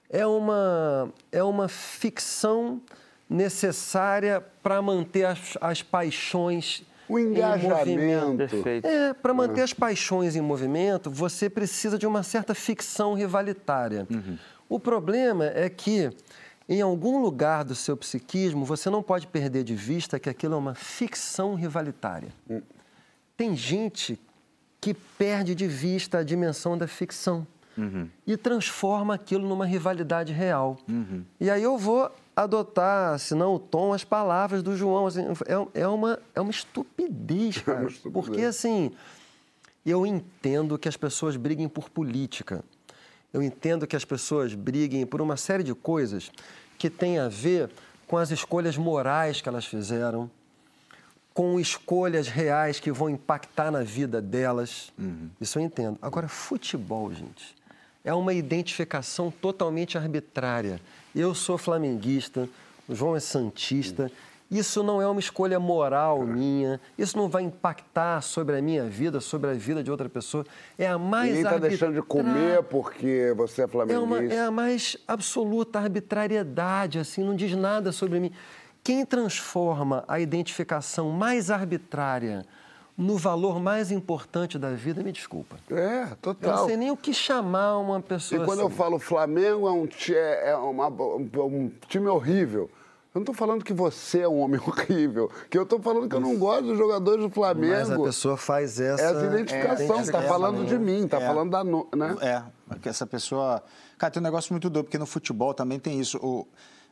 é 0.09 0.25
uma, 0.25 1.11
é 1.33 1.43
uma 1.43 1.67
ficção 1.67 2.79
necessária 3.29 4.41
para 4.63 4.81
manter 4.81 5.25
as, 5.25 5.57
as 5.59 5.81
paixões 5.83 6.81
O 7.09 7.17
em 7.17 7.25
movimento. 7.29 7.65
engajamento. 7.65 8.37
Perfeito. 8.37 8.87
É, 8.87 9.13
para 9.13 9.33
manter 9.33 9.61
as 9.63 9.73
paixões 9.73 10.35
em 10.35 10.41
movimento, 10.41 11.09
você 11.09 11.49
precisa 11.49 11.97
de 11.97 12.05
uma 12.05 12.21
certa 12.21 12.53
ficção 12.53 13.15
rivalitária. 13.15 14.07
O 14.69 14.79
problema 14.79 15.45
é 15.45 15.67
que, 15.69 16.11
em 16.69 16.81
algum 16.81 17.19
lugar 17.19 17.63
do 17.65 17.73
seu 17.73 17.97
psiquismo, 17.97 18.63
você 18.63 18.89
não 18.89 19.01
pode 19.01 19.25
perder 19.25 19.63
de 19.63 19.73
vista 19.75 20.19
que 20.19 20.29
aquilo 20.29 20.53
é 20.53 20.57
uma 20.57 20.75
ficção 20.75 21.55
rivalitária. 21.55 22.29
Tem 23.35 23.55
gente 23.55 24.19
que 24.79 24.93
perde 24.93 25.55
de 25.55 25.67
vista 25.67 26.19
a 26.19 26.23
dimensão 26.23 26.77
da 26.77 26.87
ficção 26.87 27.45
e 28.27 28.37
transforma 28.37 29.15
aquilo 29.15 29.47
numa 29.47 29.65
rivalidade 29.65 30.31
real. 30.31 30.77
E 31.39 31.49
aí 31.49 31.63
eu 31.63 31.77
vou 31.77 32.11
adotar, 32.43 33.19
se 33.19 33.35
não 33.35 33.55
o 33.55 33.59
tom, 33.59 33.93
as 33.93 34.03
palavras 34.03 34.63
do 34.63 34.75
João. 34.75 35.07
assim, 35.07 35.21
é, 35.73 35.81
é 35.81 35.87
uma, 35.87 36.19
é 36.33 36.41
uma 36.41 36.51
estupidez, 36.51 37.57
cara. 37.59 37.87
estupidez. 37.87 38.13
Porque, 38.13 38.41
assim, 38.41 38.91
eu 39.85 40.05
entendo 40.05 40.77
que 40.77 40.87
as 40.87 40.97
pessoas 40.97 41.35
briguem 41.35 41.67
por 41.67 41.89
política. 41.89 42.63
Eu 43.33 43.43
entendo 43.43 43.85
que 43.85 43.95
as 43.95 44.05
pessoas 44.05 44.53
briguem 44.53 45.05
por 45.05 45.21
uma 45.21 45.37
série 45.37 45.63
de 45.63 45.75
coisas 45.75 46.31
que 46.77 46.89
têm 46.89 47.19
a 47.19 47.27
ver 47.27 47.69
com 48.07 48.17
as 48.17 48.31
escolhas 48.31 48.75
morais 48.75 49.39
que 49.39 49.47
elas 49.47 49.65
fizeram, 49.65 50.31
com 51.33 51.59
escolhas 51.59 52.27
reais 52.27 52.79
que 52.79 52.91
vão 52.91 53.09
impactar 53.09 53.69
na 53.69 53.83
vida 53.83 54.21
delas. 54.21 54.91
Isso 55.39 55.59
eu 55.59 55.63
entendo. 55.63 55.99
Agora, 56.01 56.27
futebol, 56.27 57.13
gente, 57.13 57.55
é 58.09 58.13
uma 58.13 58.33
identificação 58.33 59.29
totalmente 59.29 59.95
arbitrária. 59.95 60.81
Eu 61.15 61.35
sou 61.35 61.59
flamenguista, 61.59 62.49
o 62.87 62.95
João 62.95 63.15
é 63.15 63.19
santista. 63.19 64.11
Isso 64.49 64.81
não 64.81 64.99
é 64.99 65.07
uma 65.07 65.19
escolha 65.19 65.59
moral 65.59 66.25
minha, 66.25 66.81
isso 66.97 67.15
não 67.15 67.29
vai 67.29 67.43
impactar 67.43 68.21
sobre 68.21 68.57
a 68.57 68.61
minha 68.63 68.85
vida, 68.85 69.21
sobre 69.21 69.51
a 69.51 69.53
vida 69.53 69.83
de 69.83 69.91
outra 69.91 70.09
pessoa. 70.09 70.43
É 70.75 70.87
a 70.87 70.97
mais 70.97 71.27
Ninguém 71.27 71.43
está 71.43 71.57
deixando 71.59 71.93
de 71.93 72.01
comer 72.01 72.63
porque 72.63 73.31
você 73.37 73.61
é 73.61 73.63
é, 73.63 73.67
uma, 73.67 73.71
flamenguista. 73.71 74.33
é 74.33 74.39
a 74.39 74.49
mais 74.49 74.97
absoluta 75.07 75.77
arbitrariedade, 75.77 76.97
assim, 76.97 77.23
não 77.23 77.35
diz 77.35 77.55
nada 77.55 77.91
sobre 77.91 78.19
mim. 78.19 78.31
Quem 78.83 79.05
transforma 79.05 80.03
a 80.07 80.19
identificação 80.19 81.11
mais 81.11 81.51
arbitrária 81.51 82.43
no 82.99 83.15
valor 83.17 83.61
mais 83.61 83.91
importante 83.91 84.59
da 84.59 84.71
vida, 84.71 85.01
me 85.01 85.11
desculpa. 85.13 85.55
É, 85.71 86.03
Eu 86.11 86.15
total. 86.17 86.55
não 86.57 86.65
sei 86.67 86.75
nem 86.75 86.91
o 86.91 86.97
que 86.97 87.13
chamar 87.13 87.77
uma 87.77 87.99
E 87.99 88.03
pessoa 88.03 88.43
quando 88.43 88.59
eu 88.59 88.67
assim. 88.67 88.75
falo 88.75 88.99
Flamengo 88.99 89.67
é 89.67 89.71
um, 89.71 89.87
ti- 89.87 90.13
é 90.13 90.53
uma- 90.57 90.89
um 90.89 91.71
time 91.87 92.07
horrível. 92.09 92.69
Eu 93.15 93.19
não 93.19 93.21
estou 93.21 93.33
falando 93.33 93.63
que 93.63 93.73
você 93.73 94.19
é 94.19 94.27
um 94.27 94.39
homem 94.39 94.59
horrível, 94.67 95.31
que 95.49 95.57
eu 95.57 95.63
estou 95.63 95.79
falando 95.81 96.09
que 96.09 96.15
eu 96.15 96.19
não 96.19 96.37
gosto 96.37 96.65
dos 96.65 96.77
jogadores 96.77 97.23
do 97.23 97.29
Flamengo. 97.29 97.73
Mas 97.73 97.89
a 97.89 97.97
pessoa 97.99 98.35
faz 98.37 98.79
essa... 98.81 99.01
Essa 99.01 99.25
identificação, 99.25 100.01
está 100.01 100.21
falando 100.23 100.65
de 100.65 100.77
mim, 100.77 101.05
está 101.05 101.21
É. 101.21 101.25
falando 101.25 101.49
da. 101.51 101.63
no- 101.63 101.87
Né? 101.95 102.15
É, 102.21 102.43
porque 102.67 102.89
essa 102.89 103.07
pessoa. 103.07 103.63
Cara, 103.97 104.11
tem 104.11 104.19
um 104.21 104.23
negócio 104.23 104.53
muito 104.53 104.69
doido, 104.69 104.85
porque 104.85 104.97
no 104.97 105.05
futebol 105.05 105.53
também 105.53 105.79
tem 105.79 105.99
isso. 105.99 106.17
O- 106.21 106.45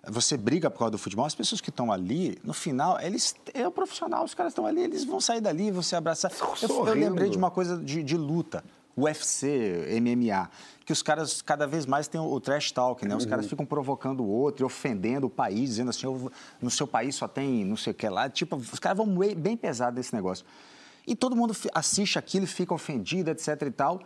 Você 0.10 0.38
briga 0.38 0.70
por 0.70 0.80
causa 0.80 0.92
do 0.92 0.98
futebol, 0.98 1.26
as 1.26 1.36
pessoas 1.36 1.60
que 1.62 1.70
estão 1.70 1.92
ali, 1.92 2.38
no 2.44 2.54
final, 2.54 3.00
eles. 3.02 3.36
É 3.54 3.68
o 3.68 3.72
profissional, 3.72 4.24
os 4.24 4.34
caras 4.34 4.52
estão 4.52 4.66
ali, 4.66 4.82
eles 4.82 5.04
vão 5.04 5.20
sair 5.20 5.42
dali, 5.42 5.70
vão 5.72 5.82
se 5.84 5.96
abraçar. 5.96 6.32
Eu, 6.64 6.70
eu 6.88 6.94
lembrei 7.10 7.30
de 7.30 7.38
uma 7.38 7.52
coisa 7.52 7.78
de, 7.78 8.02
de 8.04 8.16
luta. 8.18 8.64
UFC, 9.12 9.86
MMA, 10.02 10.50
que 10.84 10.92
os 10.92 11.04
caras 11.04 11.40
cada 11.44 11.68
vez 11.68 11.86
mais 11.86 12.08
têm 12.08 12.20
o, 12.20 12.40
trash 12.40 12.72
talk, 12.72 13.08
né? 13.08 13.16
Os 13.16 13.26
caras 13.28 13.46
ficam 13.46 13.64
provocando 13.64 14.22
o 14.24 14.28
outro, 14.28 14.64
e 14.64 14.66
ofendendo 14.66 15.28
o 15.28 15.30
país, 15.30 15.70
dizendo 15.70 15.90
assim, 15.92 16.08
"Eu- 16.08 16.32
no 16.60 16.72
seu 16.72 16.88
país 16.88 17.16
só 17.16 17.28
tem 17.28 17.64
não 17.64 17.78
sei 17.78 17.92
o 17.92 17.94
que 17.94 18.10
lá. 18.10 18.28
Tipo, 18.28 18.56
os 18.56 18.80
caras 18.80 18.98
vão 18.98 19.08
bem, 19.36 19.56
pesado 19.56 19.98
nesse 19.98 20.16
negócio. 20.16 20.44
E 21.06 21.16
todo 21.16 21.36
mundo 21.36 21.56
assiste 21.76 22.18
aquilo 22.18 22.46
e 22.46 22.48
fica 22.48 22.74
ofendido, 22.74 23.30
etc 23.30 23.62
e 23.68 23.72
tal. 23.72 24.02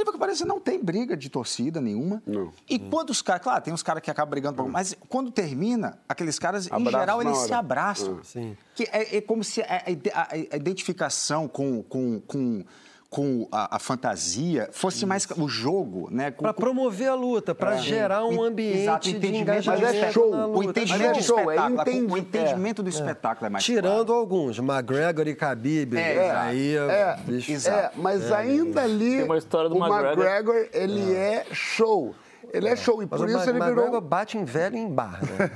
Incrível 0.00 0.12
que 0.14 0.18
pareça, 0.18 0.46
não 0.46 0.58
tem 0.58 0.82
briga 0.82 1.14
de 1.16 1.28
torcida 1.28 1.78
nenhuma. 1.80 2.22
Não. 2.26 2.52
E 2.68 2.78
quando 2.78 3.10
os 3.10 3.20
caras. 3.20 3.42
Claro, 3.42 3.62
tem 3.62 3.74
uns 3.74 3.82
caras 3.82 4.02
que 4.02 4.10
acabam 4.10 4.30
brigando, 4.30 4.56
por- 4.56 4.68
mas 4.70 4.96
quando 5.10 5.30
termina, 5.30 5.98
aqueles 6.08 6.38
caras, 6.38 6.66
em 6.66 6.72
Abraço 6.72 6.90
geral, 6.98 7.18
na 7.18 7.24
eles 7.24 7.38
hora. 7.38 7.46
se 7.48 7.52
abraçam. 7.52 8.24
Sim. 8.24 8.56
Que 8.74 8.84
é, 8.84 9.16
é 9.18 9.20
como 9.20 9.44
se 9.44 9.60
a, 9.60 9.84
a- 10.14 10.28
a 10.52 10.56
identificação 10.56 11.46
com, 11.46 11.82
com, 11.82 12.18
com, 12.20 12.64
com 13.10 13.48
a, 13.50 13.74
a 13.74 13.78
fantasia 13.80 14.68
fosse 14.72 15.04
mais 15.04 15.26
o 15.36 15.48
jogo, 15.48 16.08
né? 16.12 16.30
Para 16.30 16.54
promover 16.54 17.08
a 17.08 17.14
luta, 17.16 17.52
para 17.52 17.76
gerar 17.76 18.24
um 18.24 18.40
ambiente 18.40 18.78
exato, 18.82 19.08
de 19.08 19.16
entendimento 19.16 19.42
engajamento 19.50 19.82
Mas 19.84 19.94
é 19.96 20.12
show. 20.12 20.32
O 20.32 20.46
luta. 20.60 20.68
entendimento 20.80 21.02
é 21.10 21.12
do 21.18 21.22
show, 21.24 21.38
é 21.38 21.42
espetáculo, 21.42 21.80
a- 21.80 21.82
entendi- 21.82 22.12
o 22.12 22.16
entendimento 22.16 22.82
do 22.84 22.88
espetáculo 22.88 23.46
é 23.46 23.50
mais 23.50 23.64
Tirando 23.64 24.06
claro. 24.06 24.12
alguns, 24.20 24.58
McGregor 24.58 25.26
e 25.26 25.32
Khabib. 25.32 25.96
É, 25.96 26.30
aí, 26.30 26.76
É, 26.76 27.16
bicho, 27.26 27.68
é, 27.68 27.90
mas 27.96 28.30
ainda 28.30 28.82
ali 28.84 29.16
Tem 29.16 29.24
uma 29.24 29.38
história 29.38 29.68
do 29.68 29.74
o 29.74 29.78
McGregor. 29.78 30.24
McGregor, 30.24 30.68
ele 30.72 31.12
é. 31.12 31.46
show. 31.52 32.14
Ele 32.52 32.68
é 32.68 32.74
show, 32.76 33.02
e 33.02 33.06
Mas 33.10 33.20
por 33.20 33.26
o 33.28 33.30
isso 33.30 33.38
Ma- 33.38 33.44
ele 33.44 33.58
McGregor 33.58 33.84
virou. 33.86 34.00
bate 34.00 34.36
em 34.38 34.44
velho 34.44 34.76
e 34.76 34.80
em 34.80 34.88
barra, 34.92 35.20
né? 35.22 35.50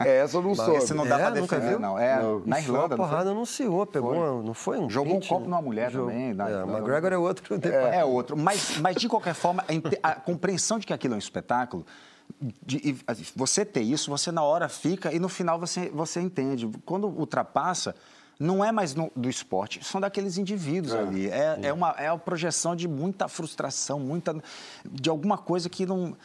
É, 0.00 0.18
essa 0.24 0.36
eu 0.36 0.42
não 0.42 0.54
soube. 0.54 0.76
Esse 0.76 0.94
não 0.94 1.06
dá 1.06 1.16
É, 1.16 1.18
pra 1.18 1.30
defender, 1.30 1.68
viu? 1.70 1.78
não. 1.78 1.98
É, 1.98 2.22
Não. 2.22 2.38
na 2.40 2.40
Foi 2.40 2.44
uma 2.46 2.58
Irlanda, 2.60 2.80
não 2.80 2.88
foi? 2.88 2.96
porrada 2.96 3.30
anunciou, 3.30 3.86
pegou, 3.86 4.12
uma- 4.14 4.42
não 4.42 4.54
foi 4.54 4.78
um 4.78 4.88
Jogou 4.88 5.14
um 5.14 5.16
hit, 5.16 5.28
copo 5.28 5.40
né? 5.42 5.48
numa 5.48 5.62
mulher 5.62 5.90
Jogou. 5.90 6.08
também, 6.10 6.32
na- 6.34 6.48
É, 6.48 6.62
o 6.62 6.66
na- 6.66 6.72
McGregor 6.78 7.12
é 7.12 7.18
outro. 7.18 7.58
É 7.92 8.04
outro. 8.04 8.36
Mas, 8.36 8.78
mas 8.78 8.96
de 8.96 9.08
qualquer 9.08 9.34
forma, 9.34 9.64
a, 10.02 10.08
a 10.10 10.14
compreensão 10.14 10.78
de 10.78 10.86
que 10.86 10.92
aquilo 10.92 11.14
é 11.14 11.16
um 11.16 11.18
espetáculo, 11.18 11.84
de- 12.40 12.96
assim, 13.06 13.24
você 13.34 13.64
ter 13.64 13.80
isso, 13.82 14.10
você 14.10 14.30
na 14.32 14.42
hora 14.42 14.68
fica 14.68 15.12
e 15.12 15.18
no 15.18 15.28
final 15.28 15.58
você, 15.58 15.90
você 15.92 16.20
entende. 16.20 16.68
Quando 16.84 17.06
ultrapassa, 17.08 17.94
não 18.38 18.64
é 18.64 18.70
mais 18.70 18.94
no- 18.94 19.10
do 19.16 19.28
esporte, 19.30 19.82
são 19.84 20.00
daqueles 20.00 20.36
indivíduos 20.38 20.92
ali. 20.94 21.28
É, 21.30 21.58
é, 21.62 21.72
uma, 21.72 21.90
é 21.98 22.08
a 22.08 22.16
projeção 22.18 22.76
de 22.76 22.86
muita 22.86 23.28
frustração, 23.28 23.98
muita. 23.98 24.36
de 24.84 25.08
alguma 25.08 25.38
coisa 25.38 25.68
que 25.68 25.86
não. 25.86 26.16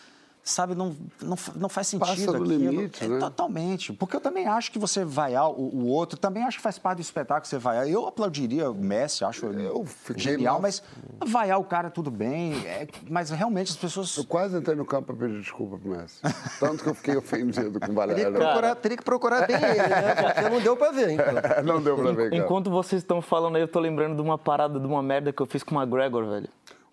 Sabe, 0.43 0.73
não, 0.73 0.95
não, 1.21 1.37
não 1.55 1.69
faz 1.69 1.85
sentido. 1.87 2.07
Passa 2.07 2.25
do 2.25 2.43
aquilo. 2.43 2.71
limite, 2.71 3.03
É, 3.03 3.07
né? 3.07 3.19
Totalmente. 3.19 3.93
Porque 3.93 4.15
eu 4.15 4.19
também 4.19 4.47
acho 4.47 4.71
que 4.71 4.79
você 4.79 5.05
vaiar 5.05 5.47
o, 5.49 5.53
o 5.53 5.85
outro, 5.85 6.17
também 6.17 6.41
acho 6.43 6.57
que 6.57 6.63
faz 6.63 6.79
parte 6.79 6.97
do 6.97 7.01
espetáculo 7.01 7.45
você 7.45 7.59
vaiar. 7.59 7.87
Eu 7.87 8.07
aplaudiria 8.07 8.71
o 8.71 8.73
Messi, 8.73 9.23
acho 9.23 9.45
Eu 9.45 9.85
genial, 10.15 10.55
mal- 10.55 10.61
mas 10.63 10.81
vaiar 11.23 11.59
o 11.59 11.63
cara 11.63 11.91
tudo 11.91 12.09
bem, 12.09 12.53
é, 12.65 12.87
mas 13.07 13.29
realmente 13.29 13.69
as 13.69 13.77
pessoas. 13.77 14.17
Eu 14.17 14.25
quase 14.25 14.57
entrei 14.57 14.75
no 14.75 14.83
campo 14.83 15.13
para 15.13 15.27
pedir 15.27 15.41
desculpa 15.41 15.77
pro 15.77 15.91
Messi. 15.91 16.19
Tanto 16.59 16.83
que 16.83 16.89
eu 16.89 16.95
fiquei 16.95 17.15
ofendido 17.15 17.79
com 17.79 17.91
o 17.91 17.95
Teria 17.95 18.15
que, 18.15 18.23
Valério. 18.23 18.33
procurar, 18.33 18.75
teria 18.75 18.97
que 18.97 19.03
procurar 19.03 19.45
bem 19.47 19.55
ele, 19.57 19.77
né? 19.87 20.15
Porque 20.33 20.49
não 20.49 20.59
deu 20.59 20.75
pra 20.75 20.91
ver, 20.91 21.11
então. 21.11 21.25
Não 21.63 21.79
deu 21.81 21.95
pra 21.95 22.11
ver, 22.13 22.31
cara. 22.31 22.35
Enquanto 22.43 22.71
vocês 22.71 23.03
estão 23.03 23.21
falando 23.21 23.57
aí, 23.57 23.61
eu 23.61 23.67
tô 23.67 23.79
lembrando 23.79 24.15
de 24.15 24.21
uma 24.21 24.37
parada, 24.39 24.79
de 24.79 24.87
uma 24.87 25.03
merda 25.03 25.31
que 25.31 25.39
eu 25.41 25.45
fiz 25.45 25.61
com 25.61 25.75
o 25.75 25.79
McGregor, 25.81 26.25
velho. 26.27 26.49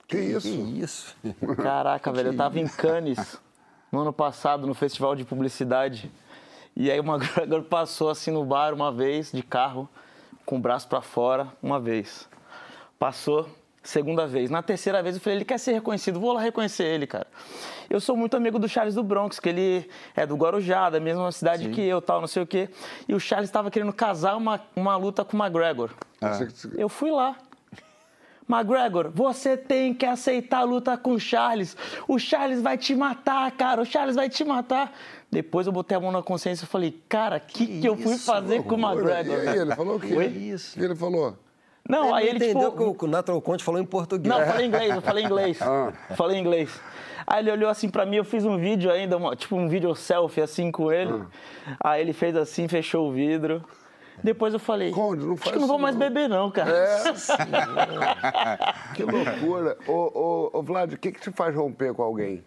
Que 0.09 0.19
isso? 0.19 0.49
Que 0.49 0.81
isso? 0.81 1.17
Caraca, 1.63 2.11
velho, 2.13 2.31
eu 2.31 2.37
tava 2.37 2.59
em 2.59 2.67
Cannes 2.67 3.39
no 3.93 4.01
ano 4.01 4.13
passado, 4.13 4.67
no 4.67 4.75
festival 4.75 5.15
de 5.15 5.23
publicidade. 5.25 6.11
E 6.75 6.91
aí 6.91 6.99
o 6.99 7.05
McGregor 7.05 7.63
passou 7.69 8.09
assim 8.09 8.31
no 8.31 8.45
bar 8.45 8.73
uma 8.73 8.91
vez, 8.91 9.31
de 9.31 9.43
carro, 9.43 9.87
com 10.47 10.57
o 10.57 10.59
braço 10.59 10.89
pra 10.89 11.03
fora, 11.03 11.49
uma 11.63 11.79
vez. 11.79 12.27
Passou, 12.99 13.49
segunda 13.83 14.27
vez. 14.27 14.49
Na 14.49 14.63
terceira 14.63 15.03
vez 15.03 15.17
eu 15.17 15.21
falei, 15.21 15.39
ele 15.39 15.45
quer 15.45 15.59
ser 15.59 15.73
reconhecido, 15.73 16.19
vou 16.19 16.33
lá 16.33 16.41
reconhecer 16.41 16.85
ele, 16.85 17.07
cara. 17.07 17.27
Eu 17.91 18.01
sou 18.01 18.17
muito 18.17 18.35
amigo 18.35 18.59
do 18.59 18.69
Charles 18.69 18.95
do 18.95 19.03
Bronx, 19.03 19.39
que 19.39 19.49
ele 19.51 19.91
é 20.17 20.27
do 20.27 20.37
Guarujá, 20.37 20.89
da 20.89 21.01
mesma 21.01 21.31
cidade 21.33 21.69
que 21.69 21.83
eu, 21.83 22.01
tal, 22.01 22.21
não 22.21 22.29
sei 22.29 22.43
o 22.43 22.47
quê. 22.47 22.71
E 23.07 23.15
o 23.15 23.21
Charles 23.21 23.49
estava 23.49 23.71
querendo 23.71 23.93
casar 23.93 24.37
uma, 24.37 24.61
uma 24.75 24.97
luta 24.97 25.23
com 25.23 25.37
o 25.37 25.41
McGregor. 25.41 25.91
Eu 26.79 26.89
fui 26.89 27.11
lá. 27.11 27.37
McGregor, 28.49 29.11
você 29.15 29.57
tem 29.57 29.93
que 29.93 30.07
aceitar 30.07 30.59
a 30.59 30.63
luta 30.63 30.97
com 30.97 31.13
o 31.13 31.21
Charles. 31.21 31.77
O 32.07 32.19
Charles 32.19 32.63
vai 32.63 32.79
te 32.79 32.95
matar, 32.95 33.51
cara. 33.53 33.83
O 33.83 33.85
Charles 33.85 34.17
vai 34.17 34.29
te 34.29 34.45
matar. 34.45 34.93
Depois 35.31 35.67
eu 35.67 35.73
botei 35.73 35.97
a 35.97 36.01
mão 36.01 36.11
na 36.11 36.23
consciência 36.23 36.65
e 36.65 36.69
falei, 36.69 37.03
cara, 37.09 37.37
o 37.37 37.41
que, 37.41 37.81
que, 37.81 37.87
eu 37.87 37.97
fui 37.97 38.17
fazer 38.17 38.63
com 38.63 38.75
o 38.75 38.79
E 38.79 38.83
McGregor? 38.83 39.49
aí, 39.49 39.59
ele 39.59 39.75
falou 39.75 39.97
o 39.97 40.01
quê? 40.01 40.15
Oi? 40.15 40.27
O 40.27 40.79
que 40.79 40.85
ele 40.85 40.97
falou? 40.97 41.37
Não, 41.89 42.15
aí 42.15 42.29
ele 42.29 42.37
entendeu 42.37 42.71
tipo... 42.71 42.95
que 42.95 43.05
o 43.07 43.09
Natural 43.09 43.41
Conte 43.41 43.65
falou 43.65 43.81
em 43.81 43.85
português. 43.85 44.29
Não, 44.29 44.41
eu 44.41 44.47
falei 44.47 44.67
inglês, 44.67 44.95
eu 44.95 45.03
falei 45.03 45.25
inglês. 45.25 45.59
Falei 46.17 46.39
inglês. 46.39 46.81
Aí 47.27 47.43
ele 47.43 47.51
olhou 47.51 47.71
assim 47.71 47.89
pra 47.89 48.05
mim, 48.05 48.17
eu 48.17 48.25
fiz 48.25 48.45
um 48.45 48.59
vídeo 48.59 48.91
ainda, 48.91 49.19
tipo 49.37 49.57
um 49.57 49.69
vídeo 49.69 49.95
selfie 49.95 50.43
assim 50.43 50.71
com 50.71 50.93
ele. 50.93 51.25
Aí 51.83 52.01
ele 52.01 52.13
fez 52.13 52.37
assim, 52.37 52.69
fechou 52.69 53.09
o 53.09 53.13
vidro. 53.13 53.65
Depois 54.23 54.53
eu 54.53 54.59
falei, 54.59 54.91
Conde, 54.91 55.25
não 55.25 55.35
acho 55.35 55.43
faz 55.43 55.55
que 55.55 55.61
não 55.61 55.69
vou 55.69 55.79
mais 55.79 55.95
não." 55.95 56.01
beber 56.01 56.29
não, 56.29 56.51
cara. 56.51 56.71
É. 56.71 57.05
que 58.95 59.03
loucura. 59.05 59.77
Ô, 59.87 59.93
ô, 59.93 60.51
ô, 60.59 60.63
Vlad, 60.63 60.93
o 60.93 60.99
que, 60.99 61.13
que 61.13 61.21
te 61.21 61.31
faz 61.31 61.55
romper 61.55 61.95
com 61.95 62.03
alguém? 62.03 62.45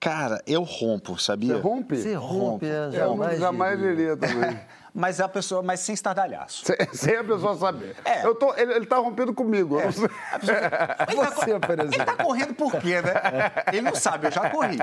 Cara, 0.00 0.42
eu 0.46 0.62
rompo, 0.62 1.18
sabia? 1.18 1.54
Você 1.54 1.60
rompe? 1.60 1.96
Você 1.96 2.14
rompe, 2.14 2.66
é, 2.66 2.86
Eu 2.86 2.92
jamais. 2.92 3.32
não, 3.32 3.46
jamais 3.46 3.78
diria 3.80 4.16
também. 4.16 4.60
Mas 4.94 5.18
é 5.18 5.24
a 5.24 5.28
pessoa, 5.28 5.60
mas 5.60 5.80
sem 5.80 5.92
estardalhaço. 5.92 6.64
sem, 6.64 6.76
sem 6.94 7.16
a 7.16 7.24
pessoa 7.24 7.56
saber. 7.56 7.96
É. 8.04 8.24
Eu 8.24 8.34
tô, 8.34 8.54
ele, 8.54 8.74
ele 8.74 8.86
tá 8.86 8.96
rompendo 8.96 9.34
comigo. 9.34 9.80
eu 9.80 9.86
não 9.86 9.92
sei. 9.92 10.08
Você, 11.16 11.58
por 11.58 11.78
exemplo. 11.80 11.94
Ele 11.94 12.04
tá 12.04 12.16
correndo 12.16 12.54
por 12.54 12.72
quê, 12.72 13.02
né? 13.02 13.14
Ele 13.72 13.82
não 13.82 13.94
sabe, 13.96 14.28
eu 14.28 14.30
já 14.30 14.48
corri. 14.50 14.78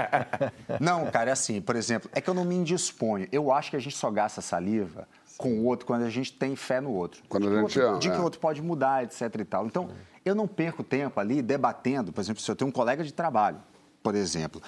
Não, 0.81 1.09
cara, 1.09 1.29
é 1.29 1.33
assim, 1.33 1.61
por 1.61 1.77
exemplo, 1.77 2.09
é 2.13 2.19
que 2.19 2.29
eu 2.29 2.33
não 2.33 2.43
me 2.43 2.55
indisponho. 2.55 3.25
Eu 3.31 3.53
acho 3.53 3.69
que 3.69 3.77
a 3.77 3.79
gente 3.79 3.95
só 3.95 4.11
gasta 4.11 4.41
saliva 4.41 5.07
com 5.37 5.53
o 5.53 5.65
outro 5.65 5.85
quando 5.85 6.03
a 6.03 6.09
gente 6.09 6.33
tem 6.33 6.55
fé 6.55 6.81
no 6.81 6.91
outro. 6.91 7.23
Quando 7.29 7.47
de 7.47 7.55
a 7.55 7.61
gente 7.61 7.79
outro, 7.79 7.87
ama, 7.87 7.99
De 7.99 8.09
que 8.09 8.15
é. 8.15 8.19
o 8.19 8.23
outro 8.23 8.39
pode 8.39 8.61
mudar, 8.61 9.03
etc 9.03 9.21
e 9.39 9.45
tal. 9.45 9.65
Então, 9.65 9.89
eu 10.25 10.35
não 10.35 10.47
perco 10.47 10.83
tempo 10.83 11.19
ali 11.19 11.41
debatendo, 11.41 12.11
por 12.11 12.21
exemplo, 12.21 12.41
se 12.41 12.51
eu 12.51 12.55
tenho 12.55 12.69
um 12.69 12.71
colega 12.71 13.03
de 13.03 13.13
trabalho, 13.13 13.57
por 14.03 14.13
exemplo, 14.13 14.61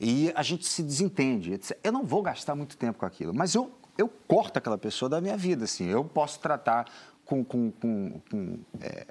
e 0.00 0.32
a 0.34 0.42
gente 0.42 0.66
se 0.66 0.82
desentende, 0.82 1.54
etc. 1.54 1.76
Eu 1.82 1.92
não 1.92 2.04
vou 2.04 2.22
gastar 2.22 2.54
muito 2.54 2.76
tempo 2.76 2.98
com 2.98 3.06
aquilo, 3.06 3.34
mas 3.34 3.54
eu, 3.54 3.70
eu 4.00 4.08
corto 4.26 4.58
aquela 4.58 4.78
pessoa 4.78 5.08
da 5.08 5.20
minha 5.20 5.36
vida, 5.36 5.64
assim. 5.64 5.86
Eu 5.88 6.04
posso 6.04 6.40
tratar 6.40 6.86
com... 7.24 7.44
com, 7.44 7.70
com, 7.70 8.20
com, 8.30 8.58
é, 8.80 9.06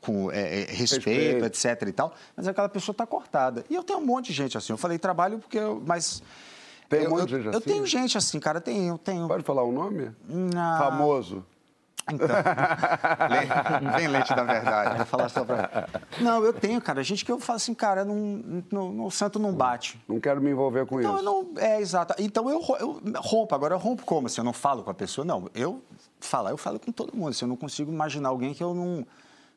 com 0.00 0.30
é, 0.30 0.60
é, 0.60 0.64
respeito, 0.66 1.44
Respeito. 1.44 1.44
etc 1.46 1.88
e 1.88 1.92
tal, 1.92 2.14
mas 2.36 2.46
aquela 2.46 2.68
pessoa 2.68 2.92
está 2.92 3.04
cortada. 3.04 3.64
E 3.68 3.74
eu 3.74 3.82
tenho 3.82 3.98
um 3.98 4.06
monte 4.06 4.26
de 4.26 4.32
gente 4.32 4.56
assim. 4.56 4.72
Eu 4.72 4.76
falei 4.76 4.96
trabalho 4.98 5.38
porque 5.38 5.58
eu, 5.58 5.82
mas 5.84 6.22
Tem 6.88 7.00
um 7.00 7.02
eu, 7.04 7.10
monte 7.10 7.20
eu, 7.20 7.26
de 7.26 7.34
gente 7.36 7.44
eu 7.46 7.58
assim? 7.58 7.68
tenho 7.68 7.86
gente 7.86 8.16
assim, 8.16 8.38
cara, 8.38 8.60
tenho, 8.60 8.96
tenho. 8.98 9.26
Pode 9.26 9.42
falar 9.42 9.64
o 9.64 9.72
nome? 9.72 10.12
Não. 10.28 10.78
Famoso. 10.78 11.44
Então, 12.12 12.26
vem 13.96 14.08
leite 14.08 14.34
da 14.34 14.42
verdade. 14.44 15.04
Falar 15.04 15.28
só 15.28 15.44
pra... 15.44 15.88
Não, 16.20 16.44
eu 16.44 16.52
tenho, 16.52 16.80
cara. 16.80 17.02
Gente 17.02 17.24
que 17.24 17.30
eu 17.32 17.38
falo 17.38 17.56
assim, 17.56 17.74
cara, 17.74 18.04
não, 18.04 18.14
não, 18.70 18.92
não- 18.92 19.04
o 19.06 19.10
santo 19.10 19.38
não 19.38 19.52
bate. 19.52 20.00
Não 20.08 20.18
quero 20.20 20.40
me 20.40 20.50
envolver 20.50 20.86
com 20.86 21.00
Então, 21.00 21.16
isso. 21.16 21.24
não, 21.24 21.50
é, 21.56 21.80
exato. 21.80 22.14
Então, 22.18 22.48
eu, 22.50 22.60
eu 22.80 23.00
rompo. 23.16 23.54
Agora, 23.54 23.74
eu 23.74 23.78
rompo 23.78 24.04
como? 24.04 24.26
Assim, 24.26 24.40
eu 24.40 24.44
não 24.44 24.52
falo 24.52 24.82
com 24.82 24.90
a 24.90 24.94
pessoa? 24.94 25.24
Não, 25.24 25.48
eu 25.54 25.82
falar, 26.20 26.50
eu 26.50 26.56
falo 26.56 26.78
com 26.80 26.90
todo 26.92 27.14
mundo. 27.16 27.30
Assim, 27.30 27.44
eu 27.44 27.48
não 27.48 27.56
consigo 27.56 27.92
imaginar 27.92 28.28
alguém 28.30 28.54
que 28.54 28.62
eu 28.62 28.74
não, 28.74 29.06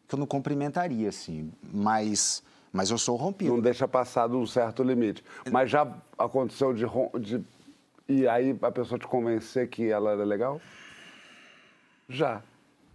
que 0.07 0.15
eu 0.15 0.19
não 0.19 0.25
cumprimentaria, 0.25 1.09
assim. 1.09 1.51
Mas, 1.71 2.43
mas 2.71 2.89
eu 2.91 2.97
sou 2.97 3.15
rompido. 3.15 3.51
Não 3.53 3.59
deixa 3.61 3.87
passar 3.87 4.27
de 4.27 4.35
um 4.35 4.45
certo 4.45 4.83
limite. 4.83 5.23
Mas 5.51 5.69
já 5.69 5.87
aconteceu 6.17 6.73
de, 6.73 6.85
de. 7.19 7.43
E 8.07 8.27
aí 8.27 8.57
a 8.61 8.71
pessoa 8.71 8.99
te 8.99 9.07
convencer 9.07 9.69
que 9.69 9.89
ela 9.89 10.11
era 10.11 10.23
legal? 10.25 10.59
Já. 12.11 12.41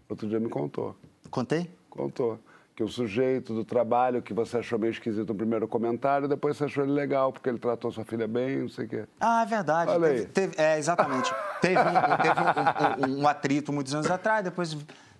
Outro 0.08 0.28
dia 0.28 0.38
me 0.38 0.48
contou. 0.48 0.94
Contei? 1.30 1.70
Contou. 1.90 2.38
Que 2.74 2.82
o 2.84 2.88
sujeito 2.88 3.54
do 3.54 3.64
trabalho 3.64 4.20
que 4.20 4.34
você 4.34 4.58
achou 4.58 4.78
meio 4.78 4.90
esquisito 4.90 5.28
no 5.30 5.34
primeiro 5.34 5.66
comentário, 5.66 6.28
depois 6.28 6.56
você 6.58 6.64
achou 6.64 6.84
ele 6.84 6.92
legal, 6.92 7.32
porque 7.32 7.48
ele 7.48 7.58
tratou 7.58 7.90
sua 7.90 8.04
filha 8.04 8.28
bem, 8.28 8.58
não 8.60 8.68
sei 8.68 8.84
o 8.84 8.88
quê. 8.88 9.04
Ah, 9.18 9.42
é 9.42 9.46
verdade. 9.46 9.90
Olha 9.90 10.08
Teve- 10.08 10.20
aí. 10.20 10.26
teve- 10.26 10.54
é, 10.62 10.78
exatamente. 10.78 11.32
teve 11.62 11.80
um, 11.80 11.82
teve 13.00 13.06
um- 13.08 13.16
um- 13.18 13.22
um 13.22 13.28
atrito 13.28 13.72
muitos 13.72 13.94
anos 13.94 14.10
atrás, 14.10 14.44
depois 14.44 14.76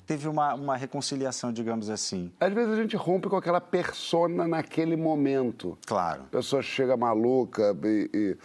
teve 0.07 0.29
uma, 0.29 0.55
uma 0.55 0.77
reconciliação, 0.77 1.51
digamos 1.51 1.89
assim. 1.89 2.31
Às 2.39 2.53
vezes 2.53 2.75
a 2.75 2.77
gente 2.77 2.95
rompe 2.95 3.27
com 3.29 3.37
aquela 3.37 3.61
persona 3.61 4.47
naquele 4.47 4.95
momento. 4.95 5.79
Claro. 5.87 6.25
A 6.25 6.27
pessoa 6.37 6.61
chega 6.61 6.95
maluca 6.95 7.75
e. 7.85 8.11
e- 8.13 8.37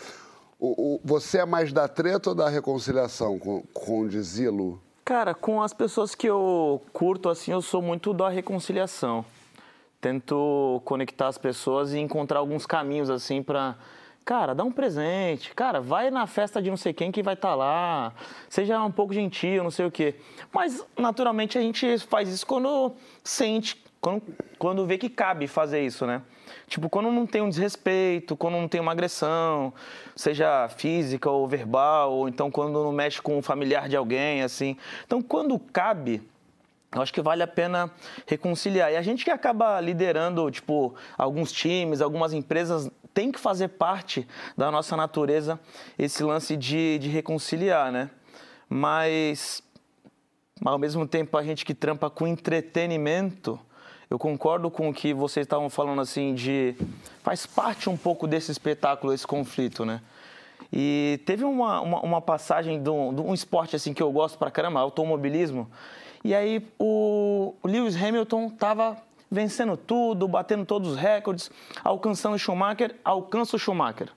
o- 0.58 0.95
o- 0.95 1.02
você 1.04 1.39
é 1.39 1.45
mais 1.45 1.74
da 1.74 1.88
treta 1.88 2.30
ou 2.30 2.36
da 2.36 2.47
reconciliação 2.47 3.38
com, 3.38 3.62
com 3.74 4.02
o 4.02 4.08
Dizilo? 4.08 4.82
Cara, 5.12 5.34
com 5.36 5.62
as 5.62 5.74
pessoas 5.74 6.16
que 6.16 6.26
eu 6.26 6.82
curto, 6.93 7.28
assim, 7.28 7.51
eu 7.51 7.62
sou 7.62 7.82
muito 7.82 8.14
da 8.14 8.30
reconciliação. 8.30 9.26
Tento 9.99 10.82
conectar 10.86 11.28
as 11.28 11.38
pessoas 11.38 11.91
e 11.91 11.99
encontrar 11.99 12.39
alguns 12.39 12.66
caminhos, 12.66 13.09
assim, 13.09 13.43
pra... 13.43 13.76
Cara, 14.24 14.55
dá 14.55 14.64
um 14.64 14.72
presente. 14.72 15.53
Cara, 15.53 15.82
vai 15.82 16.09
na 16.09 16.26
festa 16.28 16.62
de 16.62 16.70
não 16.70 16.78
sei 16.78 16.93
quem 16.93 17.12
que 17.12 17.22
vai 17.22 17.34
estar 17.34 17.55
lá. 17.55 18.14
Seja 18.47 18.82
um 18.82 18.89
pouco 18.89 19.14
gentil, 19.14 19.62
não 19.62 19.70
sei 19.70 19.86
o 19.86 19.91
quê. 19.91 20.16
Mas, 20.49 20.82
naturalmente, 20.97 21.57
a 21.57 21.62
gente 21.62 21.97
faz 21.97 22.30
isso 22.30 22.47
quando 22.47 22.93
sente, 23.22 23.84
quando, 23.99 24.24
quando 24.57 24.86
vê 24.86 24.97
que 24.97 25.09
cabe 25.09 25.45
fazer 25.45 25.86
isso, 25.86 26.05
né? 26.05 26.22
Tipo, 26.68 26.89
quando 26.89 27.12
não 27.12 27.26
tem 27.26 27.41
um 27.41 27.49
desrespeito, 27.49 28.36
quando 28.36 28.54
não 28.54 28.68
tem 28.68 28.80
uma 28.80 28.91
agressão, 28.91 29.74
seja 30.16 30.70
física 30.70 31.30
ou 31.30 31.47
verbal, 31.47 32.12
ou 32.12 32.28
então 32.28 32.49
quando 32.52 32.84
não 32.84 32.91
mexe 32.91 33.22
com 33.22 33.38
o 33.38 33.41
familiar 33.41 33.89
de 33.89 33.95
alguém, 33.95 34.41
assim. 34.41 34.78
Então, 35.06 35.22
quando 35.22 35.58
cabe, 35.60 36.22
eu 36.93 37.02
acho 37.02 37.14
que 37.14 37.22
vale 37.22 37.41
a 37.41 37.47
pena 37.47 37.89
reconciliar. 38.28 38.91
E 38.91 38.97
a 38.97 39.02
gente 39.02 39.24
que 39.24 39.32
acaba 39.32 39.80
liderando, 39.80 40.52
tipo, 40.52 40.93
alguns 41.18 41.52
times, 41.52 42.02
algumas 42.02 42.34
empresas, 42.34 42.91
tem 43.14 43.32
que 43.32 43.39
fazer 43.39 43.70
parte 43.70 44.28
da 44.58 44.70
nossa 44.70 44.95
natureza 44.97 45.60
esse 45.97 46.24
lance 46.24 46.58
de, 46.58 46.99
de 46.99 47.08
reconciliar, 47.08 47.91
né? 47.91 48.10
Mas, 48.68 49.64
ao 50.64 50.78
mesmo 50.78 51.08
tempo, 51.08 51.38
a 51.38 51.43
gente 51.43 51.66
que 51.66 51.74
trampa 51.74 52.10
com 52.10 52.28
entretenimento, 52.28 53.60
eu 54.12 54.20
concordo 54.20 54.70
com 54.70 54.89
o 54.89 54.93
que 54.93 55.14
vocês 55.14 55.45
estavam 55.45 55.70
falando, 55.70 56.01
assim, 56.01 56.34
de... 56.36 56.76
Faz 57.24 57.45
parte 57.45 57.89
um 57.89 57.95
pouco 57.95 58.28
desse 58.28 58.51
espetáculo, 58.51 59.14
esse 59.14 59.26
conflito, 59.26 59.86
né? 59.86 60.01
E 60.72 61.22
teve 61.26 61.45
uma, 61.45 61.80
uma, 61.80 62.01
uma 62.01 62.22
passagem 62.22 62.84
de 62.84 62.89
um, 62.89 63.14
de 63.14 63.22
um 63.22 63.34
esporte 63.34 63.74
assim 63.74 63.93
que 63.93 64.03
eu 64.03 64.12
gosto 64.12 64.38
pra 64.38 64.51
caramba, 64.51 64.82
automobilismo. 64.82 65.72
E 66.26 66.36
aí 66.36 66.62
o, 66.78 67.55
Lewis 67.64 67.95
Hamilton 67.95 68.49
tava 68.49 68.97
vencendo 69.32 69.78
tudo, 69.78 70.28
batendo 70.28 70.66
todos 70.66 70.91
os 70.91 70.97
recordes, 70.97 71.49
alcançando 71.82 72.38
Schumacher, 72.38 72.93
alcança 73.05 73.55
o 73.55 73.59
Schumacher. 73.59 74.09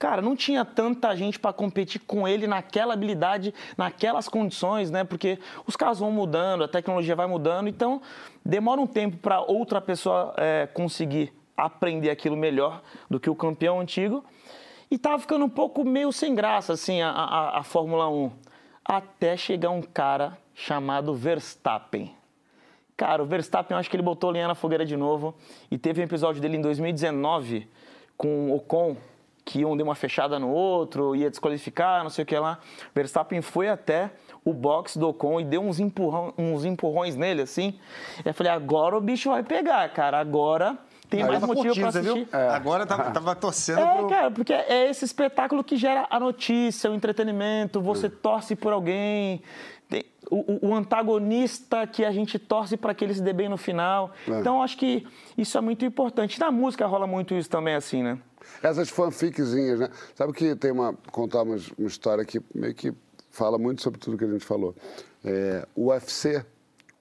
Cara, 0.00 0.22
não 0.22 0.34
tinha 0.34 0.64
tanta 0.64 1.14
gente 1.14 1.38
para 1.38 1.52
competir 1.52 2.00
com 2.00 2.26
ele 2.26 2.46
naquela 2.46 2.94
habilidade, 2.94 3.52
naquelas 3.76 4.30
condições, 4.30 4.90
né? 4.90 5.04
Porque 5.04 5.38
os 5.66 5.76
carros 5.76 5.98
vão 5.98 6.10
mudando, 6.10 6.64
a 6.64 6.68
tecnologia 6.68 7.14
vai 7.14 7.26
mudando, 7.26 7.68
então 7.68 8.00
demora 8.42 8.80
um 8.80 8.86
tempo 8.86 9.18
para 9.18 9.42
outra 9.42 9.78
pessoa 9.78 10.32
é, 10.38 10.66
conseguir 10.66 11.34
aprender 11.54 12.08
aquilo 12.08 12.34
melhor 12.34 12.80
do 13.10 13.20
que 13.20 13.28
o 13.28 13.34
campeão 13.34 13.78
antigo. 13.78 14.24
E 14.90 14.96
tava 14.96 15.18
ficando 15.18 15.44
um 15.44 15.50
pouco 15.50 15.84
meio 15.84 16.10
sem 16.12 16.34
graça, 16.34 16.72
assim, 16.72 17.02
a, 17.02 17.10
a, 17.10 17.58
a 17.58 17.62
Fórmula 17.62 18.08
1. 18.08 18.32
Até 18.82 19.36
chegar 19.36 19.68
um 19.68 19.82
cara 19.82 20.38
chamado 20.54 21.14
Verstappen. 21.14 22.16
Cara, 22.96 23.22
o 23.22 23.26
Verstappen, 23.26 23.74
eu 23.74 23.78
acho 23.78 23.90
que 23.90 23.96
ele 23.96 24.02
botou 24.02 24.32
linha 24.32 24.48
na 24.48 24.54
fogueira 24.54 24.86
de 24.86 24.96
novo. 24.96 25.34
E 25.70 25.76
teve 25.76 26.00
um 26.00 26.04
episódio 26.04 26.40
dele 26.40 26.56
em 26.56 26.62
2019 26.62 27.68
com 28.16 28.50
o 28.50 28.56
Ocon, 28.56 28.96
que 29.44 29.64
um 29.64 29.76
deu 29.76 29.84
uma 29.84 29.94
fechada 29.94 30.38
no 30.38 30.50
outro, 30.50 31.14
ia 31.16 31.30
desqualificar, 31.30 32.02
não 32.02 32.10
sei 32.10 32.22
o 32.22 32.26
que 32.26 32.38
lá. 32.38 32.58
Verstappen 32.94 33.40
foi 33.40 33.68
até 33.68 34.10
o 34.44 34.52
box 34.52 34.96
do 34.96 35.08
Ocon 35.08 35.40
e 35.40 35.44
deu 35.44 35.62
uns, 35.62 35.80
empurrão, 35.80 36.32
uns 36.38 36.64
empurrões 36.64 37.16
nele, 37.16 37.42
assim. 37.42 37.78
E 38.24 38.28
eu 38.28 38.34
falei, 38.34 38.52
agora 38.52 38.96
o 38.96 39.00
bicho 39.00 39.30
vai 39.30 39.42
pegar, 39.42 39.88
cara. 39.90 40.18
Agora 40.18 40.78
tem 41.08 41.24
mais 41.24 41.42
motivo 41.42 41.74
pra 41.74 41.88
assistir. 41.88 42.14
Viu? 42.14 42.28
É. 42.32 42.48
Agora 42.50 42.86
tava, 42.86 43.10
tava 43.10 43.34
torcendo 43.34 43.80
É, 43.80 43.96
pro... 43.96 44.08
cara, 44.08 44.30
porque 44.30 44.52
é 44.52 44.88
esse 44.88 45.04
espetáculo 45.04 45.64
que 45.64 45.76
gera 45.76 46.06
a 46.08 46.20
notícia, 46.20 46.90
o 46.90 46.94
entretenimento, 46.94 47.80
você 47.80 48.08
torce 48.08 48.54
por 48.54 48.72
alguém, 48.72 49.42
o, 50.30 50.68
o, 50.68 50.74
antagonista 50.74 51.86
que 51.86 52.04
a 52.04 52.12
gente 52.12 52.38
torce 52.38 52.76
para 52.76 52.94
que 52.94 53.04
ele 53.04 53.14
se 53.14 53.22
dê 53.22 53.32
bem 53.32 53.48
no 53.48 53.56
final. 53.56 54.12
É. 54.28 54.38
Então, 54.38 54.62
acho 54.62 54.76
que 54.76 55.06
isso 55.36 55.58
é 55.58 55.60
muito 55.60 55.84
importante. 55.84 56.38
Na 56.38 56.50
música 56.50 56.86
rola 56.86 57.06
muito 57.06 57.34
isso 57.34 57.50
também, 57.50 57.74
assim, 57.74 58.02
né? 58.02 58.18
Essas 58.62 58.88
fanficzinhas, 58.88 59.80
né? 59.80 59.90
Sabe 60.14 60.32
que 60.32 60.54
tem 60.54 60.70
uma. 60.70 60.94
contar 61.10 61.42
uma, 61.42 61.56
uma 61.78 61.88
história 61.88 62.24
que 62.24 62.40
meio 62.54 62.74
que 62.74 62.92
fala 63.30 63.58
muito 63.58 63.82
sobre 63.82 63.98
tudo 63.98 64.16
que 64.16 64.24
a 64.24 64.30
gente 64.30 64.44
falou. 64.44 64.74
É, 65.24 65.66
o 65.74 65.88
UFC, 65.88 66.44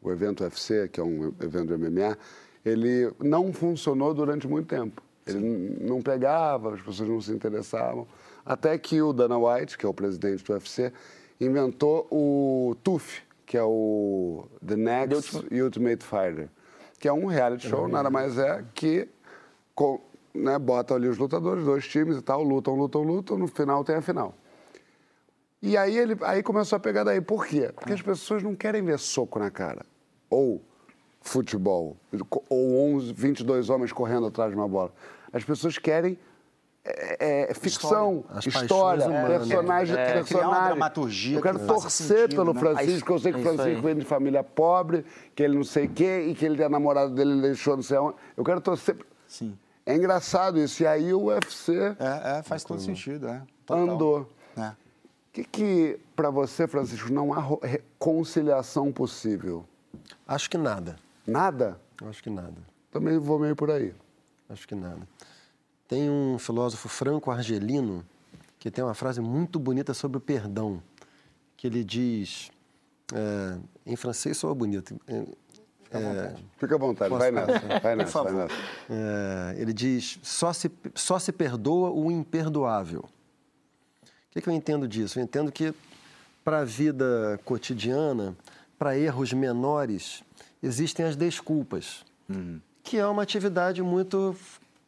o 0.01 0.11
evento 0.11 0.43
UFC, 0.43 0.87
que 0.89 0.99
é 0.99 1.03
um 1.03 1.33
evento 1.41 1.67
de 1.67 1.77
MMA, 1.77 2.17
ele 2.65 3.11
não 3.19 3.53
funcionou 3.53 4.13
durante 4.13 4.47
muito 4.47 4.67
tempo. 4.67 5.01
Ele 5.25 5.39
não 5.81 6.01
pegava, 6.01 6.73
as 6.73 6.81
pessoas 6.81 7.09
não 7.09 7.21
se 7.21 7.31
interessavam. 7.31 8.07
Até 8.45 8.77
que 8.77 9.01
o 9.01 9.13
Dana 9.13 9.37
White, 9.37 9.77
que 9.77 9.85
é 9.85 9.89
o 9.89 9.93
presidente 9.93 10.43
do 10.43 10.53
UFC, 10.53 10.91
inventou 11.39 12.07
o 12.11 12.75
TUF, 12.83 13.21
que 13.45 13.57
é 13.57 13.63
o 13.63 14.45
The 14.65 14.75
Next 14.75 15.37
Ultimate 15.61 16.03
Fighter, 16.03 16.49
que 16.99 17.07
é 17.07 17.13
um 17.13 17.25
reality 17.25 17.67
show, 17.67 17.87
nada 17.87 18.09
mais 18.09 18.37
é 18.37 18.63
que 18.73 19.07
co- 19.73 20.01
né, 20.33 20.59
bota 20.59 20.93
ali 20.95 21.07
os 21.07 21.17
lutadores, 21.17 21.63
dois 21.63 21.87
times 21.87 22.17
e 22.17 22.21
tal, 22.21 22.43
lutam, 22.43 22.75
lutam, 22.75 23.01
lutam, 23.01 23.37
no 23.37 23.47
final 23.47 23.83
tem 23.83 23.95
a 23.95 24.01
final. 24.01 24.35
E 25.61 25.75
aí 25.75 25.97
ele 25.97 26.15
aí 26.21 26.41
começou 26.41 26.77
a 26.77 26.79
pegar 26.79 27.03
daí. 27.03 27.19
Por 27.19 27.45
quê? 27.45 27.69
Porque 27.73 27.91
as 27.91 28.01
pessoas 28.01 28.41
não 28.43 28.55
querem 28.55 28.81
ver 28.81 28.97
soco 28.97 29.39
na 29.39 29.51
cara. 29.51 29.85
Ou 30.29 30.61
futebol. 31.21 31.97
Ou 32.49 32.95
11, 32.95 33.11
22 33.11 33.69
homens 33.69 33.91
correndo 33.91 34.27
atrás 34.27 34.51
de 34.51 34.55
uma 34.55 34.67
bola. 34.69 34.93
As 35.33 35.43
pessoas 35.43 35.77
querem 35.77 36.17
é, 36.83 37.51
é, 37.51 37.53
ficção, 37.53 38.23
As 38.29 38.45
história, 38.45 39.05
paixões 39.05 39.23
humanas. 39.23 39.47
personagem, 39.47 39.95
É, 39.97 40.23
criar 40.23 40.47
uma 40.47 40.89
personagem. 40.89 41.33
Eu 41.33 41.41
quero 41.41 41.59
torcer 41.67 42.29
pelo 42.29 42.53
né? 42.53 42.59
Francisco, 42.59 43.13
eu 43.13 43.19
sei 43.19 43.31
que 43.33 43.37
o 43.39 43.41
É 43.41 43.43
Francisco 43.43 43.81
vem 43.81 43.95
de 43.97 44.05
família 44.05 44.43
pobre, 44.43 45.05
que 45.35 45.43
ele 45.43 45.55
não 45.57 45.63
sei 45.63 45.85
o 45.85 45.89
quê, 45.89 46.27
e 46.29 46.35
que 46.35 46.45
ele 46.45 46.63
a 46.63 46.69
namorada 46.69 47.09
dele 47.09 47.33
ele 47.33 47.41
deixou 47.41 47.75
não 47.75 47.83
sei 47.83 47.97
onde. 47.97 48.15
Eu 48.35 48.43
quero 48.43 48.61
torcer. 48.61 48.97
Sim. 49.27 49.57
É 49.85 49.95
engraçado 49.95 50.59
isso. 50.59 50.83
E 50.83 50.87
aí 50.87 51.13
o 51.13 51.25
UFC 51.25 51.73
É, 51.99 52.39
é, 52.39 52.43
faz 52.43 52.63
todo 52.63 52.79
sentido, 52.79 53.27
é. 53.27 53.41
Total. 53.65 53.89
andou. 53.89 54.29
É. 54.57 54.67
O 54.69 54.75
que, 55.33 55.43
que 55.43 55.99
para 56.15 56.29
você, 56.29 56.67
Francisco, 56.67 57.11
não 57.11 57.33
há 57.33 57.43
reconciliação 57.61 58.91
possível? 58.91 59.65
Acho 60.27 60.49
que 60.49 60.57
nada. 60.57 60.95
Nada? 61.25 61.79
Acho 62.07 62.23
que 62.23 62.29
nada. 62.29 62.55
Também 62.91 63.17
vou 63.17 63.37
meio 63.37 63.55
por 63.55 63.69
aí. 63.69 63.93
Acho 64.49 64.67
que 64.67 64.73
nada. 64.75 65.07
Tem 65.89 66.07
um 66.07 66.37
filósofo 66.37 66.87
franco-argelino 66.87 68.05
que 68.59 68.69
tem 68.69 68.83
uma 68.83 68.93
frase 68.93 69.19
muito 69.19 69.57
bonita 69.57 69.91
sobre 69.93 70.19
o 70.19 70.21
perdão, 70.21 70.83
que 71.57 71.65
ele 71.65 71.83
diz, 71.83 72.51
é, 73.11 73.57
em 73.87 73.95
francês 73.95 74.37
soa 74.37 74.53
bonito, 74.53 74.95
é, 75.07 75.25
é, 75.91 76.35
Fica 76.59 76.75
à 76.75 76.77
vontade, 76.77 77.09
Posso 77.09 77.19
vai 77.19 77.31
nessa, 77.31 77.79
vai 77.81 77.95
nessa, 77.95 78.23
vai 78.23 78.33
nessa. 78.33 78.53
é, 78.87 79.55
ele 79.59 79.73
diz, 79.73 80.19
só 80.21 80.53
se, 80.53 80.71
só 80.93 81.17
se 81.17 81.31
perdoa 81.31 81.89
o 81.89 82.11
imperdoável. 82.11 83.01
O 83.01 84.31
que, 84.31 84.41
que 84.41 84.47
eu 84.47 84.53
entendo 84.53 84.87
disso? 84.87 85.17
Eu 85.17 85.23
entendo 85.23 85.51
que 85.51 85.73
para 86.43 86.59
a 86.59 86.63
vida 86.63 87.39
cotidiana, 87.43 88.37
para 88.77 88.95
erros 88.95 89.33
menores, 89.33 90.23
existem 90.61 91.03
as 91.03 91.15
desculpas, 91.15 92.05
que 92.83 92.97
é 92.97 93.07
uma 93.07 93.23
atividade 93.23 93.81
muito 93.81 94.35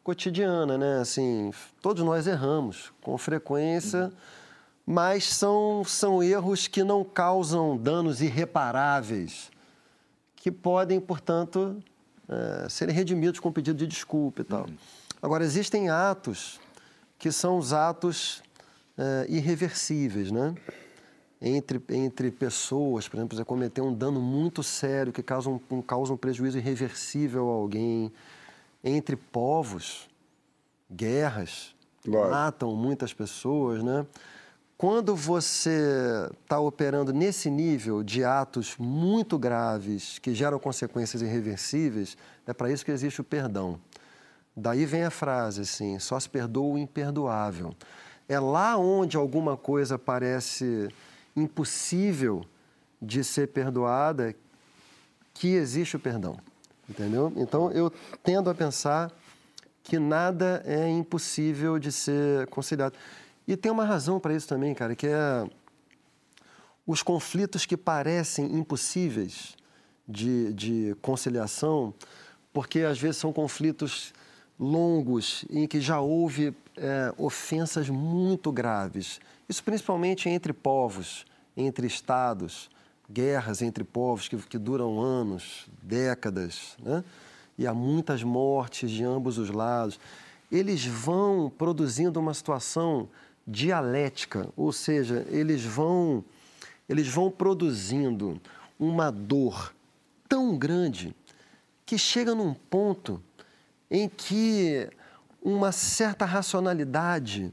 cotidiana, 0.02 0.76
né? 0.76 0.98
Assim, 1.00 1.52
todos 1.80 2.02
nós 2.04 2.26
erramos 2.26 2.92
com 3.02 3.16
frequência, 3.16 4.12
mas 4.86 5.24
são, 5.24 5.84
são 5.84 6.22
erros 6.22 6.66
que 6.66 6.82
não 6.82 7.04
causam 7.04 7.76
danos 7.76 8.20
irreparáveis, 8.20 9.50
que 10.36 10.50
podem, 10.50 11.00
portanto, 11.00 11.80
eh, 12.28 12.66
serem 12.68 12.94
redimidos 12.94 13.38
com 13.38 13.52
pedido 13.52 13.78
de 13.78 13.86
desculpa 13.86 14.40
e 14.40 14.44
tal. 14.44 14.66
Agora, 15.20 15.44
existem 15.44 15.88
atos 15.88 16.60
que 17.16 17.30
são 17.30 17.56
os 17.58 17.72
atos 17.72 18.42
eh, 18.98 19.26
irreversíveis, 19.28 20.32
né? 20.32 20.54
Entre, 21.40 21.80
entre 21.90 22.30
pessoas, 22.30 23.08
por 23.08 23.16
exemplo, 23.16 23.36
você 23.36 23.44
cometer 23.44 23.80
um 23.80 23.92
dano 23.92 24.20
muito 24.20 24.62
sério 24.62 25.12
que 25.12 25.22
causa 25.22 25.48
um, 25.50 25.60
um- 25.70 25.82
causa 25.82 26.12
um 26.12 26.16
prejuízo 26.16 26.58
irreversível 26.58 27.48
a 27.50 27.52
alguém. 27.54 28.12
Entre 28.82 29.16
povos, 29.16 30.08
guerras, 30.90 31.74
Lógico. 32.06 32.30
matam 32.30 32.74
muitas 32.74 33.12
pessoas, 33.12 33.82
né? 33.82 34.06
Quando 34.76 35.14
você 35.14 36.28
está 36.42 36.58
operando 36.58 37.12
nesse 37.12 37.48
nível 37.48 38.02
de 38.02 38.24
atos 38.24 38.76
muito 38.76 39.38
graves 39.38 40.18
que 40.18 40.34
geram 40.34 40.58
consequências 40.58 41.22
irreversíveis, 41.22 42.16
é 42.44 42.52
para 42.52 42.68
isso 42.68 42.84
que 42.84 42.90
existe 42.90 43.20
o 43.20 43.24
perdão. 43.24 43.78
Daí 44.56 44.84
vem 44.84 45.04
a 45.04 45.10
frase 45.10 45.60
assim: 45.60 46.00
só 46.00 46.18
se 46.18 46.28
perdoa 46.28 46.74
o 46.74 46.78
imperdoável. 46.78 47.74
É 48.28 48.40
lá 48.40 48.76
onde 48.76 49.16
alguma 49.16 49.56
coisa 49.56 49.96
parece 49.96 50.88
impossível 51.36 52.44
de 53.00 53.22
ser 53.22 53.48
perdoada 53.48 54.34
que 55.32 55.54
existe 55.54 55.96
o 55.96 56.00
perdão. 56.00 56.36
Entendeu? 56.92 57.32
Então 57.36 57.72
eu 57.72 57.90
tendo 58.22 58.50
a 58.50 58.54
pensar 58.54 59.10
que 59.82 59.98
nada 59.98 60.62
é 60.66 60.86
impossível 60.90 61.78
de 61.78 61.90
ser 61.90 62.46
conciliado. 62.48 62.94
E 63.48 63.56
tem 63.56 63.72
uma 63.72 63.86
razão 63.86 64.20
para 64.20 64.34
isso 64.34 64.46
também, 64.46 64.74
cara, 64.74 64.94
que 64.94 65.06
é 65.06 65.46
os 66.86 67.02
conflitos 67.02 67.64
que 67.64 67.78
parecem 67.78 68.44
impossíveis 68.54 69.56
de, 70.06 70.52
de 70.52 70.96
conciliação, 71.00 71.94
porque 72.52 72.80
às 72.80 73.00
vezes 73.00 73.16
são 73.16 73.32
conflitos 73.32 74.12
longos 74.60 75.46
em 75.48 75.66
que 75.66 75.80
já 75.80 75.98
houve 75.98 76.54
é, 76.76 77.12
ofensas 77.16 77.88
muito 77.88 78.52
graves. 78.52 79.18
Isso 79.48 79.64
principalmente 79.64 80.28
entre 80.28 80.52
povos, 80.52 81.24
entre 81.56 81.86
estados, 81.86 82.70
guerras 83.12 83.60
entre 83.60 83.84
povos 83.84 84.28
que, 84.28 84.36
que 84.36 84.58
duram 84.58 85.00
anos, 85.00 85.66
décadas, 85.82 86.76
né? 86.78 87.04
e 87.58 87.66
há 87.66 87.74
muitas 87.74 88.22
mortes 88.22 88.90
de 88.90 89.04
ambos 89.04 89.38
os 89.38 89.50
lados. 89.50 90.00
Eles 90.50 90.84
vão 90.84 91.52
produzindo 91.56 92.18
uma 92.18 92.34
situação 92.34 93.08
dialética, 93.46 94.48
ou 94.56 94.72
seja, 94.72 95.26
eles 95.28 95.62
vão, 95.62 96.24
eles 96.88 97.08
vão 97.08 97.30
produzindo 97.30 98.40
uma 98.78 99.10
dor 99.10 99.74
tão 100.28 100.56
grande 100.56 101.14
que 101.84 101.98
chega 101.98 102.34
num 102.34 102.54
ponto 102.54 103.22
em 103.90 104.08
que 104.08 104.88
uma 105.42 105.72
certa 105.72 106.24
racionalidade 106.24 107.52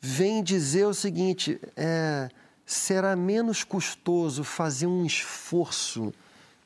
vem 0.00 0.42
dizer 0.42 0.86
o 0.86 0.94
seguinte: 0.94 1.60
é, 1.76 2.28
será 2.72 3.16
menos 3.16 3.64
custoso 3.64 4.44
fazer 4.44 4.86
um 4.86 5.04
esforço 5.04 6.14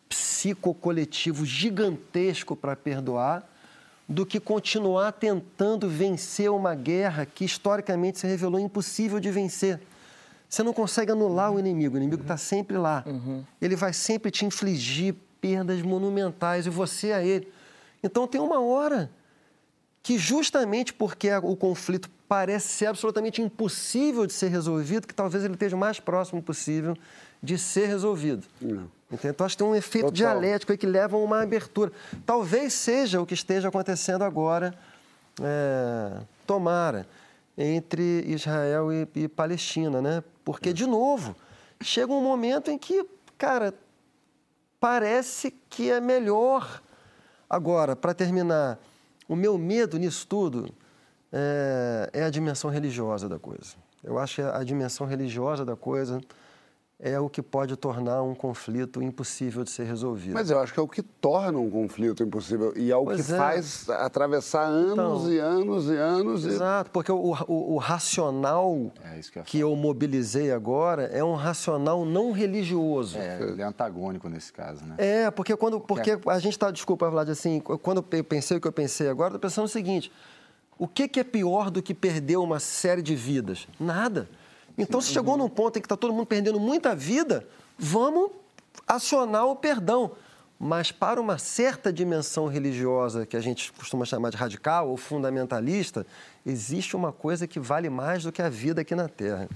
psicocoletivo 0.07 1.47
gigantesco 1.47 2.55
para 2.55 2.77
perdoar 2.77 3.43
do 4.07 4.27
que 4.27 4.39
continuar 4.39 5.13
tentando 5.13 5.89
vencer 5.89 6.51
uma 6.51 6.75
guerra 6.75 7.25
que 7.25 7.47
historicamente 7.47 8.19
se 8.19 8.27
revelou 8.27 8.61
impossível 8.61 9.19
de 9.19 9.31
vencer. 9.31 9.81
Você 10.47 10.63
não 10.63 10.75
consegue 10.75 11.11
anular 11.11 11.51
o 11.51 11.59
inimigo, 11.59 11.95
o 11.95 11.99
inimigo 11.99 12.21
está 12.21 12.37
sempre 12.37 12.77
lá. 12.77 13.03
Ele 13.59 13.75
vai 13.75 13.95
sempre 13.95 14.31
te 14.31 14.45
infligir 14.45 15.15
perdas 15.41 15.81
monumentais, 15.81 16.67
e 16.67 16.71
você 16.71 17.13
a 17.13 17.25
ele. 17.25 17.51
Então 18.03 18.29
tem 18.29 18.43
uma 18.43 18.61
hora 18.61 19.11
que 20.03 20.19
justamente 20.19 20.93
porque 20.93 21.33
o 21.43 21.57
conflito 21.57 22.11
parece 22.29 22.68
ser 22.68 22.87
absolutamente 22.87 23.43
impossível 23.43 24.27
de 24.27 24.33
ser 24.33 24.49
resolvido, 24.49 25.07
que 25.07 25.14
talvez 25.14 25.45
ele 25.45 25.55
esteja 25.55 25.77
o 25.77 25.79
mais 25.79 26.01
próximo 26.01 26.43
possível 26.43 26.97
de 27.43 27.59
ser 27.59 27.87
resolvido. 27.87 28.47
Entendeu? 28.61 29.31
Então, 29.31 29.45
acho 29.45 29.57
que 29.57 29.62
tem 29.62 29.70
um 29.70 29.77
efeito 29.77 30.07
Total. 30.07 30.16
dialético 30.16 30.72
aí 30.72 30.79
que 30.79 30.87
leva 30.87 31.16
a 31.16 31.20
uma 31.20 31.43
abertura. 31.43 31.93
Talvez 32.25 32.72
seja 32.72 33.20
o 33.20 33.27
que 33.27 33.35
esteja 33.35 33.68
acontecendo 33.68 34.22
agora, 34.22 34.75
é, 35.41 36.20
tomara, 36.47 37.07
entre 37.57 38.25
Israel 38.27 38.93
e, 38.93 39.07
e 39.14 39.29
Palestina, 39.29 40.01
né? 40.01 40.25
Porque, 40.45 40.72
de 40.72 40.87
novo, 40.87 41.37
chega 41.81 42.12
um 42.12 42.22
momento 42.22 42.70
em 42.70 42.79
que, 42.79 43.07
cara, 43.37 43.75
parece 44.81 45.55
que 45.68 45.91
é 45.91 46.01
melhor. 46.01 46.83
Agora, 47.49 47.95
para 47.95 48.14
terminar, 48.14 48.79
o 49.29 49.37
meu 49.37 49.57
medo 49.57 49.99
nisso 49.99 50.27
tudo 50.27 50.75
é, 51.37 52.11
é 52.12 52.24
a 52.24 52.30
dimensão 52.30 52.70
religiosa 52.70 53.28
da 53.28 53.39
coisa. 53.41 53.74
Eu 54.05 54.18
acho 54.18 54.37
que 54.37 54.43
a 54.43 54.62
dimensão 54.62 55.05
religiosa 55.07 55.64
da 55.64 55.74
coisa 55.74 56.20
é 57.01 57.18
o 57.18 57.28
que 57.28 57.43
pode 57.43 57.74
tornar 57.76 58.22
um 58.22 58.35
conflito 58.37 59.03
impossível 59.03 59.64
de 59.64 59.70
ser 59.70 59.82
resolvido. 59.85 60.35
Mas 60.35 60.49
eu 60.49 60.61
acho 60.61 60.72
que 60.72 60.78
é 60.78 60.82
o 60.82 60.87
que 60.89 61.03
torna 61.03 61.59
um 61.59 61.68
conflito 61.68 62.22
impossível 62.22 62.72
e 62.76 62.93
é 62.93 62.97
o 62.97 63.05
Pois 63.05 63.26
que 63.26 63.32
é. 63.32 63.37
faz 63.37 63.89
atravessar 63.91 64.62
anos 64.66 65.22
Então. 65.22 65.32
e 65.32 65.39
anos 65.41 65.87
e 65.89 65.97
anos. 65.97 66.45
E... 66.45 66.49
Exato, 66.51 66.91
porque 66.93 67.11
o, 67.11 67.16
o- 67.49 67.74
o 67.74 67.78
racional 67.78 68.93
É 69.03 69.18
isso 69.18 69.32
que 69.32 69.39
eu 69.39 69.43
que 69.43 69.59
eu 69.59 69.74
mobilizei 69.74 70.53
agora 70.53 71.03
é 71.05 71.22
um 71.24 71.35
racional 71.35 72.05
não 72.05 72.30
religioso. 72.30 73.18
É, 73.18 73.43
ele 73.43 73.61
é 73.61 73.64
antagônico 73.64 74.28
nesse 74.28 74.53
caso, 74.53 74.85
né? 74.87 74.95
É, 74.99 75.30
porque 75.32 75.57
quando 75.57 75.80
porque 75.80 76.16
a 76.26 76.39
gente 76.39 76.53
está, 76.53 76.70
desculpa, 76.70 77.11
Vlad, 77.11 77.28
assim, 77.28 77.59
quando 77.61 78.05
eu 78.12 78.22
pensei 78.24 78.57
o 78.57 78.61
que 78.61 78.68
eu 78.68 78.72
pensei 78.72 79.09
agora, 79.09 79.30
estou 79.30 79.41
pensando 79.41 79.64
o 79.64 79.68
seguinte: 79.68 80.12
o 80.79 80.89
que, 80.89 81.09
que 81.09 81.20
é 81.20 81.25
pior 81.25 81.70
do 81.70 81.83
que 81.83 81.95
perder 81.95 82.37
uma 82.37 82.59
série 82.59 83.03
de 83.03 83.14
vidas? 83.14 83.68
Nada. 83.79 84.29
Então, 84.77 85.01
se 85.01 85.12
chegou 85.12 85.37
num 85.37 85.49
ponto 85.49 85.79
em 85.79 85.81
que 85.81 85.87
está 85.87 85.97
todo 85.97 86.12
mundo 86.12 86.27
perdendo 86.27 86.59
muita 86.59 86.95
vida, 86.95 87.47
vamos 87.79 88.31
acionar 88.87 89.47
o 89.47 89.55
perdão. 89.55 90.12
Mas 90.59 90.91
para 90.91 91.20
uma 91.20 91.39
certa 91.39 91.93
dimensão 91.93 92.47
religiosa, 92.47 93.27
que 93.27 93.37
a 93.37 93.41
gente 93.41 93.72
costuma 93.72 94.05
chamar 94.05 94.31
de 94.31 94.37
radical 94.37 94.89
ou 94.89 94.97
fundamentalista, 94.97 96.07
existe 96.45 96.97
uma 96.97 97.12
coisa 97.12 97.47
que 97.47 97.61
vale 97.61 97.89
mais 97.89 98.25
do 98.25 98.33
que 98.33 98.43
a 98.43 98.49
vida 98.49 98.81
aqui 98.81 98.95
na 98.95 99.09
Terra. 99.09 99.49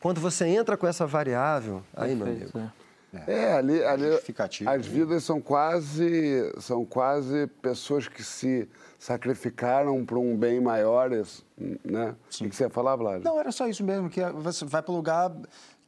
Quando 0.00 0.20
você 0.20 0.46
entra 0.46 0.76
com 0.76 0.86
essa 0.86 1.06
variável, 1.06 1.82
aí, 1.94 2.14
meu 2.14 2.26
amigo, 2.26 2.50
Perfeito, 2.52 2.58
é. 2.58 2.80
É, 3.26 3.52
ali, 3.54 3.82
ali 3.82 4.06
as 4.06 4.60
né? 4.60 4.78
vidas 4.78 5.24
são 5.24 5.40
quase, 5.40 6.52
são 6.60 6.84
quase 6.84 7.48
pessoas 7.60 8.06
que 8.06 8.22
se 8.22 8.68
sacrificaram 9.00 10.04
para 10.04 10.18
um 10.18 10.36
bem 10.36 10.60
maior, 10.60 11.08
né? 11.10 12.14
O 12.40 12.48
que 12.48 12.54
você 12.54 12.64
ia 12.64 12.70
falar, 12.70 12.96
Vlad? 12.96 13.24
Não, 13.24 13.40
era 13.40 13.50
só 13.50 13.66
isso 13.66 13.82
mesmo, 13.82 14.10
que 14.10 14.20
é- 14.20 14.30
você 14.30 14.64
vai 14.66 14.82
para 14.82 14.92
um 14.92 14.96
lugar 14.96 15.32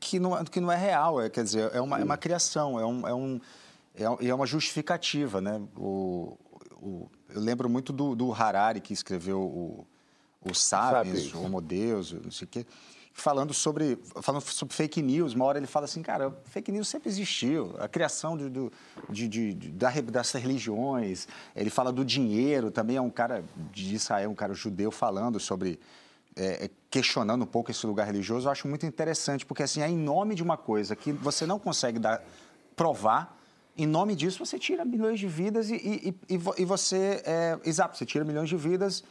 que 0.00 0.18
não, 0.18 0.42
que 0.44 0.60
não 0.60 0.72
é 0.72 0.76
real, 0.76 1.20
é, 1.20 1.28
quer 1.28 1.44
dizer, 1.44 1.70
é 1.74 1.80
uma, 1.80 2.00
é 2.00 2.04
uma 2.04 2.16
criação, 2.16 2.80
é, 2.80 2.86
um, 2.86 3.06
é, 3.06 3.14
um, 3.14 3.40
é, 3.94 4.28
é 4.28 4.34
uma 4.34 4.46
justificativa, 4.46 5.40
né? 5.42 5.60
O, 5.76 6.36
o- 6.80 7.06
eu 7.34 7.40
lembro 7.40 7.68
muito 7.68 7.92
do, 7.92 8.16
do 8.16 8.32
Harari, 8.32 8.80
que 8.80 8.94
escreveu 8.94 9.40
o, 9.40 9.86
o 10.42 10.54
Sapiens. 10.54 11.32
o 11.34 11.42
Homo 11.42 11.60
Deus, 11.60 12.12
não 12.14 12.30
sei 12.30 12.46
o 12.46 12.48
quê, 12.48 12.66
falando 13.12 13.52
sobre, 13.52 13.98
falando 14.22 14.42
sobre 14.42 14.74
fake 14.74 15.02
news. 15.02 15.34
Uma 15.34 15.44
hora 15.44 15.58
ele 15.58 15.66
fala 15.66 15.84
assim, 15.84 16.02
cara, 16.02 16.34
fake 16.46 16.72
news 16.72 16.88
sempre 16.88 17.08
existiu. 17.08 17.74
A 17.78 17.86
criação 17.88 18.36
de, 18.36 18.48
do- 18.48 18.72
de, 19.08 19.28
de- 19.28 19.54
da, 19.54 19.90
das 20.00 20.32
religiões. 20.32 21.28
Ele 21.54 21.70
fala 21.70 21.92
do 21.92 22.04
dinheiro, 22.04 22.70
também 22.70 22.96
é 22.96 23.00
um 23.00 23.10
cara 23.10 23.44
de 23.72 23.94
Israel, 23.94 24.30
um 24.30 24.34
cara 24.34 24.54
judeu 24.54 24.90
falando 24.90 25.38
sobre 25.38 25.78
é, 26.34 26.64
é, 26.64 26.70
questionando 26.90 27.42
um 27.42 27.46
pouco 27.46 27.70
esse 27.70 27.86
lugar 27.86 28.06
religioso, 28.06 28.46
eu 28.48 28.52
acho 28.52 28.66
muito 28.66 28.86
interessante, 28.86 29.44
porque 29.44 29.62
assim, 29.62 29.82
é 29.82 29.88
em 29.88 29.98
nome 29.98 30.34
de 30.34 30.42
uma 30.42 30.56
coisa 30.56 30.96
que 30.96 31.12
você 31.12 31.44
não 31.44 31.58
consegue 31.58 31.98
dar, 31.98 32.24
provar, 32.74 33.38
em 33.76 33.86
nome 33.86 34.14
disso 34.16 34.38
você 34.44 34.58
tira 34.58 34.82
milhões 34.82 35.20
de 35.20 35.26
vidas 35.28 35.68
e, 35.68 35.74
e, 35.74 36.34
e- 36.34 36.62
e 36.62 36.64
você, 36.64 37.22
é, 37.26 37.58
exato, 37.64 37.98
você 37.98 38.06
tira 38.06 38.24
milhões 38.24 38.48
de 38.48 38.56
vidas 38.56 39.04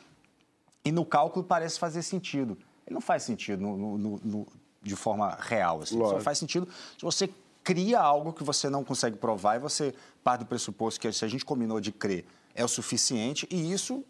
e 0.84 0.92
no 0.92 1.06
cálculo 1.06 1.46
parece 1.46 1.78
fazer 1.78 2.02
sentido. 2.02 2.58
Ele 2.92 2.94
não 2.96 3.02
faz 3.02 3.24
sentido 3.24 3.62
no- 3.62 3.98
no- 3.98 4.20
no- 4.24 4.48
de 4.84 4.96
forma 4.96 5.38
real, 5.40 5.82
assim, 5.82 5.98
só 6.10 6.20
faz 6.20 6.38
sentido 6.38 6.68
se 6.98 7.04
você 7.04 7.30
cria 7.64 8.00
algo 8.00 8.34
que 8.34 8.44
você 8.44 8.70
não 8.70 8.84
consegue 8.84 9.16
provar 9.16 9.56
e 9.56 9.60
você 9.60 9.94
parte 10.24 10.42
do 10.42 10.46
pressuposto 10.48 11.00
que 11.00 11.10
se 11.12 11.24
a 11.24 11.28
gente 11.28 11.46
combinou 11.46 11.80
de 11.80 11.92
crer 11.92 12.26
é 12.54 12.66
o 12.66 12.68
suficiente 12.68 13.48
e 13.50 13.72
isso 13.72 14.04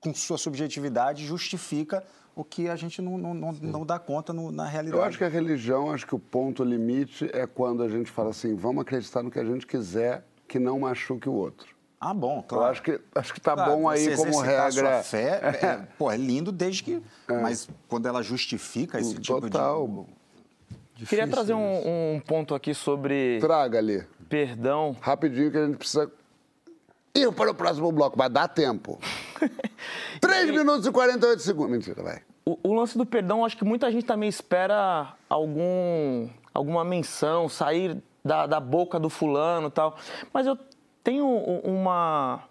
com 0.00 0.14
sua 0.14 0.38
subjetividade, 0.38 1.26
justifica 1.26 2.02
o 2.34 2.42
que 2.42 2.68
a 2.68 2.76
gente 2.76 3.02
não, 3.02 3.18
não, 3.18 3.34
não, 3.34 3.52
não 3.52 3.84
dá 3.84 3.98
conta 3.98 4.32
no- 4.32 4.50
na 4.50 4.64
realidade. 4.64 4.96
Eu 5.02 5.06
acho 5.06 5.18
que 5.18 5.24
a 5.24 5.28
religião, 5.28 5.90
acho 5.92 6.06
que 6.06 6.14
o 6.14 6.18
ponto 6.18 6.64
limite 6.64 7.28
é 7.34 7.46
quando 7.46 7.82
a 7.82 7.88
gente 7.88 8.10
fala 8.10 8.30
assim, 8.30 8.54
vamos 8.54 8.80
acreditar 8.82 9.22
no 9.22 9.30
que 9.30 9.38
a 9.38 9.44
gente 9.44 9.66
quiser, 9.66 10.24
que 10.48 10.58
não 10.58 10.78
machuque 10.80 11.28
o 11.28 11.32
outro. 11.34 11.76
Ah, 12.00 12.14
bom, 12.14 12.42
claro. 12.42 12.64
Eu 12.64 12.70
acho 12.70 12.82
que 12.82 13.00
acho 13.14 13.34
que 13.34 13.40
tá 13.40 13.52
Claro, 13.52 13.72
bom 13.72 13.88
aí 13.88 14.04
você 14.04 14.16
como 14.16 14.40
regra. 14.40 14.70
Sua 14.70 15.02
fé, 15.02 15.40
é, 15.62 15.76
pô, 15.98 16.10
é 16.10 16.16
lindo 16.16 16.50
desde 16.50 16.82
que. 16.82 17.02
Mas 17.28 17.68
quando 17.88 18.06
ela 18.06 18.22
justifica 18.22 18.98
esse 18.98 19.16
tipo 19.16 19.38
Total. 19.42 20.06
de. 20.96 21.04
Queria 21.04 21.28
trazer 21.28 21.52
um, 21.52 22.14
um 22.16 22.20
ponto 22.26 22.54
aqui 22.54 22.72
sobre 22.72 23.38
Traga 23.40 23.78
ali, 23.78 24.02
perdão. 24.30 24.96
rapidinho 25.00 25.50
que 25.50 25.58
a 25.58 25.66
gente 25.66 25.76
precisa 25.76 26.10
ir 27.14 27.30
para 27.32 27.50
o 27.50 27.54
próximo 27.54 27.92
bloco, 27.92 28.16
vai 28.16 28.30
dar 28.30 28.48
tempo. 28.48 28.98
3 30.20 30.50
minutos 30.50 30.86
e 30.86 30.90
48 30.92 31.42
segundos. 31.42 31.70
Mentira, 31.72 32.02
vai. 32.02 32.22
O, 32.46 32.58
o 32.62 32.72
lance 32.74 32.96
do 32.96 33.04
perdão, 33.04 33.44
acho 33.44 33.56
que 33.56 33.64
muita 33.64 33.90
gente 33.92 34.04
também 34.06 34.28
espera 34.28 35.14
algum, 35.28 36.28
alguma 36.54 36.82
menção, 36.84 37.48
sair 37.48 38.02
da, 38.24 38.46
da 38.46 38.60
boca 38.60 38.98
do 38.98 39.10
fulano 39.10 39.68
e 39.68 39.70
tal. 39.70 39.96
Mas 40.32 40.46
eu 40.46 40.58
u- 41.20 41.60
uma. 41.64 42.44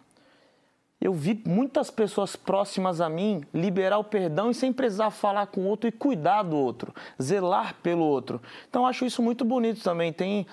Eu 1.02 1.14
vi 1.14 1.42
muitas 1.48 1.90
pessoas 1.90 2.36
próximas 2.36 3.00
a 3.00 3.08
mim 3.08 3.42
liberar 3.54 3.98
o 4.00 4.04
perdão 4.04 4.52
e 4.52 4.54
sem 4.54 4.74
precisar 4.74 5.10
falar 5.12 5.48
com 5.48 5.62
o 5.62 5.66
outro 5.66 5.88
e 5.88 5.94
cuidar 5.94 6.44
do 6.44 6.58
outro, 6.58 6.94
zelar 7.22 7.76
pelo 7.82 8.04
outro. 8.04 8.42
Então, 8.70 8.86
acho 8.86 9.06
isso 9.06 9.22
muito 9.24 9.46
bonito 9.46 9.82
também. 9.82 10.12
Tem 10.12 10.46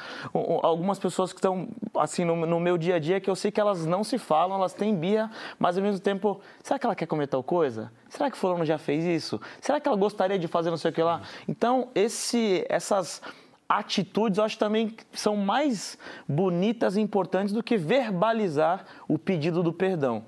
algumas 0.62 1.00
pessoas 1.00 1.32
que 1.32 1.38
estão, 1.40 1.66
assim, 1.96 2.24
no, 2.24 2.36
no 2.46 2.60
meu 2.60 2.78
dia 2.78 2.94
a 2.94 2.98
dia, 3.00 3.20
que 3.20 3.28
eu 3.28 3.34
sei 3.34 3.50
que 3.50 3.60
elas 3.60 3.84
não 3.86 4.04
se 4.04 4.18
falam, 4.18 4.56
elas 4.58 4.72
têm 4.72 4.94
birra, 4.94 5.32
mas 5.58 5.76
ao 5.76 5.82
mesmo 5.82 5.98
tempo, 5.98 6.40
será 6.62 6.78
que 6.78 6.86
ela 6.86 6.94
quer 6.94 7.06
comer 7.06 7.26
tal 7.26 7.42
coisa? 7.42 7.90
Será 8.08 8.30
que 8.30 8.38
fulano 8.38 8.64
já 8.64 8.78
fez 8.78 9.04
isso? 9.04 9.40
Será 9.60 9.80
que 9.80 9.88
ela 9.88 9.96
gostaria 9.96 10.38
de 10.38 10.46
fazer 10.46 10.70
não 10.70 10.76
sei 10.76 10.92
o 10.92 10.94
que 10.94 11.02
lá? 11.02 11.22
Então, 11.48 11.88
esse, 11.92 12.64
essas 12.68 13.20
atitudes, 13.68 14.38
eu 14.38 14.44
acho 14.44 14.58
também 14.58 14.88
que 14.88 15.04
são 15.12 15.36
mais 15.36 15.98
bonitas 16.28 16.96
e 16.96 17.00
importantes 17.00 17.52
do 17.52 17.62
que 17.62 17.76
verbalizar 17.76 18.84
o 19.08 19.18
pedido 19.18 19.62
do 19.62 19.72
perdão. 19.72 20.24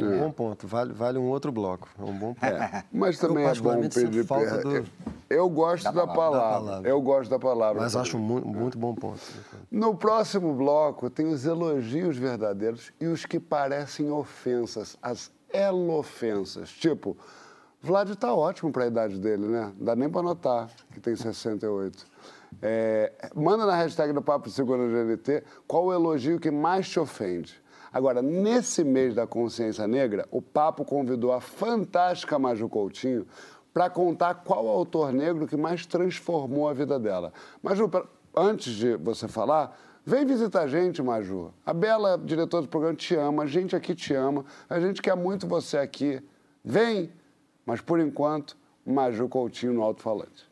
um 0.00 0.18
bom 0.18 0.30
ponto. 0.30 0.66
Vale, 0.66 0.92
vale 0.92 1.18
um 1.18 1.28
outro 1.28 1.50
bloco. 1.50 1.88
É 1.98 2.02
um 2.02 2.12
bom 2.12 2.34
ponto. 2.34 2.52
Mas 2.92 3.18
também 3.18 3.44
Eu 3.44 3.50
é 3.50 3.54
bom 3.54 3.80
pedir 3.88 4.24
falta 4.26 4.50
perdão. 4.56 4.82
do- 4.82 4.88
Eu, 5.28 5.48
gosto 5.48 5.84
da, 5.84 6.06
palavra, 6.06 6.14
palavra. 6.16 6.40
da 6.60 6.60
palavra. 6.60 6.88
Eu 6.90 7.00
gosto 7.02 7.30
da 7.30 7.38
palavra. 7.38 7.82
Mas 7.82 7.96
acho 7.96 8.18
muito, 8.18 8.46
muito 8.46 8.78
bom 8.78 8.94
ponto. 8.94 9.18
No 9.70 9.96
próximo 9.96 10.54
bloco 10.54 11.08
tem 11.10 11.26
os 11.26 11.44
elogios 11.46 12.16
verdadeiros 12.16 12.92
e 13.00 13.06
os 13.06 13.24
que 13.26 13.40
parecem 13.40 14.10
ofensas, 14.10 14.96
as 15.02 15.32
elofensas. 15.52 16.70
Tipo, 16.70 17.16
Vlad 17.82 18.10
tá 18.16 18.34
ótimo 18.34 18.70
para 18.72 18.84
a 18.84 18.86
idade 18.88 19.18
dele, 19.18 19.46
né? 19.46 19.72
Não 19.78 19.84
dá 19.84 19.96
nem 19.96 20.08
para 20.08 20.22
notar 20.22 20.68
que 20.92 21.00
tem 21.00 21.14
68. 21.16 22.04
É, 22.62 23.12
manda 23.34 23.66
na 23.66 23.74
hashtag 23.76 24.12
do 24.12 24.22
Papo 24.22 24.48
Seguro 24.48 24.88
GNT 24.88 25.42
qual 25.66 25.86
o 25.86 25.92
elogio 25.92 26.40
que 26.40 26.50
mais 26.50 26.88
te 26.88 26.98
ofende. 26.98 27.60
Agora, 27.92 28.20
nesse 28.20 28.82
mês 28.84 29.14
da 29.14 29.26
consciência 29.26 29.86
negra, 29.86 30.26
o 30.30 30.40
Papo 30.42 30.84
convidou 30.84 31.32
a 31.32 31.40
fantástica 31.40 32.38
Maju 32.38 32.68
Coutinho 32.68 33.26
para 33.72 33.88
contar 33.90 34.34
qual 34.36 34.66
autor 34.68 35.12
negro 35.12 35.46
que 35.46 35.56
mais 35.56 35.84
transformou 35.86 36.68
a 36.68 36.72
vida 36.74 36.98
dela. 36.98 37.32
Maju, 37.62 37.88
pra- 37.88 38.06
antes 38.34 38.74
de 38.74 38.96
você 38.96 39.28
falar, 39.28 39.78
vem 40.04 40.24
visitar 40.26 40.62
a 40.62 40.66
gente, 40.66 41.02
Maju. 41.02 41.52
A 41.64 41.72
Bela, 41.74 42.18
diretora 42.22 42.62
do 42.62 42.68
programa, 42.68 42.94
te 42.96 43.14
ama, 43.14 43.42
a 43.44 43.46
gente 43.46 43.76
aqui 43.76 43.94
te 43.94 44.14
ama, 44.14 44.44
a 44.68 44.80
gente 44.80 45.00
quer 45.02 45.14
muito 45.14 45.46
você 45.46 45.78
aqui. 45.78 46.22
Vem! 46.64 47.10
Mas, 47.64 47.80
por 47.80 48.00
enquanto, 48.00 48.56
Maju 48.84 49.28
Coutinho 49.28 49.72
no 49.74 49.82
alto-falante. 49.82 50.48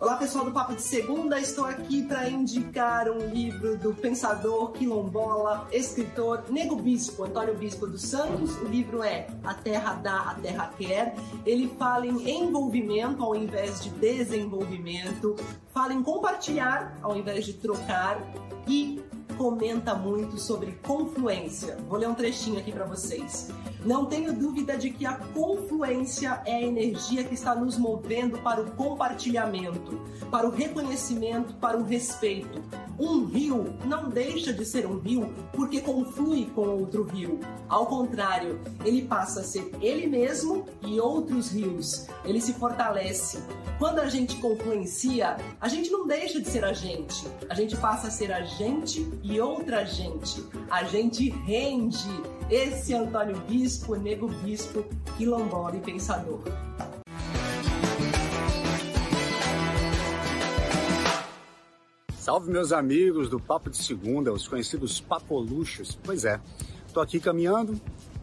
Olá 0.00 0.16
pessoal 0.16 0.44
do 0.44 0.52
Papo 0.52 0.76
de 0.76 0.82
Segunda, 0.82 1.40
estou 1.40 1.64
aqui 1.64 2.04
para 2.04 2.30
indicar 2.30 3.10
um 3.10 3.18
livro 3.30 3.76
do 3.76 3.92
pensador 3.92 4.70
quilombola, 4.70 5.66
escritor 5.72 6.44
Nego 6.50 6.76
Bispo, 6.76 7.24
Antônio 7.24 7.56
Bispo 7.56 7.84
dos 7.84 8.02
Santos. 8.02 8.56
O 8.58 8.66
livro 8.66 9.02
é 9.02 9.26
A 9.42 9.54
Terra 9.54 9.94
Dá, 9.94 10.20
a 10.20 10.34
Terra 10.34 10.72
Quer. 10.78 11.16
Ele 11.44 11.68
fala 11.76 12.06
em 12.06 12.44
envolvimento 12.44 13.24
ao 13.24 13.34
invés 13.34 13.82
de 13.82 13.90
desenvolvimento, 13.90 15.34
fala 15.74 15.92
em 15.92 16.00
compartilhar 16.00 16.96
ao 17.02 17.16
invés 17.16 17.44
de 17.44 17.54
trocar 17.54 18.22
e 18.68 19.02
comenta 19.36 19.96
muito 19.96 20.38
sobre 20.38 20.78
confluência. 20.86 21.76
Vou 21.88 21.98
ler 21.98 22.08
um 22.08 22.14
trechinho 22.14 22.60
aqui 22.60 22.70
para 22.70 22.84
vocês. 22.84 23.48
Não 23.88 24.04
tenho 24.04 24.34
dúvida 24.34 24.76
de 24.76 24.90
que 24.90 25.06
a 25.06 25.14
confluência 25.14 26.42
é 26.44 26.56
a 26.56 26.62
energia 26.62 27.24
que 27.24 27.32
está 27.32 27.54
nos 27.54 27.78
movendo 27.78 28.36
para 28.40 28.60
o 28.60 28.70
compartilhamento, 28.72 29.98
para 30.30 30.46
o 30.46 30.50
reconhecimento, 30.50 31.54
para 31.54 31.78
o 31.78 31.82
respeito. 31.82 32.62
Um 32.98 33.24
rio 33.24 33.78
não 33.86 34.10
deixa 34.10 34.52
de 34.52 34.64
ser 34.66 34.84
um 34.84 34.98
rio 34.98 35.32
porque 35.52 35.80
conflui 35.80 36.50
com 36.54 36.68
outro 36.68 37.04
rio. 37.04 37.40
Ao 37.68 37.86
contrário, 37.86 38.60
ele 38.84 39.02
passa 39.02 39.40
a 39.40 39.44
ser 39.44 39.70
ele 39.80 40.06
mesmo 40.06 40.66
e 40.82 41.00
outros 41.00 41.52
rios. 41.52 42.08
Ele 42.24 42.40
se 42.40 42.52
fortalece. 42.54 43.42
Quando 43.78 44.00
a 44.00 44.08
gente 44.08 44.36
confluencia, 44.36 45.36
a 45.60 45.68
gente 45.68 45.90
não 45.90 46.06
deixa 46.06 46.40
de 46.40 46.48
ser 46.48 46.64
a 46.64 46.72
gente. 46.72 47.24
A 47.48 47.54
gente 47.54 47.76
passa 47.76 48.08
a 48.08 48.10
ser 48.10 48.32
a 48.32 48.42
gente 48.42 49.08
e 49.22 49.40
outra 49.40 49.84
gente. 49.84 50.44
A 50.68 50.82
gente 50.82 51.30
rende. 51.30 52.08
Esse 52.50 52.94
é 52.94 52.98
Antônio 52.98 53.36
Bispo, 53.46 53.77
Nego 53.86 54.28
Bispo, 54.28 54.84
quilombola 55.16 55.76
e 55.76 55.80
pensador. 55.80 56.42
Salve 62.16 62.50
meus 62.50 62.72
amigos 62.72 63.30
do 63.30 63.40
Papo 63.40 63.70
de 63.70 63.78
Segunda, 63.78 64.32
os 64.32 64.46
conhecidos 64.46 65.00
papoluchos. 65.00 65.98
Pois 66.04 66.24
é, 66.24 66.38
tô 66.92 67.00
aqui 67.00 67.18
caminhando, 67.18 67.80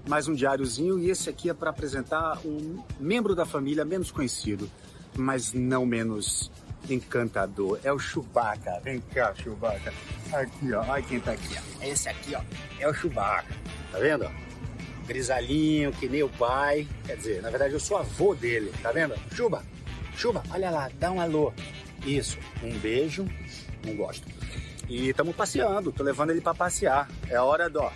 mais 0.07 0.27
um 0.27 0.35
diáriozinho 0.35 0.99
e 0.99 1.09
esse 1.09 1.29
aqui 1.29 1.49
é 1.49 1.53
para 1.53 1.71
apresentar 1.71 2.39
um 2.45 2.83
membro 2.99 3.33
da 3.33 3.45
família 3.45 3.83
menos 3.83 4.11
conhecido, 4.11 4.69
mas 5.17 5.53
não 5.53 5.85
menos 5.85 6.51
encantador. 6.87 7.79
É 7.83 7.91
o 7.91 7.97
Chewbacca. 7.97 8.79
Vem 8.83 9.01
cá, 9.01 9.33
Chewbacca. 9.33 9.91
Aqui, 10.31 10.73
ó. 10.73 10.83
Olha 10.87 11.01
quem 11.01 11.19
tá 11.19 11.31
aqui, 11.31 11.55
ó. 11.57 11.83
Esse 11.83 12.09
aqui, 12.09 12.35
ó, 12.35 12.41
é 12.79 12.87
o 12.87 12.93
Chewbacca. 12.93 13.55
Tá 13.91 13.97
vendo? 13.97 14.29
Grisalhinho, 15.07 15.91
que 15.91 16.07
nem 16.07 16.23
o 16.23 16.29
pai. 16.29 16.87
Quer 17.05 17.17
dizer, 17.17 17.41
na 17.41 17.49
verdade 17.49 17.73
eu 17.73 17.79
sou 17.79 17.97
avô 17.97 18.33
dele. 18.35 18.71
Tá 18.81 18.91
vendo? 18.91 19.15
Chuba, 19.33 19.63
Chuba, 20.15 20.43
olha 20.51 20.69
lá, 20.69 20.89
dá 20.99 21.11
um 21.11 21.19
alô. 21.19 21.53
Isso, 22.05 22.37
um 22.63 22.77
beijo. 22.79 23.27
Não 23.85 23.95
gosto. 23.95 24.27
E 24.87 25.09
estamos 25.09 25.35
passeando, 25.35 25.91
tô 25.91 26.03
levando 26.03 26.29
ele 26.29 26.41
para 26.41 26.53
passear. 26.53 27.09
É 27.29 27.39
hora 27.39 27.69
do, 27.69 27.79
ó, 27.79 27.91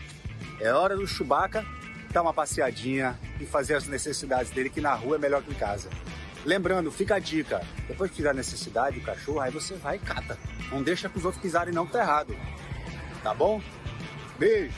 é 0.60 0.72
hora 0.72 0.95
do 0.95 1.07
Chewbacca 1.07 1.66
dar 2.12 2.22
uma 2.22 2.34
passeadinha 2.34 3.18
e 3.39 3.45
fazer 3.45 3.76
as 3.76 3.88
necessidades 3.88 4.51
dele, 4.51 4.70
que 4.70 4.82
na 4.82 4.93
rua 4.93 5.16
é 5.16 5.20
melhor 5.20 5.43
que 5.43 5.51
em 5.51 5.55
casa. 5.55 5.89
Lembrando, 6.45 6.91
fica 6.91 7.16
a 7.16 7.20
dica: 7.20 7.62
depois 7.88 8.10
que 8.10 8.18
tiver 8.18 8.34
necessidade 8.34 8.99
do 8.99 9.05
cachorro, 9.05 9.39
aí 9.39 9.51
você 9.51 9.76
vai 9.76 9.97
e 9.97 9.99
cata. 9.99 10.38
Não 10.72 10.82
deixa 10.82 11.10
que 11.10 11.18
os 11.18 11.26
outros 11.26 11.41
pisarem, 11.41 11.74
não, 11.74 11.86
que 11.86 11.93
tá 11.93 11.99
errado. 11.99 12.36
Tá 13.24 13.34
bom? 13.34 13.62
Beijo! 14.38 14.74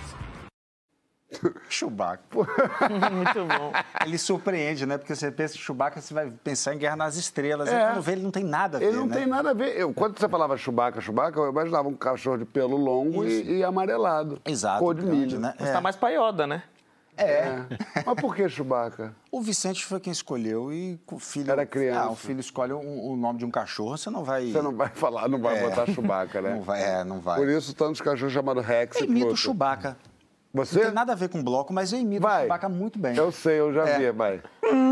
Chewbacca. 1.69 2.21
Muito 3.11 3.45
bom. 3.45 3.71
Ele 4.05 4.17
surpreende, 4.17 4.86
né? 4.86 4.97
Porque 4.97 5.15
você 5.15 5.32
pensa 5.32 5.55
em 5.55 5.59
Chewbacca, 5.59 6.01
você 6.01 6.13
vai 6.13 6.29
pensar 6.43 6.73
em 6.75 6.77
Guerra 6.77 6.95
nas 6.95 7.15
Estrelas. 7.15 7.69
É. 7.69 7.75
E 7.82 7.86
quando 7.88 8.01
vê, 8.01 8.11
ele 8.13 8.23
não 8.23 8.32
tem 8.32 8.43
nada 8.43 8.77
a 8.77 8.79
ver, 8.79 8.88
Ele 8.88 8.97
não 8.97 9.07
né? 9.07 9.15
tem 9.17 9.25
nada 9.25 9.51
a 9.51 9.53
ver. 9.53 9.77
Eu, 9.77 9.93
quando 9.93 10.19
você 10.19 10.27
falava 10.27 10.57
Chewbacca, 10.57 10.99
Chewbacca, 11.01 11.39
eu 11.39 11.49
imaginava 11.49 11.88
um 11.88 11.95
cachorro 11.95 12.38
de 12.38 12.45
pelo 12.45 12.75
longo 12.77 13.23
e, 13.25 13.59
e 13.59 13.63
amarelado. 13.63 14.41
Exato. 14.45 14.79
Cor 14.79 14.93
de 14.95 15.05
milho. 15.05 15.39
né? 15.39 15.53
Mas 15.59 15.69
É. 15.69 15.73
tá 15.73 15.82
mais 15.82 15.95
paioda, 15.95 16.45
né? 16.45 16.63
É. 17.17 17.55
Mas 18.05 18.19
por 18.19 18.34
que 18.36 18.47
Chewbacca? 18.49 19.13
O 19.32 19.41
Vicente 19.41 19.86
foi 19.86 19.99
quem 19.99 20.11
escolheu 20.11 20.71
e 20.73 20.99
o 21.11 21.19
filho... 21.19 21.51
Era 21.51 21.65
criança. 21.65 21.99
Ah, 22.01 22.09
o 22.11 22.15
filho 22.15 22.39
escolhe 22.39 22.73
um- 22.73 23.11
o 23.11 23.15
nome 23.17 23.38
de 23.39 23.45
um 23.45 23.51
cachorro, 23.51 23.97
você 23.97 24.09
não 24.09 24.23
vai... 24.23 24.47
Você 24.51 24.61
não 24.61 24.73
vai 24.75 24.88
falar, 24.89 25.27
não 25.27 25.39
vai 25.39 25.57
É. 25.59 25.69
botar 25.69 25.86
Chewbacca, 25.88 26.41
né? 26.41 26.55
Não 26.55 26.61
vai, 26.61 26.82
é, 26.82 27.03
não 27.03 27.19
vai. 27.19 27.38
Por 27.38 27.47
isso, 27.49 27.75
tantos 27.75 28.01
cachorros 28.01 28.34
chamados 28.34 28.65
Rex 28.65 28.95
Eu 28.95 29.03
e 29.03 29.05
imito 29.09 29.25
o 29.25 29.29
Pluto. 29.29 29.41
Chewbacca. 30.51 30.53
Não 30.53 30.65
Você? 30.65 30.79
tem 30.81 30.91
nada 30.91 31.13
a 31.13 31.15
ver 31.15 31.29
com 31.29 31.43
bloco, 31.43 31.73
mas 31.73 31.91
eu 31.93 31.99
imito 31.99 32.21
Vai. 32.23 32.37
o 32.37 32.41
Chewbacca 32.41 32.69
muito 32.69 32.99
bem. 32.99 33.15
Eu 33.15 33.31
sei, 33.31 33.59
eu 33.59 33.73
já 33.73 33.87
É. 33.87 33.97
vi, 33.99 34.11
vai. 34.11 34.41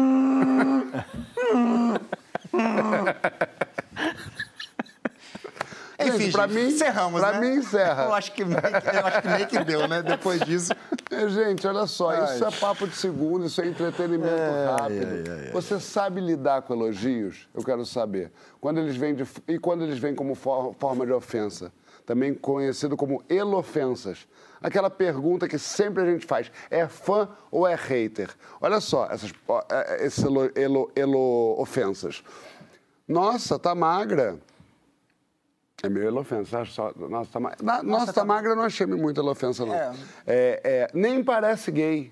Enfim, 6.01 6.17
Gente, 6.17 6.31
pra 6.31 6.47
mim- 6.47 6.67
encerramos, 6.67 7.19
pra 7.19 7.33
né? 7.33 7.39
mim, 7.41 7.55
encerra. 7.57 8.05
Eu 8.05 8.13
acho 8.13 8.31
que 8.31 8.45
meio 8.45 8.61
que, 8.61 8.67
eu 8.67 9.05
acho 9.05 9.21
que, 9.21 9.27
meio 9.27 9.47
que 9.47 9.63
deu, 9.65 9.85
né? 9.87 10.01
Depois 10.01 10.39
disso. 10.41 10.71
É, 11.11 11.27
gente, 11.27 11.65
olha 11.67 11.87
só, 11.87 12.13
isso 12.23 12.45
é 12.45 12.51
papo 12.51 12.87
de 12.87 12.95
segundo, 12.95 13.43
isso 13.47 13.59
é 13.59 13.65
entretenimento 13.67 14.31
rápido. 14.77 15.51
Você 15.51 15.79
sabe 15.79 16.21
lidar 16.21 16.61
com 16.61 16.71
elogios? 16.75 17.49
Eu 17.51 17.63
quero 17.63 17.83
saber. 17.83 18.31
Quando 18.61 18.77
eles 18.79 18.95
vêm 18.95 19.15
de, 19.15 19.25
e 19.47 19.57
quando 19.57 19.83
eles 19.83 19.97
vêm 19.97 20.13
como 20.13 20.35
for- 20.35 20.71
forma 20.77 21.07
de 21.07 21.11
ofensa? 21.11 21.71
Também 22.05 22.35
conhecido 22.35 22.95
como 22.95 23.23
elofensas. 23.27 24.27
Aquela 24.61 24.89
pergunta 24.89 25.47
que 25.47 25.57
sempre 25.57 26.03
a 26.03 26.05
gente 26.05 26.25
faz: 26.25 26.51
é 26.69 26.87
fã 26.87 27.29
ou 27.49 27.67
é 27.67 27.75
hater? 27.75 28.29
Olha 28.59 28.79
só, 28.79 29.05
essas 29.07 29.31
é, 29.71 29.95
é, 30.03 30.05
esses 30.05 30.23
elo, 30.23 30.51
elo, 30.55 30.91
elo 30.95 31.55
ofensas. 31.59 32.23
Nossa, 33.07 33.57
tá 33.57 33.73
magra. 33.73 34.37
É 35.81 35.87
meio 35.89 36.07
elofensa. 36.07 36.59
acho 36.59 36.73
Só, 36.73 36.93
nossa, 36.97 37.31
tá, 37.31 37.39
ma- 37.39 37.55
Na- 37.63 37.81
nossa, 37.81 38.11
tá, 38.11 38.25
magra, 38.25 38.51
eu 38.51 38.55
não 38.55 38.63
achei 38.63 38.85
muito 38.85 39.19
elofensa, 39.21 39.65
não. 39.65 39.73
É. 39.73 39.93
É, 40.27 40.61
é, 40.63 40.87
nem 40.93 41.23
parece 41.23 41.71
gay. 41.71 42.11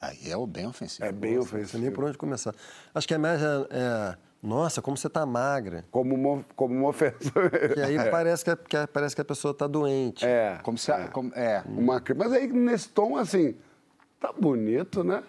Aí 0.00 0.30
é 0.30 0.36
o 0.36 0.46
bem 0.46 0.66
ofensivo. 0.66 1.04
É 1.04 1.12
bem 1.12 1.38
ofensivo. 1.38 1.82
nem 1.82 1.90
por 1.90 2.04
onde 2.04 2.16
começar. 2.18 2.54
Acho 2.94 3.06
que 3.08 3.14
é 3.14 3.18
mais. 3.18 3.40
É, 3.42 3.46
é, 3.70 4.16
nossa, 4.42 4.82
como 4.82 4.96
você 4.96 5.08
tá 5.08 5.24
magra. 5.24 5.84
Como 5.90 6.14
uma, 6.14 6.44
como 6.56 6.74
uma 6.74 6.88
ofensa. 6.88 7.30
E 7.76 7.80
aí 7.80 8.10
parece, 8.10 8.44
que, 8.44 8.50
a- 8.50 8.56
que 8.56 8.86
parece 8.92 9.14
que 9.14 9.20
a 9.20 9.24
pessoa 9.24 9.54
tá 9.54 9.66
doente. 9.66 10.24
É. 10.26 10.58
Como 10.62 10.76
se... 10.76 10.92
Como, 11.12 11.32
é. 11.34 11.62
Uma, 11.66 12.00
cri- 12.00 12.14
mas 12.16 12.32
aí, 12.32 12.46
nesse 12.48 12.88
tom, 12.88 13.16
assim, 13.16 13.54
tá 14.20 14.32
bonito, 14.32 15.04
né? 15.04 15.22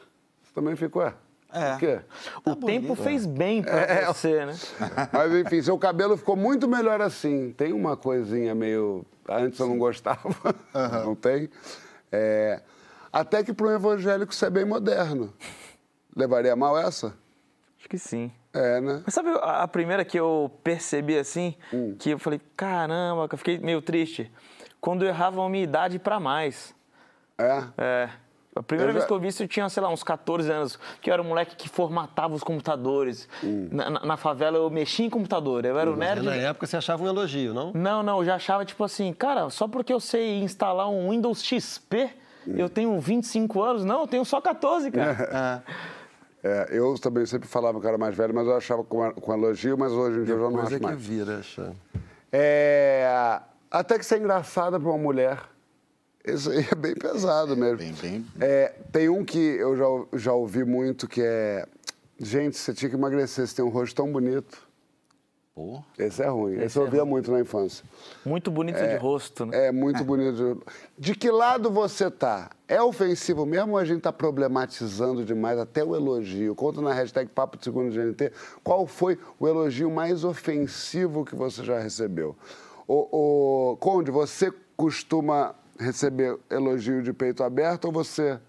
Você 0.44 0.54
também 0.54 0.76
ficou, 0.76 1.04
é? 1.06 1.14
É. 1.56 1.76
O 1.76 1.78
quê? 1.78 2.00
o 2.48 2.56
tempo 2.56 2.96
fez 2.96 3.28
bem 3.28 3.62
pra 3.62 3.78
É. 3.82 4.06
você, 4.08 4.44
né? 4.44 4.56
Mas, 5.14 5.32
enfim, 5.36 5.62
seu 5.62 5.78
cabelo 5.78 6.18
ficou 6.18 6.36
muito 6.36 6.68
melhor 6.68 7.00
assim. 7.00 7.54
Tem 7.56 7.72
uma 7.72 7.96
coisinha 7.96 8.56
meio... 8.56 9.06
Antes 9.30 9.60
eu 9.60 9.68
não 9.68 9.78
gostava, 9.78 10.30
não 11.06 11.14
tem? 11.14 11.48
É, 12.12 12.60
Até 13.12 13.44
que 13.44 13.54
para 13.54 13.68
um 13.68 13.72
evangélico 13.72 14.34
isso 14.34 14.44
é 14.44 14.50
bem 14.50 14.66
moderno. 14.66 15.32
Levaria 16.16 16.56
mal 16.56 16.76
essa? 16.76 17.14
Acho 17.84 17.90
que 17.90 17.98
sim. 17.98 18.32
É, 18.54 18.80
né? 18.80 19.02
Mas 19.04 19.14
sabe 19.14 19.30
a 19.42 19.68
primeira 19.68 20.06
que 20.06 20.18
eu 20.18 20.50
percebi 20.64 21.18
assim? 21.18 21.54
Hum. 21.74 21.98
Que 22.00 22.12
eu 22.12 22.18
falei, 22.20 22.40
caramba, 22.56 23.28
que 23.28 23.36
eu 23.36 23.38
fiquei 23.38 23.60
meio 23.60 23.82
triste. 23.82 24.32
Quando 24.80 25.04
erravam 25.06 25.44
a 25.46 25.50
minha 25.50 25.66
idade 25.66 26.00
pra 26.00 26.18
mais. 26.18 26.74
É. 27.38 27.64
É. 27.78 28.10
A 28.56 28.64
primeira 28.64 28.92
Eu 28.92 28.94
vez 28.94 29.04
já- 29.04 29.08
que 29.08 29.14
eu 29.14 29.20
vi 29.20 29.28
isso, 29.28 29.44
eu 29.44 29.48
tinha, 29.50 29.68
sei 29.68 29.84
lá, 29.84 29.90
uns 29.90 30.02
14 30.04 30.50
anos, 30.50 30.80
que 31.02 31.10
eu 31.10 31.14
era 31.14 31.22
um 31.22 31.26
moleque 31.26 31.58
que 31.58 31.68
formatava 31.68 32.34
os 32.34 32.42
computadores. 32.44 33.28
Hum. 33.44 33.68
Na, 33.70 33.90
na- 33.90 34.06
na 34.06 34.16
favela 34.18 34.56
eu 34.58 34.70
mexia 34.70 35.06
em 35.06 35.10
computador, 35.10 35.66
eu 35.66 35.78
era 35.78 35.92
o 35.92 35.98
nerd. 35.98 36.22
Na 36.24 36.36
época 36.36 36.66
você 36.66 36.78
achava 36.78 37.04
um 37.04 37.08
elogio, 37.08 37.54
não? 37.54 37.74
Não, 37.74 38.02
não, 38.02 38.20
eu 38.20 38.26
já 38.26 38.36
achava 38.36 38.64
tipo 38.64 38.82
assim, 38.86 39.12
cara, 39.12 39.50
só 39.50 39.68
porque 39.68 39.92
eu 39.92 40.00
sei 40.00 40.40
instalar 40.42 40.88
um 40.90 41.10
Windows 41.10 41.44
XP, 41.44 42.12
Hum. 42.48 42.54
eu 42.56 42.70
tenho 42.70 42.98
25 42.98 43.62
anos. 43.62 43.84
Não, 43.84 44.02
eu 44.02 44.08
tenho 44.08 44.24
só 44.24 44.40
14, 44.40 44.90
cara. 44.90 45.64
É, 45.68 45.74
eu 46.72 46.96
também 47.00 47.26
sempre 47.26 47.48
falava 47.48 47.80
que 47.80 47.86
eu 47.86 47.90
era 47.90 47.98
mais 47.98 48.16
velho, 48.16 48.34
mas 48.34 48.46
eu 48.48 48.56
achava 48.56 48.84
com, 48.84 49.12
com 49.14 49.34
elogio, 49.34 49.78
mas 49.78 49.92
hoje 49.92 50.20
em 50.20 50.24
dia 50.24 50.34
eu 50.34 50.40
já 50.40 50.44
não 50.46 50.52
Coisa 50.54 50.68
acho 50.68 50.78
que 50.78 50.84
mais. 50.84 51.02
vira, 51.02 51.38
acha. 51.40 51.74
É, 52.32 53.40
até 53.72 53.98
que 53.98 54.06
ser 54.06 54.20
engraçada 54.20 54.80
para 54.80 54.90
uma 54.90 54.98
mulher. 54.98 55.40
Isso 56.26 56.50
aí 56.52 56.66
é 56.72 56.76
bem 56.76 56.96
pesado 56.96 57.56
mesmo. 57.56 57.78
Bem, 57.78 57.94
bem- 57.94 58.26
É, 58.40 58.74
tem 58.92 59.10
um 59.10 59.24
que 59.26 59.38
eu 59.40 59.76
já, 59.78 60.18
já 60.18 60.34
ouvi 60.34 60.64
muito 60.64 61.08
que 61.08 61.22
é. 61.22 61.66
Gente, 62.20 62.58
você 62.58 62.74
tinha 62.74 62.90
que 62.90 62.96
emagrecer, 62.96 63.46
você 63.46 63.56
tem 63.56 63.66
um 63.66 63.70
rosto 63.70 63.96
tão 63.96 64.12
bonito. 64.12 64.66
Pô. 65.54 65.84
Esse 66.00 66.24
é 66.24 66.28
ruim. 66.30 66.60
Esse, 66.62 66.78
eu 66.80 66.84
ouvia 66.84 67.06
muito 67.06 67.32
na 67.32 67.40
infância. 67.40 67.84
Muito 68.26 68.50
bonito 68.50 68.78
de 68.78 68.96
rosto, 68.96 69.46
né? 69.46 69.68
É 69.68 69.72
muito 69.72 70.04
bonito. 70.04 70.64
De 70.98 71.14
que 71.14 71.30
lado 71.30 71.70
você 71.70 72.10
tá? 72.10 72.50
É 72.74 72.82
ofensivo 72.82 73.46
mesmo 73.46 73.74
ou 73.74 73.78
a 73.78 73.86
gente 73.86 74.02
tá 74.02 74.12
problematizando 74.12 75.24
demais 75.24 75.60
até 75.60 75.84
o 75.84 75.96
elogio? 75.96 76.56
Conta 76.56 76.82
na 76.82 76.92
hashtag 76.92 77.30
Papo 77.30 77.56
de 77.56 77.64
Segundo 77.66 77.94
GNT 77.94 78.32
qual 78.64 78.88
foi 78.88 79.20
o 79.40 79.48
elogio 79.48 79.92
mais 79.92 80.24
ofensivo 80.24 81.24
que 81.24 81.36
você 81.36 81.64
já 81.64 81.78
recebeu. 81.78 82.36
O, 82.88 83.74
o, 83.74 83.78
Conde, 83.78 84.10
você 84.10 84.52
costuma 84.76 85.54
receber 85.80 86.36
elogio 86.50 87.04
de 87.04 87.14
peito 87.14 87.44
aberto 87.44 87.86
ou 87.86 87.92
você 87.92 88.40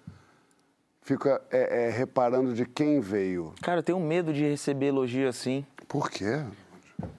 fica 1.03 1.43
é, 1.51 1.89
é, 1.89 1.91
reparando 1.91 2.55
de 2.55 2.65
quem 2.65 3.01
veio? 3.01 3.53
Cara, 3.61 3.81
eu 3.81 3.83
tenho 3.83 4.01
medo 4.01 4.33
de 4.33 4.43
receber 4.49 4.87
elogio 4.87 5.29
assim. 5.29 5.67
Por 5.87 6.09
quê? 6.11 6.43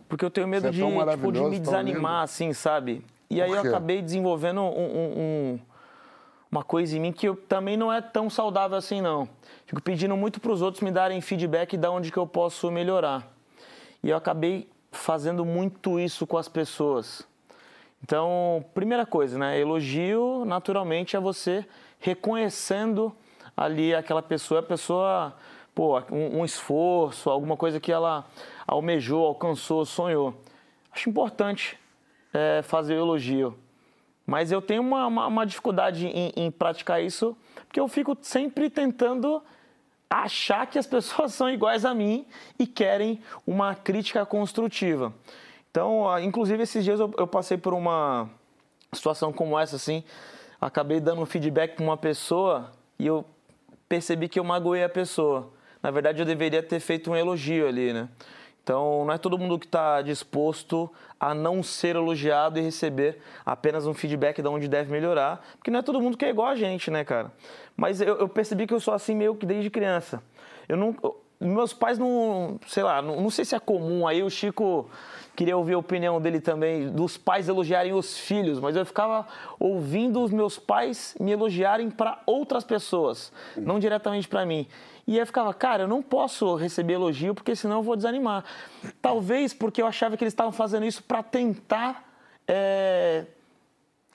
Porque 0.09 0.25
eu 0.25 0.31
tenho 0.31 0.47
medo 0.47 0.69
é 0.69 0.71
de, 0.71 0.79
tipo, 0.79 1.31
de 1.31 1.43
me 1.43 1.59
desanimar, 1.59 2.23
assim, 2.23 2.51
sabe? 2.51 3.05
E 3.29 3.39
aí 3.43 3.51
eu 3.51 3.59
acabei 3.59 4.01
desenvolvendo 4.01 4.61
um- 4.61 4.65
um- 4.65 5.19
um- 5.19 5.59
uma 6.55 6.63
coisa 6.63 6.95
em 6.95 7.01
mim 7.01 7.11
que 7.11 7.27
eu, 7.27 7.35
também 7.35 7.75
não 7.75 7.91
é 7.91 8.01
tão 8.01 8.29
saudável 8.29 8.77
assim, 8.77 9.01
não. 9.01 9.27
Fico 9.65 9.81
pedindo 9.81 10.15
muito 10.15 10.39
para 10.39 10.53
os 10.53 10.61
outros 10.61 10.81
me 10.81 10.89
darem 10.89 11.19
feedback 11.19 11.75
de 11.75 11.87
onde 11.87 12.11
que 12.13 12.17
eu 12.17 12.25
posso 12.25 12.71
melhorar. 12.71 13.29
E 14.01 14.09
eu 14.09 14.15
acabei 14.15 14.69
fazendo 14.89 15.43
muito 15.43 15.99
isso 15.99 16.25
com 16.25 16.37
as 16.37 16.47
pessoas. 16.47 17.27
Então, 18.01 18.63
primeira 18.73 19.05
coisa, 19.05 19.37
né? 19.37 19.59
Elogio, 19.59 20.45
naturalmente, 20.45 21.17
é 21.17 21.19
você 21.19 21.65
reconhecendo 21.99 23.13
ali 23.57 23.93
aquela 23.93 24.21
pessoa, 24.21 24.61
a 24.61 24.63
pessoa, 24.63 25.33
pô, 25.73 25.99
um, 26.09 26.39
um 26.39 26.45
esforço, 26.45 27.29
alguma 27.29 27.57
coisa 27.57 27.81
que 27.81 27.91
ela 27.91 28.25
almejou, 28.65 29.25
alcançou, 29.25 29.83
sonhou. 29.85 30.33
Acho 30.89 31.09
importante 31.09 31.77
é, 32.33 32.61
fazer 32.61 32.93
o 32.95 32.99
elogio. 32.99 33.57
Mas 34.25 34.51
eu 34.51 34.61
tenho 34.61 34.81
uma, 34.81 35.05
uma, 35.07 35.27
uma 35.27 35.45
dificuldade 35.45 36.07
em, 36.07 36.31
em 36.35 36.51
praticar 36.51 37.01
isso, 37.03 37.37
porque 37.67 37.79
eu 37.79 37.87
fico 37.87 38.17
sempre 38.21 38.69
tentando 38.69 39.41
achar 40.09 40.65
que 40.67 40.79
as 40.79 40.87
pessoas 40.87 41.33
são 41.33 41.49
iguais 41.49 41.85
a 41.85 41.93
mim 41.93 42.25
e 42.57 42.65
querem 42.65 43.21
uma 43.45 43.75
crítica 43.75 44.25
construtiva. 44.25 45.13
Então, 45.69 46.07
inclusive, 46.19 46.63
esses 46.63 46.83
dias 46.83 46.99
eu, 46.99 47.13
eu 47.17 47.27
passei 47.27 47.57
por 47.57 47.73
uma 47.73 48.29
situação 48.93 49.33
como 49.33 49.59
essa, 49.59 49.75
assim, 49.75 50.03
acabei 50.59 50.99
dando 50.99 51.21
um 51.21 51.25
feedback 51.25 51.75
para 51.75 51.83
uma 51.83 51.97
pessoa 51.97 52.71
e 52.97 53.05
eu 53.05 53.25
percebi 53.87 54.29
que 54.29 54.39
eu 54.39 54.43
magoei 54.43 54.83
a 54.83 54.89
pessoa. 54.89 55.51
Na 55.83 55.91
verdade, 55.91 56.21
eu 56.21 56.25
deveria 56.25 56.63
ter 56.63 56.79
feito 56.79 57.11
um 57.11 57.15
elogio 57.15 57.67
ali, 57.67 57.93
né? 57.93 58.09
Então, 58.65 59.05
não 59.05 59.13
é 59.13 59.17
todo 59.19 59.37
mundo 59.37 59.59
que 59.59 59.67
está 59.67 60.01
disposto 60.01 60.91
a 61.19 61.35
não 61.35 61.61
ser 61.61 61.95
elogiado 61.95 62.57
e 62.57 62.63
receber 62.63 63.19
apenas 63.45 63.85
um 63.85 63.93
feedback 63.93 64.41
de 64.41 64.47
onde 64.47 64.67
deve 64.67 64.91
melhorar, 64.91 65.45
porque 65.55 65.69
não 65.69 65.81
é 65.81 65.83
todo 65.83 66.01
mundo 66.01 66.17
que 66.17 66.25
é 66.25 66.29
igual 66.29 66.47
a 66.47 66.55
gente, 66.55 66.89
né, 66.89 67.05
cara? 67.05 67.31
Mas 67.77 68.01
eu, 68.01 68.17
eu 68.17 68.27
percebi 68.27 68.65
que 68.65 68.73
eu 68.73 68.79
sou 68.79 68.95
assim 68.95 69.13
meio 69.13 69.35
que 69.35 69.45
desde 69.45 69.69
criança. 69.69 70.19
Eu 70.67 70.77
não, 70.77 70.95
meus 71.45 71.73
pais 71.73 71.97
não, 71.97 72.59
sei 72.67 72.83
lá, 72.83 73.01
não, 73.01 73.21
não 73.21 73.29
sei 73.29 73.45
se 73.45 73.55
é 73.55 73.59
comum. 73.59 74.07
Aí 74.07 74.23
o 74.23 74.29
Chico 74.29 74.89
queria 75.35 75.57
ouvir 75.57 75.73
a 75.73 75.77
opinião 75.77 76.19
dele 76.21 76.39
também 76.39 76.89
dos 76.89 77.17
pais 77.17 77.49
elogiarem 77.49 77.93
os 77.93 78.17
filhos, 78.17 78.59
mas 78.59 78.75
eu 78.75 78.85
ficava 78.85 79.27
ouvindo 79.59 80.21
os 80.21 80.31
meus 80.31 80.57
pais 80.57 81.15
me 81.19 81.31
elogiarem 81.31 81.89
para 81.89 82.19
outras 82.25 82.63
pessoas, 82.63 83.31
não 83.57 83.79
diretamente 83.79 84.27
para 84.27 84.45
mim. 84.45 84.67
E 85.07 85.13
aí 85.13 85.19
eu 85.19 85.25
ficava, 85.25 85.53
cara, 85.53 85.83
eu 85.83 85.87
não 85.87 86.01
posso 86.01 86.55
receber 86.55 86.93
elogio 86.93 87.35
porque 87.35 87.55
senão 87.55 87.77
eu 87.77 87.83
vou 87.83 87.95
desanimar. 87.95 88.43
Talvez 89.01 89.53
porque 89.53 89.81
eu 89.81 89.87
achava 89.87 90.17
que 90.17 90.23
eles 90.23 90.33
estavam 90.33 90.51
fazendo 90.51 90.85
isso 90.85 91.03
para 91.03 91.21
tentar 91.21 92.03
é, 92.47 93.25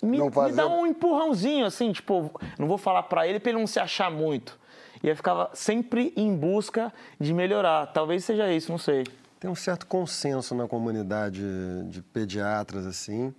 me, 0.03 0.18
me 0.18 0.53
dar 0.53 0.66
um 0.66 0.87
empurrãozinho, 0.87 1.64
assim, 1.64 1.93
tipo, 1.93 2.31
não 2.59 2.66
vou 2.66 2.78
falar 2.78 3.05
pra 3.05 3.26
ele 3.26 3.39
pra 3.39 3.51
ele 3.51 3.61
não 3.61 3.66
se 3.66 3.78
achar 3.78 4.11
muito. 4.11 4.59
E 5.03 5.09
eu 5.09 5.16
ficava 5.16 5.51
sempre 5.55 6.12
em 6.16 6.34
busca 6.36 6.92
de 7.18 7.32
melhorar. 7.32 7.86
Talvez 7.86 8.24
seja 8.24 8.53
isso, 8.53 8.70
não 8.70 8.78
sei. 8.78 9.05
Tem 9.38 9.51
um 9.51 9.55
certo 9.55 9.86
consenso 9.86 10.55
na 10.55 10.68
comunidade 10.68 11.42
de 11.88 12.03
pediatras, 12.03 12.86
assim, 12.86 13.34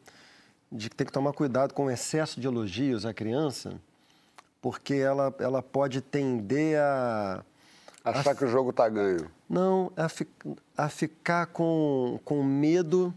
de 0.72 0.90
que 0.90 0.96
tem 0.96 1.06
que 1.06 1.14
tomar 1.14 1.34
cuidado 1.34 1.74
com 1.74 1.86
o 1.86 1.92
excesso 1.92 2.40
de 2.42 2.48
elogios 2.48 3.06
à 3.06 3.14
criança, 3.14 3.74
porque 4.60 4.96
ela, 4.96 5.34
ela 5.40 5.62
pode 5.62 6.02
tender 6.02 6.80
a. 6.80 7.44
Achar 8.04 8.34
que 8.36 8.44
o 8.44 8.48
jogo 8.48 8.74
tá 8.74 8.90
ganho. 8.90 9.30
Não, 9.48 9.92
a, 9.96 10.10
fi- 10.10 10.28
a 10.76 10.90
ficar 10.90 11.46
com, 11.48 12.20
com 12.26 12.44
medo 12.44 13.14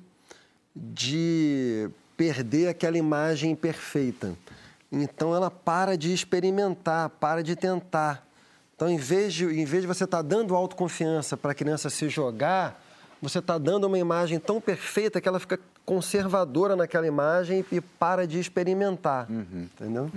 de 0.76 1.88
perder 2.18 2.68
aquela 2.68 2.98
imagem 2.98 3.54
perfeita. 3.56 4.34
Então 4.92 5.34
ela 5.34 5.50
para 5.50 5.96
de 5.96 6.12
experimentar, 6.12 7.08
para 7.08 7.42
de 7.42 7.56
tentar. 7.56 8.23
Então, 8.74 8.88
em 8.88 8.96
vez 8.96 9.32
de, 9.32 9.44
em 9.44 9.64
vez 9.64 9.82
de 9.82 9.86
você 9.86 10.04
estar 10.04 10.22
dando 10.22 10.54
autoconfiança 10.54 11.36
para 11.36 11.52
a 11.52 11.54
criança 11.54 11.88
se 11.88 12.08
jogar, 12.08 12.82
você 13.22 13.38
está 13.38 13.56
dando 13.56 13.86
uma 13.86 13.98
imagem 13.98 14.38
tão 14.38 14.60
perfeita 14.60 15.20
que 15.20 15.28
ela 15.28 15.38
fica 15.38 15.58
conservadora 15.84 16.74
naquela 16.74 17.06
imagem 17.06 17.64
e 17.70 17.80
para 17.80 18.26
de 18.26 18.38
experimentar. 18.38 19.28
Entendeu? 19.30 20.10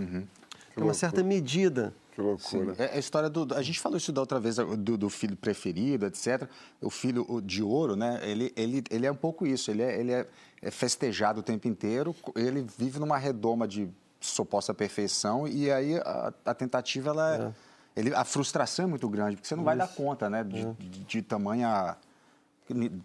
Tem 0.75 0.83
uma 0.83 0.93
certa 0.93 1.23
medida. 1.23 1.93
Que 2.13 2.21
loucura. 2.21 2.73
É 2.79 2.95
a 2.95 2.97
história 2.97 3.29
do. 3.29 3.53
A 3.53 3.61
gente 3.61 3.79
falou 3.79 3.95
isso 3.97 4.11
da 4.11 4.21
outra 4.21 4.39
vez, 4.39 4.55
do, 4.55 4.97
do 4.97 5.09
filho 5.09 5.35
preferido, 5.35 6.07
etc. 6.07 6.49
O 6.81 6.89
filho 6.89 7.25
de 7.43 7.61
ouro, 7.61 7.95
né? 7.95 8.19
Ele, 8.23 8.51
ele, 8.55 8.83
ele 8.89 9.05
é 9.05 9.11
um 9.11 9.15
pouco 9.15 9.45
isso. 9.45 9.69
Ele, 9.69 9.83
é, 9.83 9.99
ele 9.99 10.11
é, 10.11 10.27
é 10.63 10.71
festejado 10.71 11.41
o 11.41 11.43
tempo 11.43 11.67
inteiro. 11.67 12.15
Ele 12.35 12.65
vive 12.77 12.97
numa 12.97 13.17
redoma 13.17 13.67
de 13.67 13.87
suposta 14.19 14.73
perfeição. 14.73 15.47
E 15.47 15.71
aí 15.71 15.95
a, 15.97 16.33
a 16.43 16.53
tentativa, 16.55 17.11
ela 17.11 17.35
é. 17.35 17.66
Ele, 17.97 18.13
a 18.13 18.23
frustração 18.23 18.85
é 18.85 18.87
muito 18.87 19.09
grande, 19.09 19.35
porque 19.37 19.47
você 19.47 19.55
não 19.55 19.63
vai 19.63 19.75
dar 19.75 19.87
conta, 19.87 20.29
né? 20.29 20.43
De, 20.43 20.65
de, 20.73 21.03
de 21.03 21.21
tamanha 21.23 21.97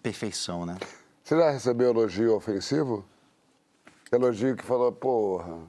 perfeição, 0.03 0.66
né? 0.66 0.76
Você 1.24 1.34
já 1.34 1.51
recebeu 1.51 1.88
elogio 1.88 2.36
ofensivo? 2.36 3.03
Elogio 4.12 4.55
que 4.55 4.62
falou, 4.62 4.93
porra. 4.93 5.61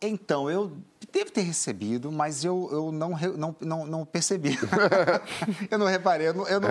Então, 0.00 0.48
eu 0.48 0.70
devo 1.10 1.32
ter 1.32 1.40
recebido, 1.40 2.12
mas 2.12 2.44
eu, 2.44 2.68
eu 2.70 2.92
não, 2.92 3.18
não, 3.36 3.56
não, 3.60 3.84
não 3.86 4.04
percebi. 4.04 4.56
eu 5.68 5.76
não 5.76 5.86
reparei, 5.86 6.28
eu 6.28 6.34
não, 6.34 6.46
eu 6.46 6.60
não, 6.60 6.68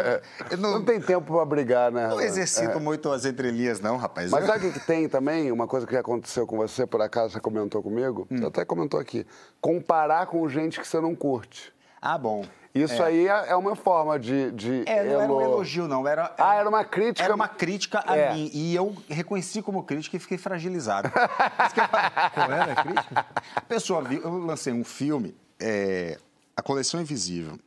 eu 0.49 0.57
não, 0.57 0.71
Não 0.75 0.85
tem 0.85 1.01
tempo 1.01 1.33
pra 1.33 1.43
brigar, 1.43 1.91
né? 1.91 2.07
não 2.07 2.21
exercito 2.21 2.77
É. 2.77 2.79
muito 2.79 3.11
as 3.11 3.25
entrelinhas, 3.25 3.81
não, 3.81 3.97
rapaz. 3.97 4.31
Mas 4.31 4.45
sabe 4.45 4.67
o 4.67 4.71
que 4.71 4.79
tem 4.79 5.09
também? 5.09 5.51
Uma 5.51 5.67
coisa 5.67 5.85
que 5.85 5.91
já 5.91 5.99
aconteceu 5.99 6.47
com 6.47 6.55
você, 6.55 6.87
por 6.87 7.01
acaso 7.01 7.33
você 7.33 7.41
comentou 7.41 7.83
comigo? 7.83 8.25
Hum. 8.31 8.37
Você 8.37 8.45
até 8.45 8.63
comentou 8.63 8.97
aqui. 8.97 9.27
Comparar 9.59 10.27
com 10.27 10.47
gente 10.47 10.79
que 10.79 10.87
você 10.87 11.01
não 11.01 11.13
curte. 11.13 11.75
Ah, 12.01 12.17
bom. 12.17 12.45
Isso 12.75 13.01
É. 13.01 13.05
aí 13.07 13.27
é 13.27 13.45
é 13.49 13.55
uma 13.55 13.75
forma 13.75 14.19
de. 14.19 14.51
de 14.51 14.83
É, 14.85 15.03
não 15.03 15.21
era 15.21 15.33
um 15.33 15.41
elo- 15.41 15.53
elogio, 15.53 15.87
não. 15.87 16.07
Era, 16.07 16.31
Ah, 16.37 16.53
era 16.55 16.69
uma 16.69 16.83
crítica. 16.83 17.23
Era 17.25 17.33
uma 17.33 17.47
crítica 17.47 18.03
a 18.05 18.15
É. 18.15 18.33
mim. 18.33 18.51
E 18.53 18.75
eu 18.75 18.95
reconheci 19.09 19.61
como 19.63 19.83
crítica 19.83 20.15
e 20.15 20.19
fiquei 20.19 20.37
fragilizado. 20.37 21.09
Qual 22.33 22.51
era 22.51 22.73
a 22.73 22.75
crítica? 22.83 23.25
A 23.55 23.61
pessoa 23.61 24.01
viu, 24.03 24.21
eu 24.21 24.37
lancei 24.37 24.71
um 24.73 24.83
filme, 24.83 25.35
é, 25.59 26.17
A 26.55 26.61
Coleção 26.61 27.01
Invisível. 27.01 27.57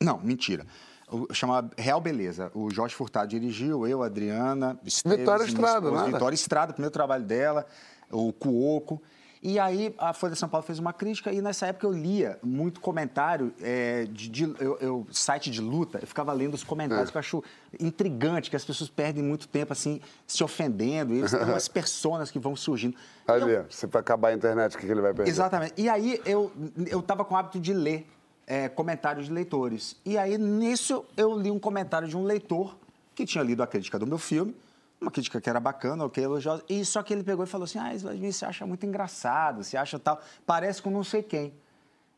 Não, 0.00 0.18
mentira. 0.18 0.64
O, 1.10 1.32
chama 1.34 1.68
Real 1.76 2.00
Beleza. 2.00 2.50
O 2.54 2.70
Jorge 2.70 2.94
Furtado 2.94 3.28
dirigiu, 3.28 3.86
eu, 3.86 4.02
a 4.02 4.06
Adriana, 4.06 4.78
Esteves, 4.84 5.18
Vitória 5.18 5.44
Estrada, 5.44 5.90
nada? 5.90 6.10
Vitória 6.10 6.34
Estrada, 6.34 6.72
primeiro 6.72 6.92
trabalho 6.92 7.24
dela, 7.24 7.66
o 8.10 8.32
Cuoco. 8.32 9.02
E 9.44 9.58
aí 9.58 9.92
a 9.98 10.12
Folha 10.12 10.34
de 10.34 10.38
São 10.38 10.48
Paulo 10.48 10.64
fez 10.64 10.78
uma 10.78 10.92
crítica 10.92 11.32
e 11.32 11.42
nessa 11.42 11.66
época 11.66 11.84
eu 11.84 11.90
lia 11.92 12.38
muito 12.44 12.80
comentário 12.80 13.52
é, 13.60 14.04
de, 14.08 14.28
de- 14.28 14.54
eu, 14.60 14.78
eu- 14.80 15.06
site 15.10 15.50
de 15.50 15.60
luta, 15.60 15.98
eu 16.00 16.06
ficava 16.06 16.32
lendo 16.32 16.54
os 16.54 16.62
comentários 16.62 17.10
que 17.10 17.16
eu 17.16 17.18
acho 17.18 17.42
intrigante, 17.80 18.48
que 18.48 18.54
as 18.54 18.64
pessoas 18.64 18.88
perdem 18.88 19.20
muito 19.22 19.48
tempo 19.48 19.72
assim 19.72 20.00
se 20.28 20.44
ofendendo, 20.44 21.12
e 21.12 21.18
eles 21.18 21.32
têm 21.32 21.40
umas 21.42 21.66
personas 21.68 22.30
que 22.30 22.38
vão 22.38 22.54
surgindo. 22.54 22.94
E 22.94 23.30
eu- 23.30 23.34
Ali, 23.34 23.64
se 23.68 23.88
pra 23.88 23.98
acabar 23.98 24.28
a 24.28 24.32
internet, 24.32 24.76
o 24.76 24.78
que, 24.78 24.86
que 24.86 24.92
ele 24.92 25.00
vai 25.00 25.12
perder? 25.12 25.28
Exatamente. 25.30 25.74
E 25.76 25.88
aí 25.88 26.20
eu 26.24 26.52
eu 26.86 27.02
tava 27.02 27.24
com 27.24 27.34
o 27.34 27.36
hábito 27.36 27.58
de 27.58 27.72
ler 27.72 28.06
é, 28.46 28.68
comentários 28.68 29.26
de 29.26 29.32
leitores. 29.32 29.96
E 30.04 30.16
aí 30.16 30.38
nisso 30.38 31.04
eu 31.16 31.36
li 31.36 31.50
um 31.50 31.58
comentário 31.58 32.06
de 32.06 32.16
um 32.16 32.22
leitor 32.22 32.76
que 33.12 33.26
tinha 33.26 33.42
lido 33.42 33.60
a 33.62 33.66
crítica 33.66 33.98
do 33.98 34.06
meu 34.06 34.18
filme, 34.18 34.54
uma 35.02 35.10
crítica 35.10 35.40
que 35.40 35.50
era 35.50 35.60
bacana, 35.60 36.04
ok, 36.04 36.22
elogiosa. 36.24 36.62
E 36.68 36.84
só 36.84 37.02
que 37.02 37.12
ele 37.12 37.22
pegou 37.22 37.44
e 37.44 37.48
falou 37.48 37.64
assim: 37.64 37.78
"Ah, 37.78 37.92
Vladimir, 37.96 38.32
você 38.32 38.44
acha 38.44 38.64
muito 38.66 38.86
engraçado, 38.86 39.62
você 39.64 39.76
acha 39.76 39.98
tal, 39.98 40.20
parece 40.46 40.80
com 40.80 40.90
não 40.90 41.04
sei 41.04 41.22
quem". 41.22 41.52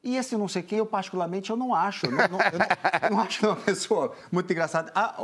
E 0.06 0.18
esse 0.18 0.36
não 0.36 0.46
sei 0.46 0.62
quem, 0.62 0.76
eu 0.78 0.84
particularmente, 0.84 1.48
eu 1.48 1.56
não 1.56 1.74
acho. 1.74 2.04
Eu 2.04 2.10
não, 2.12 2.18
não- 2.28 2.38
eu 2.40 2.58
não- 2.58 2.66
eu 3.08 3.10
não 3.10 3.20
acho 3.20 3.46
é 3.46 3.48
uma 3.48 3.56
pessoa 3.56 4.12
muito 4.30 4.52
engraçada. 4.52 4.92
Ah, 4.94 5.14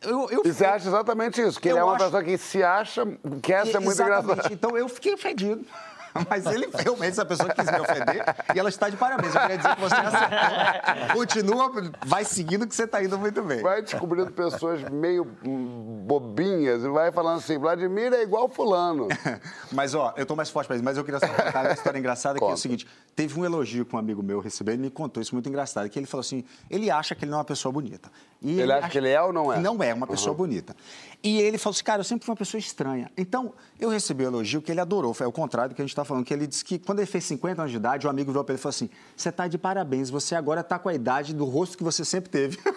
eu, 0.00 0.30
eu, 0.30 0.42
E 0.46 0.50
você 0.52 0.64
acha 0.64 0.88
exatamente 0.88 1.42
isso, 1.42 1.60
que 1.60 1.68
ele 1.68 1.78
é 1.78 1.84
uma 1.84 1.94
acho- 1.94 2.04
pessoa 2.06 2.24
que 2.24 2.38
se 2.38 2.62
acha, 2.62 3.04
quer 3.42 3.66
ser 3.66 3.78
muito 3.80 3.92
Exatamente. 4.00 4.24
engraçado. 4.30 4.52
Então 4.54 4.78
eu 4.78 4.88
fiquei 4.88 5.12
ofendido. 5.12 5.66
Mas 6.28 6.46
ele 6.46 6.68
realmente, 6.72 7.12
essa 7.12 7.24
pessoa 7.24 7.52
quis 7.52 7.64
me 7.64 7.80
ofender 7.80 8.24
e 8.54 8.58
ela 8.58 8.68
está 8.68 8.88
de 8.88 8.96
parabéns. 8.96 9.34
Eu 9.34 9.40
queria 9.40 9.56
dizer 9.58 9.74
que 9.74 9.80
você 9.80 9.94
acertou. 9.94 11.14
Continua, 11.14 11.72
vai 12.04 12.24
seguindo 12.24 12.66
que 12.66 12.74
você 12.74 12.84
está 12.84 13.02
indo 13.02 13.18
muito 13.18 13.42
bem. 13.42 13.62
Vai 13.62 13.82
descobrindo 13.82 14.30
pessoas 14.32 14.82
meio 14.90 15.24
bobinhas 15.24 16.82
e 16.82 16.88
vai 16.88 17.12
falando 17.12 17.38
assim, 17.38 17.58
Vladimir 17.58 18.12
é 18.12 18.22
igual 18.22 18.48
fulano. 18.48 19.08
Mas, 19.72 19.94
ó, 19.94 20.12
eu 20.16 20.26
tô 20.26 20.34
mais 20.34 20.50
forte 20.50 20.66
pra 20.66 20.76
isso, 20.76 20.84
mas 20.84 20.96
eu 20.96 21.04
queria 21.04 21.20
só 21.20 21.28
contar 21.28 21.64
uma 21.64 21.72
história 21.72 21.98
engraçada 21.98 22.38
que 22.38 22.44
é 22.44 22.46
Conta. 22.46 22.58
o 22.58 22.60
seguinte: 22.60 22.86
teve 23.14 23.38
um 23.38 23.44
elogio 23.44 23.84
que 23.84 23.94
um 23.94 23.98
amigo 23.98 24.22
meu 24.22 24.40
recebeu, 24.40 24.74
ele 24.74 24.82
me 24.82 24.90
contou 24.90 25.22
isso 25.22 25.34
muito 25.34 25.48
engraçado, 25.48 25.88
que 25.88 25.98
ele 25.98 26.06
falou 26.06 26.22
assim: 26.22 26.44
ele 26.68 26.90
acha 26.90 27.14
que 27.14 27.24
ele 27.24 27.30
não 27.30 27.38
é 27.38 27.40
uma 27.40 27.44
pessoa 27.44 27.72
bonita. 27.72 28.10
E 28.42 28.58
Ele 28.58 28.72
acha 28.72 28.88
que 28.88 28.96
ele 28.96 29.08
é 29.08 29.20
ou 29.20 29.32
não 29.32 29.52
é? 29.52 29.58
Não 29.58 29.82
é 29.82 29.92
uma 29.92 30.06
pessoa 30.06 30.34
bonita. 30.34 30.74
E 31.22 31.38
ele 31.40 31.58
falou 31.58 31.74
assim: 31.74 31.84
cara, 31.84 32.00
eu 32.00 32.04
sempre 32.04 32.24
fui 32.24 32.32
uma 32.32 32.38
pessoa 32.38 32.58
estranha. 32.58 33.10
Então, 33.16 33.52
eu 33.78 33.90
recebi 33.90 34.24
o 34.24 34.28
elogio 34.28 34.62
que 34.62 34.72
ele 34.72 34.80
adorou. 34.80 35.12
Foi 35.12 35.26
o 35.26 35.32
contrário 35.32 35.70
do 35.70 35.74
que 35.76 35.82
a 35.82 35.84
gente 35.84 35.94
tá 35.94 36.04
falando, 36.04 36.24
que 36.24 36.32
ele 36.32 36.46
disse 36.46 36.64
que 36.64 36.78
quando 36.78 37.00
ele 37.00 37.06
fez 37.06 37.24
50 37.24 37.60
anos 37.60 37.70
de 37.70 37.76
idade, 37.76 38.06
um 38.06 38.10
amigo 38.10 38.30
virou 38.30 38.42
pra 38.42 38.54
ele 38.54 38.60
e 38.60 38.62
falou 38.62 38.70
assim: 38.70 38.88
você 39.14 39.30
tá 39.30 39.46
de 39.46 39.58
parabéns, 39.58 40.08
você 40.08 40.34
agora 40.34 40.62
tá 40.62 40.78
com 40.78 40.88
a 40.88 40.94
idade 40.94 41.34
do 41.34 41.44
rosto 41.44 41.76
que 41.76 41.84
você 41.84 42.04
sempre 42.04 42.30
teve. 42.30 42.58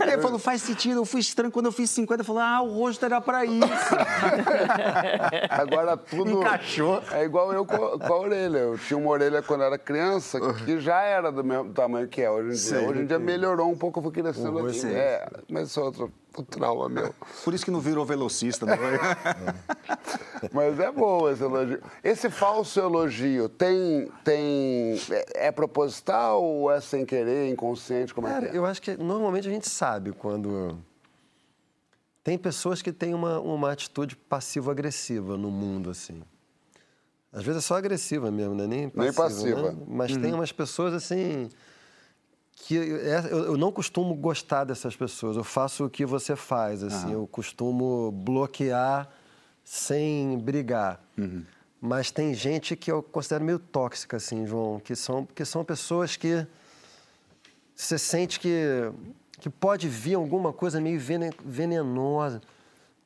Ele 0.00 0.18
falou, 0.18 0.38
faz 0.38 0.62
sentido, 0.62 1.00
eu 1.00 1.04
fui 1.04 1.20
estranho. 1.20 1.50
Quando 1.50 1.66
eu 1.66 1.72
fiz 1.72 1.90
50, 1.90 2.20
eu 2.20 2.24
falei, 2.24 2.42
ah, 2.42 2.62
o 2.62 2.72
rosto 2.72 3.04
era 3.04 3.20
pra 3.20 3.44
isso. 3.44 3.64
Agora 5.50 5.96
tudo. 5.96 6.40
Encaixou. 6.40 7.02
É 7.10 7.24
igual 7.24 7.52
eu 7.52 7.64
com, 7.64 7.98
com 7.98 8.12
a 8.12 8.18
orelha. 8.18 8.58
Eu 8.58 8.78
tinha 8.78 8.98
uma 8.98 9.10
orelha 9.10 9.42
quando 9.42 9.62
era 9.62 9.78
criança 9.78 10.38
que 10.64 10.80
já 10.80 11.02
era 11.02 11.30
do 11.30 11.42
mesmo 11.42 11.72
tamanho 11.84 12.08
que 12.08 12.22
é 12.22 12.30
hoje 12.30 12.48
em 12.48 12.50
dia. 12.50 12.58
Sei. 12.58 12.86
Hoje 12.86 13.00
em 13.02 13.06
dia 13.06 13.18
melhorou 13.18 13.70
um 13.70 13.76
pouco, 13.76 13.98
eu 13.98 14.02
fui 14.02 14.12
crescendo 14.12 14.58
Uhum, 14.58 14.66
assim. 14.66 14.90
É, 14.90 15.26
mas 15.48 15.68
isso 15.68 15.80
é 15.80 15.82
outro, 15.82 16.12
outro 16.36 16.58
trauma 16.58 16.88
meu. 16.88 17.14
Por 17.44 17.54
isso 17.54 17.64
que 17.64 17.70
não 17.70 17.80
virou 17.80 18.04
velocista, 18.04 18.66
não 18.66 18.76
foi? 18.76 18.98
Mas 20.52 20.78
é 20.78 20.92
bom 20.92 21.28
esse 21.30 21.42
elogio. 21.42 21.80
Esse 22.02 22.28
falso 22.28 22.78
elogio 22.78 23.48
tem. 23.48 24.08
tem 24.22 24.94
é, 25.10 25.46
é 25.46 25.52
proposital 25.52 26.42
ou 26.42 26.70
é 26.70 26.80
sem 26.80 27.06
querer, 27.06 27.48
inconsciente? 27.50 28.12
Como 28.12 28.26
é 28.28 28.30
Cara, 28.30 28.46
que 28.48 28.54
é? 28.54 28.58
eu 28.58 28.66
acho 28.66 28.82
que 28.82 28.94
normalmente 28.96 29.48
a 29.48 29.50
gente 29.50 29.68
sabe 29.68 30.12
quando. 30.12 30.78
Tem 32.22 32.36
pessoas 32.38 32.82
que 32.82 32.92
têm 32.92 33.14
uma, 33.14 33.40
uma 33.40 33.70
atitude 33.72 34.16
passivo-agressiva 34.16 35.36
no 35.36 35.50
mundo, 35.50 35.90
assim. 35.90 36.22
Às 37.32 37.42
vezes 37.42 37.64
é 37.64 37.66
só 37.66 37.76
agressiva 37.76 38.30
mesmo, 38.30 38.54
né? 38.54 38.66
Nem 38.66 38.88
passiva. 38.88 39.02
Nem 39.04 39.12
passiva. 39.12 39.72
né? 39.72 39.78
Mas 39.88 40.16
tem 40.16 40.32
umas 40.32 40.52
pessoas, 40.52 40.94
assim. 40.94 41.48
Que 42.66 42.76
é- 42.78 43.28
eu, 43.30 43.56
não 43.56 43.70
costumo 43.70 44.14
gostar 44.14 44.64
dessas 44.64 44.96
pessoas. 44.96 45.36
Eu 45.36 45.44
faço 45.44 45.84
o 45.84 45.90
que 45.90 46.06
você 46.06 46.34
faz, 46.36 46.82
assim. 46.82 47.12
Eu 47.12 47.26
costumo 47.26 48.10
bloquear 48.12 49.08
sem 49.62 50.38
brigar. 50.38 51.00
Mas 51.80 52.10
tem 52.10 52.32
gente 52.32 52.74
que 52.74 52.90
eu 52.90 53.02
considero 53.02 53.44
meio 53.44 53.58
tóxica, 53.58 54.16
assim, 54.16 54.46
João, 54.46 54.80
que 54.80 54.96
são, 54.96 55.26
que 55.26 55.44
são 55.44 55.62
pessoas 55.64 56.16
que 56.16 56.46
você 57.74 57.98
sente 57.98 58.40
que, 58.40 58.90
que 59.40 59.50
pode 59.50 59.88
vir 59.88 60.14
alguma 60.14 60.52
coisa 60.52 60.80
meio 60.80 60.98
vene- 60.98 61.32
venenosa. 61.44 62.40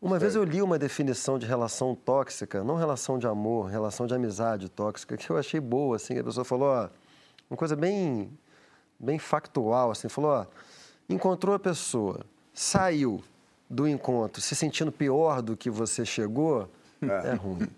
Uma 0.01 0.17
vez 0.19 0.37
eu 0.37 0.45
li 0.45 0.63
uma 0.63 0.79
definição 0.79 1.39
de 1.41 1.47
relação 1.47 1.93
tóxica, 1.97 2.63
não 2.63 2.77
relação 2.77 3.19
de 3.19 3.27
amor, 3.27 3.67
relação 3.67 4.07
de 4.07 4.15
amizade 4.15 4.69
tóxica, 4.69 5.17
que 5.17 5.29
eu 5.29 5.37
achei 5.37 5.59
boa, 5.59 5.97
assim, 5.97 6.15
que 6.15 6.21
a 6.21 6.25
pessoa 6.25 6.45
falou, 6.45 6.69
ó, 6.69 6.89
uma 7.51 7.57
coisa 7.57 7.75
bem, 7.75 8.31
bem 8.99 9.19
factual, 9.19 9.91
assim, 9.91 10.09
falou, 10.09 10.31
ó, 10.31 10.47
encontrou 11.09 11.55
a 11.55 11.59
pessoa, 11.59 12.21
saiu 12.53 13.23
do 13.69 13.87
encontro 13.87 14.41
se 14.41 14.55
sentindo 14.55 14.91
pior 14.91 15.43
do 15.43 15.57
que 15.57 15.71
você 15.71 16.05
chegou, 16.05 16.69
é 17.01 17.35
ruim. 17.35 17.69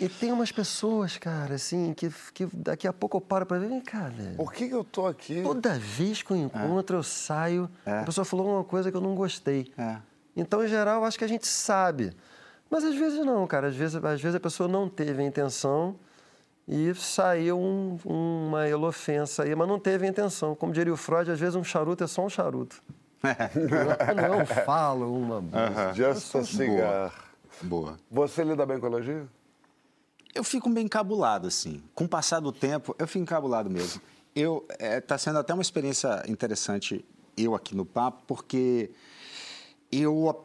E 0.00 0.08
tem 0.08 0.30
umas 0.30 0.52
pessoas, 0.52 1.18
cara, 1.18 1.56
assim, 1.56 1.92
que, 1.92 2.08
que 2.32 2.46
daqui 2.52 2.86
a 2.86 2.92
pouco 2.92 3.16
eu 3.16 3.20
paro 3.20 3.44
pra 3.44 3.58
ver, 3.58 3.68
vem 3.68 3.80
cá, 3.80 4.08
velho. 4.08 4.36
Por 4.36 4.52
que, 4.52 4.68
que 4.68 4.74
eu 4.74 4.84
tô 4.84 5.06
aqui? 5.06 5.42
Toda 5.42 5.76
vez 5.76 6.22
que 6.22 6.30
eu 6.30 6.36
encontro, 6.36 6.96
eu 6.98 7.02
saio, 7.02 7.68
a 7.84 8.04
pessoa 8.04 8.24
falou 8.24 8.54
uma 8.54 8.64
coisa 8.64 8.90
que 8.90 8.96
eu 8.96 9.00
não 9.00 9.14
gostei. 9.14 9.72
É. 9.76 9.96
Então, 10.36 10.64
em 10.64 10.68
geral, 10.68 11.00
eu 11.00 11.04
acho 11.04 11.18
que 11.18 11.24
a 11.24 11.28
gente 11.28 11.48
sabe. 11.48 12.12
Mas 12.70 12.84
às 12.84 12.94
vezes 12.94 13.24
não, 13.24 13.44
cara. 13.46 13.68
Às 13.68 13.74
vezes, 13.74 13.96
às 13.96 14.20
vezes 14.20 14.36
a 14.36 14.40
pessoa 14.40 14.68
não 14.68 14.88
teve 14.88 15.20
a 15.20 15.26
intenção 15.26 15.96
e 16.68 16.94
saiu 16.94 17.58
um- 17.58 17.98
uma 18.04 18.68
elofensa 18.68 19.42
aí, 19.44 19.54
mas 19.54 19.66
não 19.66 19.78
teve 19.78 20.06
a 20.06 20.08
intenção. 20.10 20.54
Como 20.54 20.72
diria 20.72 20.92
o 20.92 20.96
Freud, 20.96 21.30
às 21.30 21.40
vezes 21.40 21.54
um 21.54 21.64
charuto 21.64 22.04
é 22.04 22.06
só 22.06 22.24
um 22.24 22.28
charuto. 22.28 22.82
não 23.22 24.46
fala 24.64 25.06
uma 25.06 25.40
bosta. 25.40 25.94
Just 25.94 26.34
a 26.36 26.44
cigar. 26.44 27.14
Boa. 27.62 27.98
Você 28.10 28.44
lida 28.44 28.64
bem 28.66 28.78
com 28.78 28.86
elogio? 28.86 29.28
Eu 30.34 30.44
fico 30.44 30.68
bem 30.70 30.84
encabulado, 30.84 31.48
assim. 31.48 31.82
Com 31.94 32.04
o 32.04 32.08
passar 32.08 32.38
do 32.40 32.52
tempo, 32.52 32.94
eu 32.98 33.08
fico 33.08 33.22
encabulado 33.22 33.68
mesmo. 33.68 34.00
Eu, 34.36 34.64
está 34.78 35.18
sendo 35.18 35.38
até 35.38 35.52
uma 35.52 35.62
experiência 35.62 36.22
interessante 36.28 37.04
eu 37.36 37.54
aqui 37.54 37.74
no 37.74 37.84
papo, 37.84 38.22
porque 38.26 38.90
eu 39.90 40.44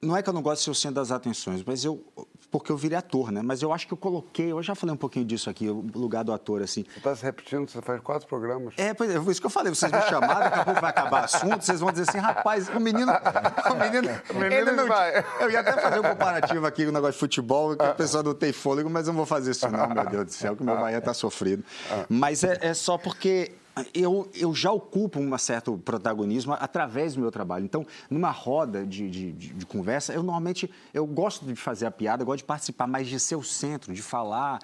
não 0.00 0.16
é 0.16 0.22
que 0.22 0.28
eu 0.28 0.32
não 0.32 0.42
gosto 0.42 0.60
de 0.60 0.64
ser 0.64 0.70
o 0.70 0.74
centro 0.74 0.96
das 0.96 1.12
atenções, 1.12 1.62
mas 1.64 1.84
eu 1.84 2.04
porque 2.52 2.70
eu 2.70 2.76
virei 2.76 2.98
ator, 2.98 3.32
né? 3.32 3.40
Mas 3.42 3.62
eu 3.62 3.72
acho 3.72 3.86
que 3.86 3.92
eu 3.94 3.96
coloquei, 3.96 4.52
eu 4.52 4.62
já 4.62 4.74
falei 4.74 4.92
um 4.94 4.96
pouquinho 4.98 5.24
disso 5.24 5.48
aqui, 5.48 5.68
o 5.70 5.84
lugar 5.94 6.22
do 6.22 6.32
ator 6.32 6.60
assim. 6.62 6.84
Você 6.84 6.98
está 6.98 7.16
se 7.16 7.22
repetindo, 7.24 7.68
você 7.68 7.80
faz 7.80 7.98
quatro 8.02 8.28
programas. 8.28 8.74
É, 8.76 8.92
pois 8.92 9.10
é, 9.10 9.18
foi 9.18 9.32
isso 9.32 9.40
que 9.40 9.46
eu 9.46 9.50
falei. 9.50 9.74
Vocês 9.74 9.90
me 9.90 10.00
chamaram, 10.02 10.40
daqui 10.42 10.58
a 10.60 10.64
pouco 10.64 10.80
vai 10.80 10.90
acabar 10.90 11.22
o 11.22 11.24
assunto, 11.24 11.62
vocês 11.64 11.80
vão 11.80 11.90
dizer 11.90 12.08
assim, 12.08 12.18
rapaz, 12.18 12.68
o 12.68 12.78
menino. 12.78 13.10
O 13.10 13.74
menino, 13.82 14.20
O 14.30 14.34
menino 14.34 14.72
não- 14.72 14.86
vai. 14.86 15.24
Eu 15.40 15.50
ia 15.50 15.60
até 15.60 15.72
fazer 15.72 15.98
um 16.00 16.02
comparativo 16.02 16.66
aqui 16.66 16.84
com 16.84 16.90
o 16.90 16.92
negócio 16.92 17.14
de 17.14 17.18
futebol, 17.18 17.74
que 17.74 17.82
a 17.84 17.94
pessoa 17.94 18.22
não 18.22 18.34
tem 18.34 18.52
fôlego, 18.52 18.90
mas 18.90 19.06
eu 19.06 19.12
não 19.14 19.18
vou 19.18 19.26
fazer 19.26 19.52
isso, 19.52 19.68
não, 19.70 19.88
meu 19.88 20.04
Deus 20.06 20.26
do 20.26 20.32
céu, 20.32 20.54
que 20.54 20.62
meu 20.62 20.76
Bahia 20.76 21.00
tá 21.00 21.14
sofrido. 21.14 21.64
Mas 22.08 22.44
é, 22.44 22.58
é 22.60 22.74
só 22.74 22.98
porque. 22.98 23.52
Eu, 23.94 24.28
eu 24.34 24.54
já 24.54 24.70
ocupo 24.70 25.18
um 25.18 25.38
certo 25.38 25.78
protagonismo 25.78 26.52
através 26.52 27.14
do 27.14 27.20
meu 27.20 27.30
trabalho. 27.30 27.64
Então, 27.64 27.86
numa 28.10 28.30
roda 28.30 28.84
de, 28.84 29.08
de, 29.08 29.32
de- 29.32 29.66
conversa, 29.66 30.12
eu 30.12 30.22
normalmente 30.22 30.70
eu 30.92 31.06
gosto 31.06 31.46
de 31.46 31.56
fazer 31.56 31.86
a 31.86 31.90
piada, 31.90 32.22
eu 32.22 32.26
gosto 32.26 32.38
de 32.38 32.44
participar, 32.44 32.86
mas 32.86 33.08
de 33.08 33.18
ser 33.18 33.36
o 33.36 33.42
centro, 33.42 33.94
de 33.94 34.02
falar. 34.02 34.58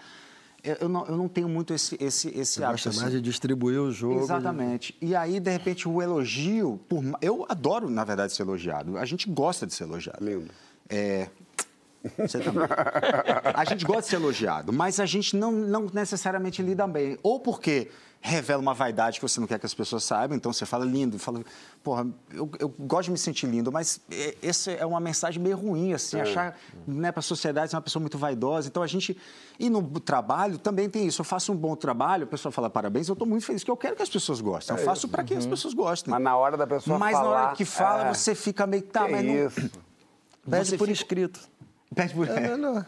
Eu, 0.62 0.74
eu 0.80 0.88
não, 0.88 1.06
eu 1.06 1.16
não 1.16 1.26
tenho 1.26 1.48
muito 1.48 1.72
esse, 1.72 1.96
esse, 1.98 2.28
esse 2.38 2.62
hábito. 2.62 2.84
gosta 2.84 3.00
mais 3.00 3.14
assim. 3.14 3.16
de 3.16 3.22
distribuir 3.22 3.80
o 3.80 3.90
jogo. 3.90 4.20
Exatamente. 4.20 4.94
E 5.00 5.16
aí, 5.16 5.40
de 5.40 5.50
repente, 5.50 5.88
o 5.88 6.02
elogio. 6.02 6.78
Por... 6.88 7.02
Eu 7.22 7.46
adoro, 7.48 7.88
na 7.88 8.04
verdade, 8.04 8.34
ser 8.34 8.42
elogiado. 8.42 8.98
A 8.98 9.06
gente 9.06 9.30
gosta 9.30 9.66
de 9.66 9.72
ser 9.72 9.84
elogiado. 9.84 10.22
Lindo. 10.22 10.50
É. 10.88 11.28
Você 12.18 12.40
também. 12.40 12.64
A 13.54 13.64
gente 13.64 13.84
gosta 13.84 14.02
de 14.02 14.08
ser 14.08 14.16
elogiado, 14.16 14.72
mas 14.72 15.00
a 15.00 15.06
gente 15.06 15.36
não, 15.36 15.50
não 15.52 15.90
necessariamente 15.92 16.62
lida 16.62 16.86
bem. 16.86 17.18
Ou 17.22 17.40
porque 17.40 17.90
revela 18.20 18.60
uma 18.60 18.74
vaidade 18.74 19.18
que 19.20 19.22
você 19.22 19.38
não 19.40 19.46
quer 19.46 19.58
que 19.60 19.66
as 19.66 19.72
pessoas 19.74 20.02
saibam, 20.04 20.36
então 20.36 20.52
você 20.52 20.66
fala 20.66 20.84
lindo, 20.84 21.18
fala, 21.18 21.40
porra, 21.84 22.06
eu, 22.32 22.50
eu 22.58 22.68
gosto 22.68 23.04
de 23.04 23.12
me 23.12 23.18
sentir 23.18 23.46
lindo, 23.46 23.70
mas 23.70 24.00
é- 24.10 24.36
essa 24.42 24.72
é 24.72 24.84
uma 24.84 24.98
mensagem 25.00 25.40
meio 25.40 25.56
ruim, 25.56 25.92
assim, 25.92 26.20
achar, 26.20 26.58
né, 26.86 27.12
para 27.12 27.20
a 27.20 27.22
sociedade, 27.22 27.72
é 27.72 27.76
uma 27.76 27.82
pessoa 27.82 28.00
muito 28.00 28.18
vaidosa. 28.18 28.68
Então 28.68 28.82
a 28.82 28.86
gente. 28.86 29.16
E 29.58 29.70
no 29.70 29.82
trabalho 30.00 30.58
também 30.58 30.90
tem 30.90 31.06
isso. 31.06 31.20
Eu 31.20 31.24
faço 31.24 31.52
um 31.52 31.56
bom 31.56 31.74
trabalho, 31.76 32.24
a 32.24 32.26
pessoa 32.26 32.50
fala 32.52 32.68
parabéns, 32.68 33.08
eu 33.08 33.12
estou 33.12 33.26
muito 33.26 33.46
feliz, 33.46 33.62
que 33.64 33.70
eu 33.70 33.76
quero 33.76 33.94
que 33.96 34.02
as 34.02 34.08
pessoas 34.10 34.40
gostem. 34.40 34.76
Eu 34.76 34.84
faço 34.84 35.08
para 35.08 35.22
que 35.22 35.34
as 35.34 35.46
pessoas 35.46 35.72
gostem. 35.72 36.10
Mas 36.10 36.22
na 36.22 36.36
hora 36.36 36.56
da 36.56 36.66
pessoa 36.66 36.98
Mas 36.98 37.12
falar... 37.12 37.24
na 37.40 37.46
hora 37.46 37.56
que 37.56 37.64
fala, 37.64 38.08
é, 38.08 38.14
você 38.14 38.34
fica 38.34 38.66
meio. 38.66 38.82
Tá, 38.82 39.06
que 39.06 39.12
mas 39.12 39.24
não. 39.24 39.46
isso? 39.46 39.70
Pede 40.50 40.70
por 40.76 40.86
fica- 40.86 40.92
escrito. 40.92 41.40
Pede 41.94 42.14
por 42.14 42.28
É 42.28 42.40
melhor. 42.40 42.84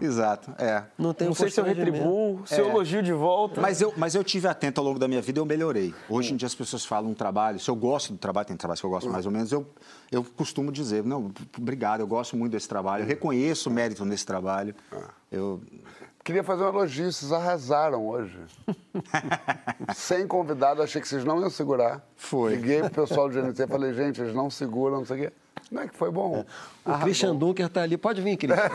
Exato, 0.00 0.52
é. 0.58 0.84
Não 0.96 1.14
Não 1.18 1.30
um 1.30 1.34
sei 1.34 1.50
se 1.50 1.60
eu 1.60 1.64
retribuo, 1.64 2.46
se 2.46 2.60
eu 2.60 2.66
É. 2.66 2.70
elogio 2.70 3.02
de 3.02 3.12
volta. 3.12 3.60
Mas 3.60 3.80
eu, 3.80 3.92
mas 3.96 4.14
eu 4.14 4.22
tive 4.24 4.46
atento 4.48 4.80
ao 4.80 4.84
longo 4.86 4.98
da 4.98 5.08
minha 5.08 5.20
vida 5.22 5.38
e 5.38 5.40
eu 5.40 5.46
melhorei. 5.46 5.94
Hoje 6.08 6.32
em 6.32 6.36
dia 6.36 6.46
as 6.46 6.54
pessoas 6.54 6.84
falam 6.84 7.10
um 7.10 7.14
trabalho, 7.14 7.58
se 7.58 7.70
eu 7.70 7.76
gosto 7.76 8.12
do 8.12 8.18
trabalho, 8.18 8.46
tem 8.46 8.56
trabalhos 8.56 8.80
que 8.80 8.86
eu 8.86 8.90
gosto 8.90 9.10
mais 9.10 9.26
ou 9.26 9.32
menos, 9.32 9.50
eu, 9.52 9.66
eu 10.10 10.22
costumo 10.24 10.70
dizer, 10.72 11.04
não, 11.04 11.30
obrigado, 11.56 12.00
eu 12.00 12.06
gosto 12.06 12.36
muito 12.36 12.52
desse 12.52 12.68
trabalho, 12.68 13.04
eu 13.04 13.06
reconheço 13.08 13.68
o 13.68 13.72
mérito 13.72 14.04
nesse 14.04 14.24
trabalho. 14.26 14.74
Eu, 15.30 15.60
Queria 16.24 16.44
fazer 16.44 16.64
um 16.64 16.68
elogio, 16.68 17.10
vocês 17.10 17.32
arrasaram 17.32 18.06
hoje. 18.06 18.38
Sem 19.94 20.26
convidado, 20.26 20.82
achei 20.82 21.00
que 21.00 21.08
vocês 21.08 21.24
não 21.24 21.40
iam 21.40 21.48
segurar. 21.48 22.04
Foi. 22.16 22.56
Liguei 22.56 22.80
pro 22.82 23.06
pessoal 23.06 23.28
do 23.28 23.34
GNT 23.40 23.62
e 23.62 23.66
falei, 23.66 23.94
gente, 23.94 24.20
eles 24.20 24.34
não 24.34 24.50
seguram, 24.50 24.98
não 24.98 25.04
sei 25.06 25.16
o 25.16 25.20
quê. 25.20 25.32
Não 25.70 25.82
é 25.82 25.88
que 25.88 25.94
foi 25.94 26.10
bom. 26.10 26.44
O 26.84 26.98
Christian 27.00 27.36
Dunker 27.36 27.68
tá 27.68 27.82
ali. 27.82 27.96
Pode 27.98 28.22
vir, 28.22 28.36
Christian. 28.36 28.70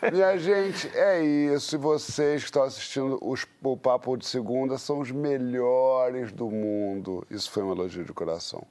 Minha 0.10 0.38
gente, 0.38 0.88
é 0.96 1.22
isso. 1.22 1.76
E 1.76 1.78
vocês 1.78 2.42
que 2.42 2.48
estão 2.48 2.62
assistindo 2.62 3.18
os, 3.20 3.46
o 3.62 3.76
Papo 3.76 4.16
de 4.16 4.26
Segunda 4.26 4.78
são 4.78 5.00
os 5.00 5.10
melhores 5.10 6.32
do 6.32 6.50
mundo. 6.50 7.26
Isso 7.30 7.50
foi 7.50 7.62
um 7.62 7.72
elogio 7.72 8.04
de 8.04 8.12
coração. 8.12 8.66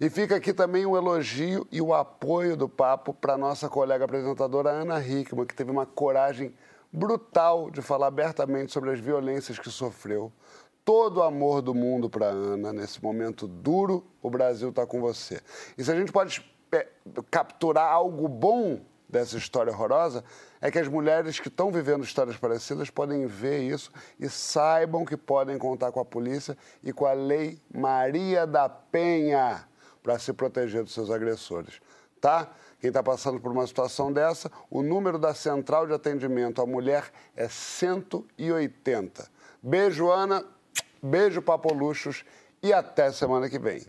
E 0.00 0.10
fica 0.10 0.34
aqui 0.36 0.52
também 0.52 0.84
o 0.84 0.96
elogio 0.96 1.66
e 1.70 1.80
o 1.80 1.94
apoio 1.94 2.56
do 2.56 2.68
papo 2.68 3.14
para 3.14 3.38
nossa 3.38 3.68
colega 3.68 4.04
apresentadora 4.04 4.70
Ana 4.70 5.00
Hickman, 5.00 5.46
que 5.46 5.54
teve 5.54 5.70
uma 5.70 5.86
coragem 5.86 6.52
brutal 6.92 7.70
de 7.70 7.80
falar 7.80 8.08
abertamente 8.08 8.72
sobre 8.72 8.90
as 8.90 8.98
violências 8.98 9.58
que 9.58 9.70
sofreu. 9.70 10.32
Todo 10.84 11.18
o 11.18 11.22
amor 11.22 11.62
do 11.62 11.74
mundo 11.74 12.10
para 12.10 12.26
Ana, 12.26 12.72
nesse 12.72 13.02
momento 13.02 13.46
duro, 13.46 14.04
o 14.22 14.28
Brasil 14.28 14.68
está 14.68 14.86
com 14.86 15.00
você. 15.00 15.40
E 15.78 15.82
se 15.82 15.90
a 15.90 15.94
gente 15.94 16.12
pode 16.12 16.44
é, 16.70 16.86
capturar 17.30 17.90
algo 17.90 18.28
bom 18.28 18.80
dessa 19.08 19.38
história 19.38 19.72
horrorosa, 19.72 20.22
é 20.60 20.70
que 20.70 20.78
as 20.78 20.88
mulheres 20.88 21.40
que 21.40 21.48
estão 21.48 21.70
vivendo 21.70 22.04
histórias 22.04 22.36
parecidas 22.36 22.90
podem 22.90 23.26
ver 23.26 23.62
isso 23.62 23.90
e 24.18 24.28
saibam 24.28 25.04
que 25.04 25.16
podem 25.16 25.56
contar 25.56 25.90
com 25.92 26.00
a 26.00 26.04
polícia 26.04 26.56
e 26.82 26.92
com 26.92 27.06
a 27.06 27.12
Lei 27.12 27.58
Maria 27.72 28.46
da 28.46 28.68
Penha 28.68 29.66
para 30.02 30.18
se 30.18 30.32
proteger 30.34 30.82
dos 30.82 30.92
seus 30.92 31.10
agressores, 31.10 31.80
tá? 32.20 32.50
Quem 32.78 32.88
está 32.88 33.02
passando 33.02 33.40
por 33.40 33.50
uma 33.50 33.66
situação 33.66 34.12
dessa, 34.12 34.50
o 34.68 34.82
número 34.82 35.18
da 35.18 35.32
central 35.32 35.86
de 35.86 35.94
atendimento 35.94 36.60
à 36.60 36.66
mulher 36.66 37.10
é 37.34 37.48
180. 37.48 39.26
Beijo, 39.62 40.10
Ana. 40.10 40.44
Beijo, 41.04 41.42
Papoluchos. 41.42 42.24
E 42.62 42.72
até 42.72 43.12
semana 43.12 43.50
que 43.50 43.58
vem. 43.58 43.84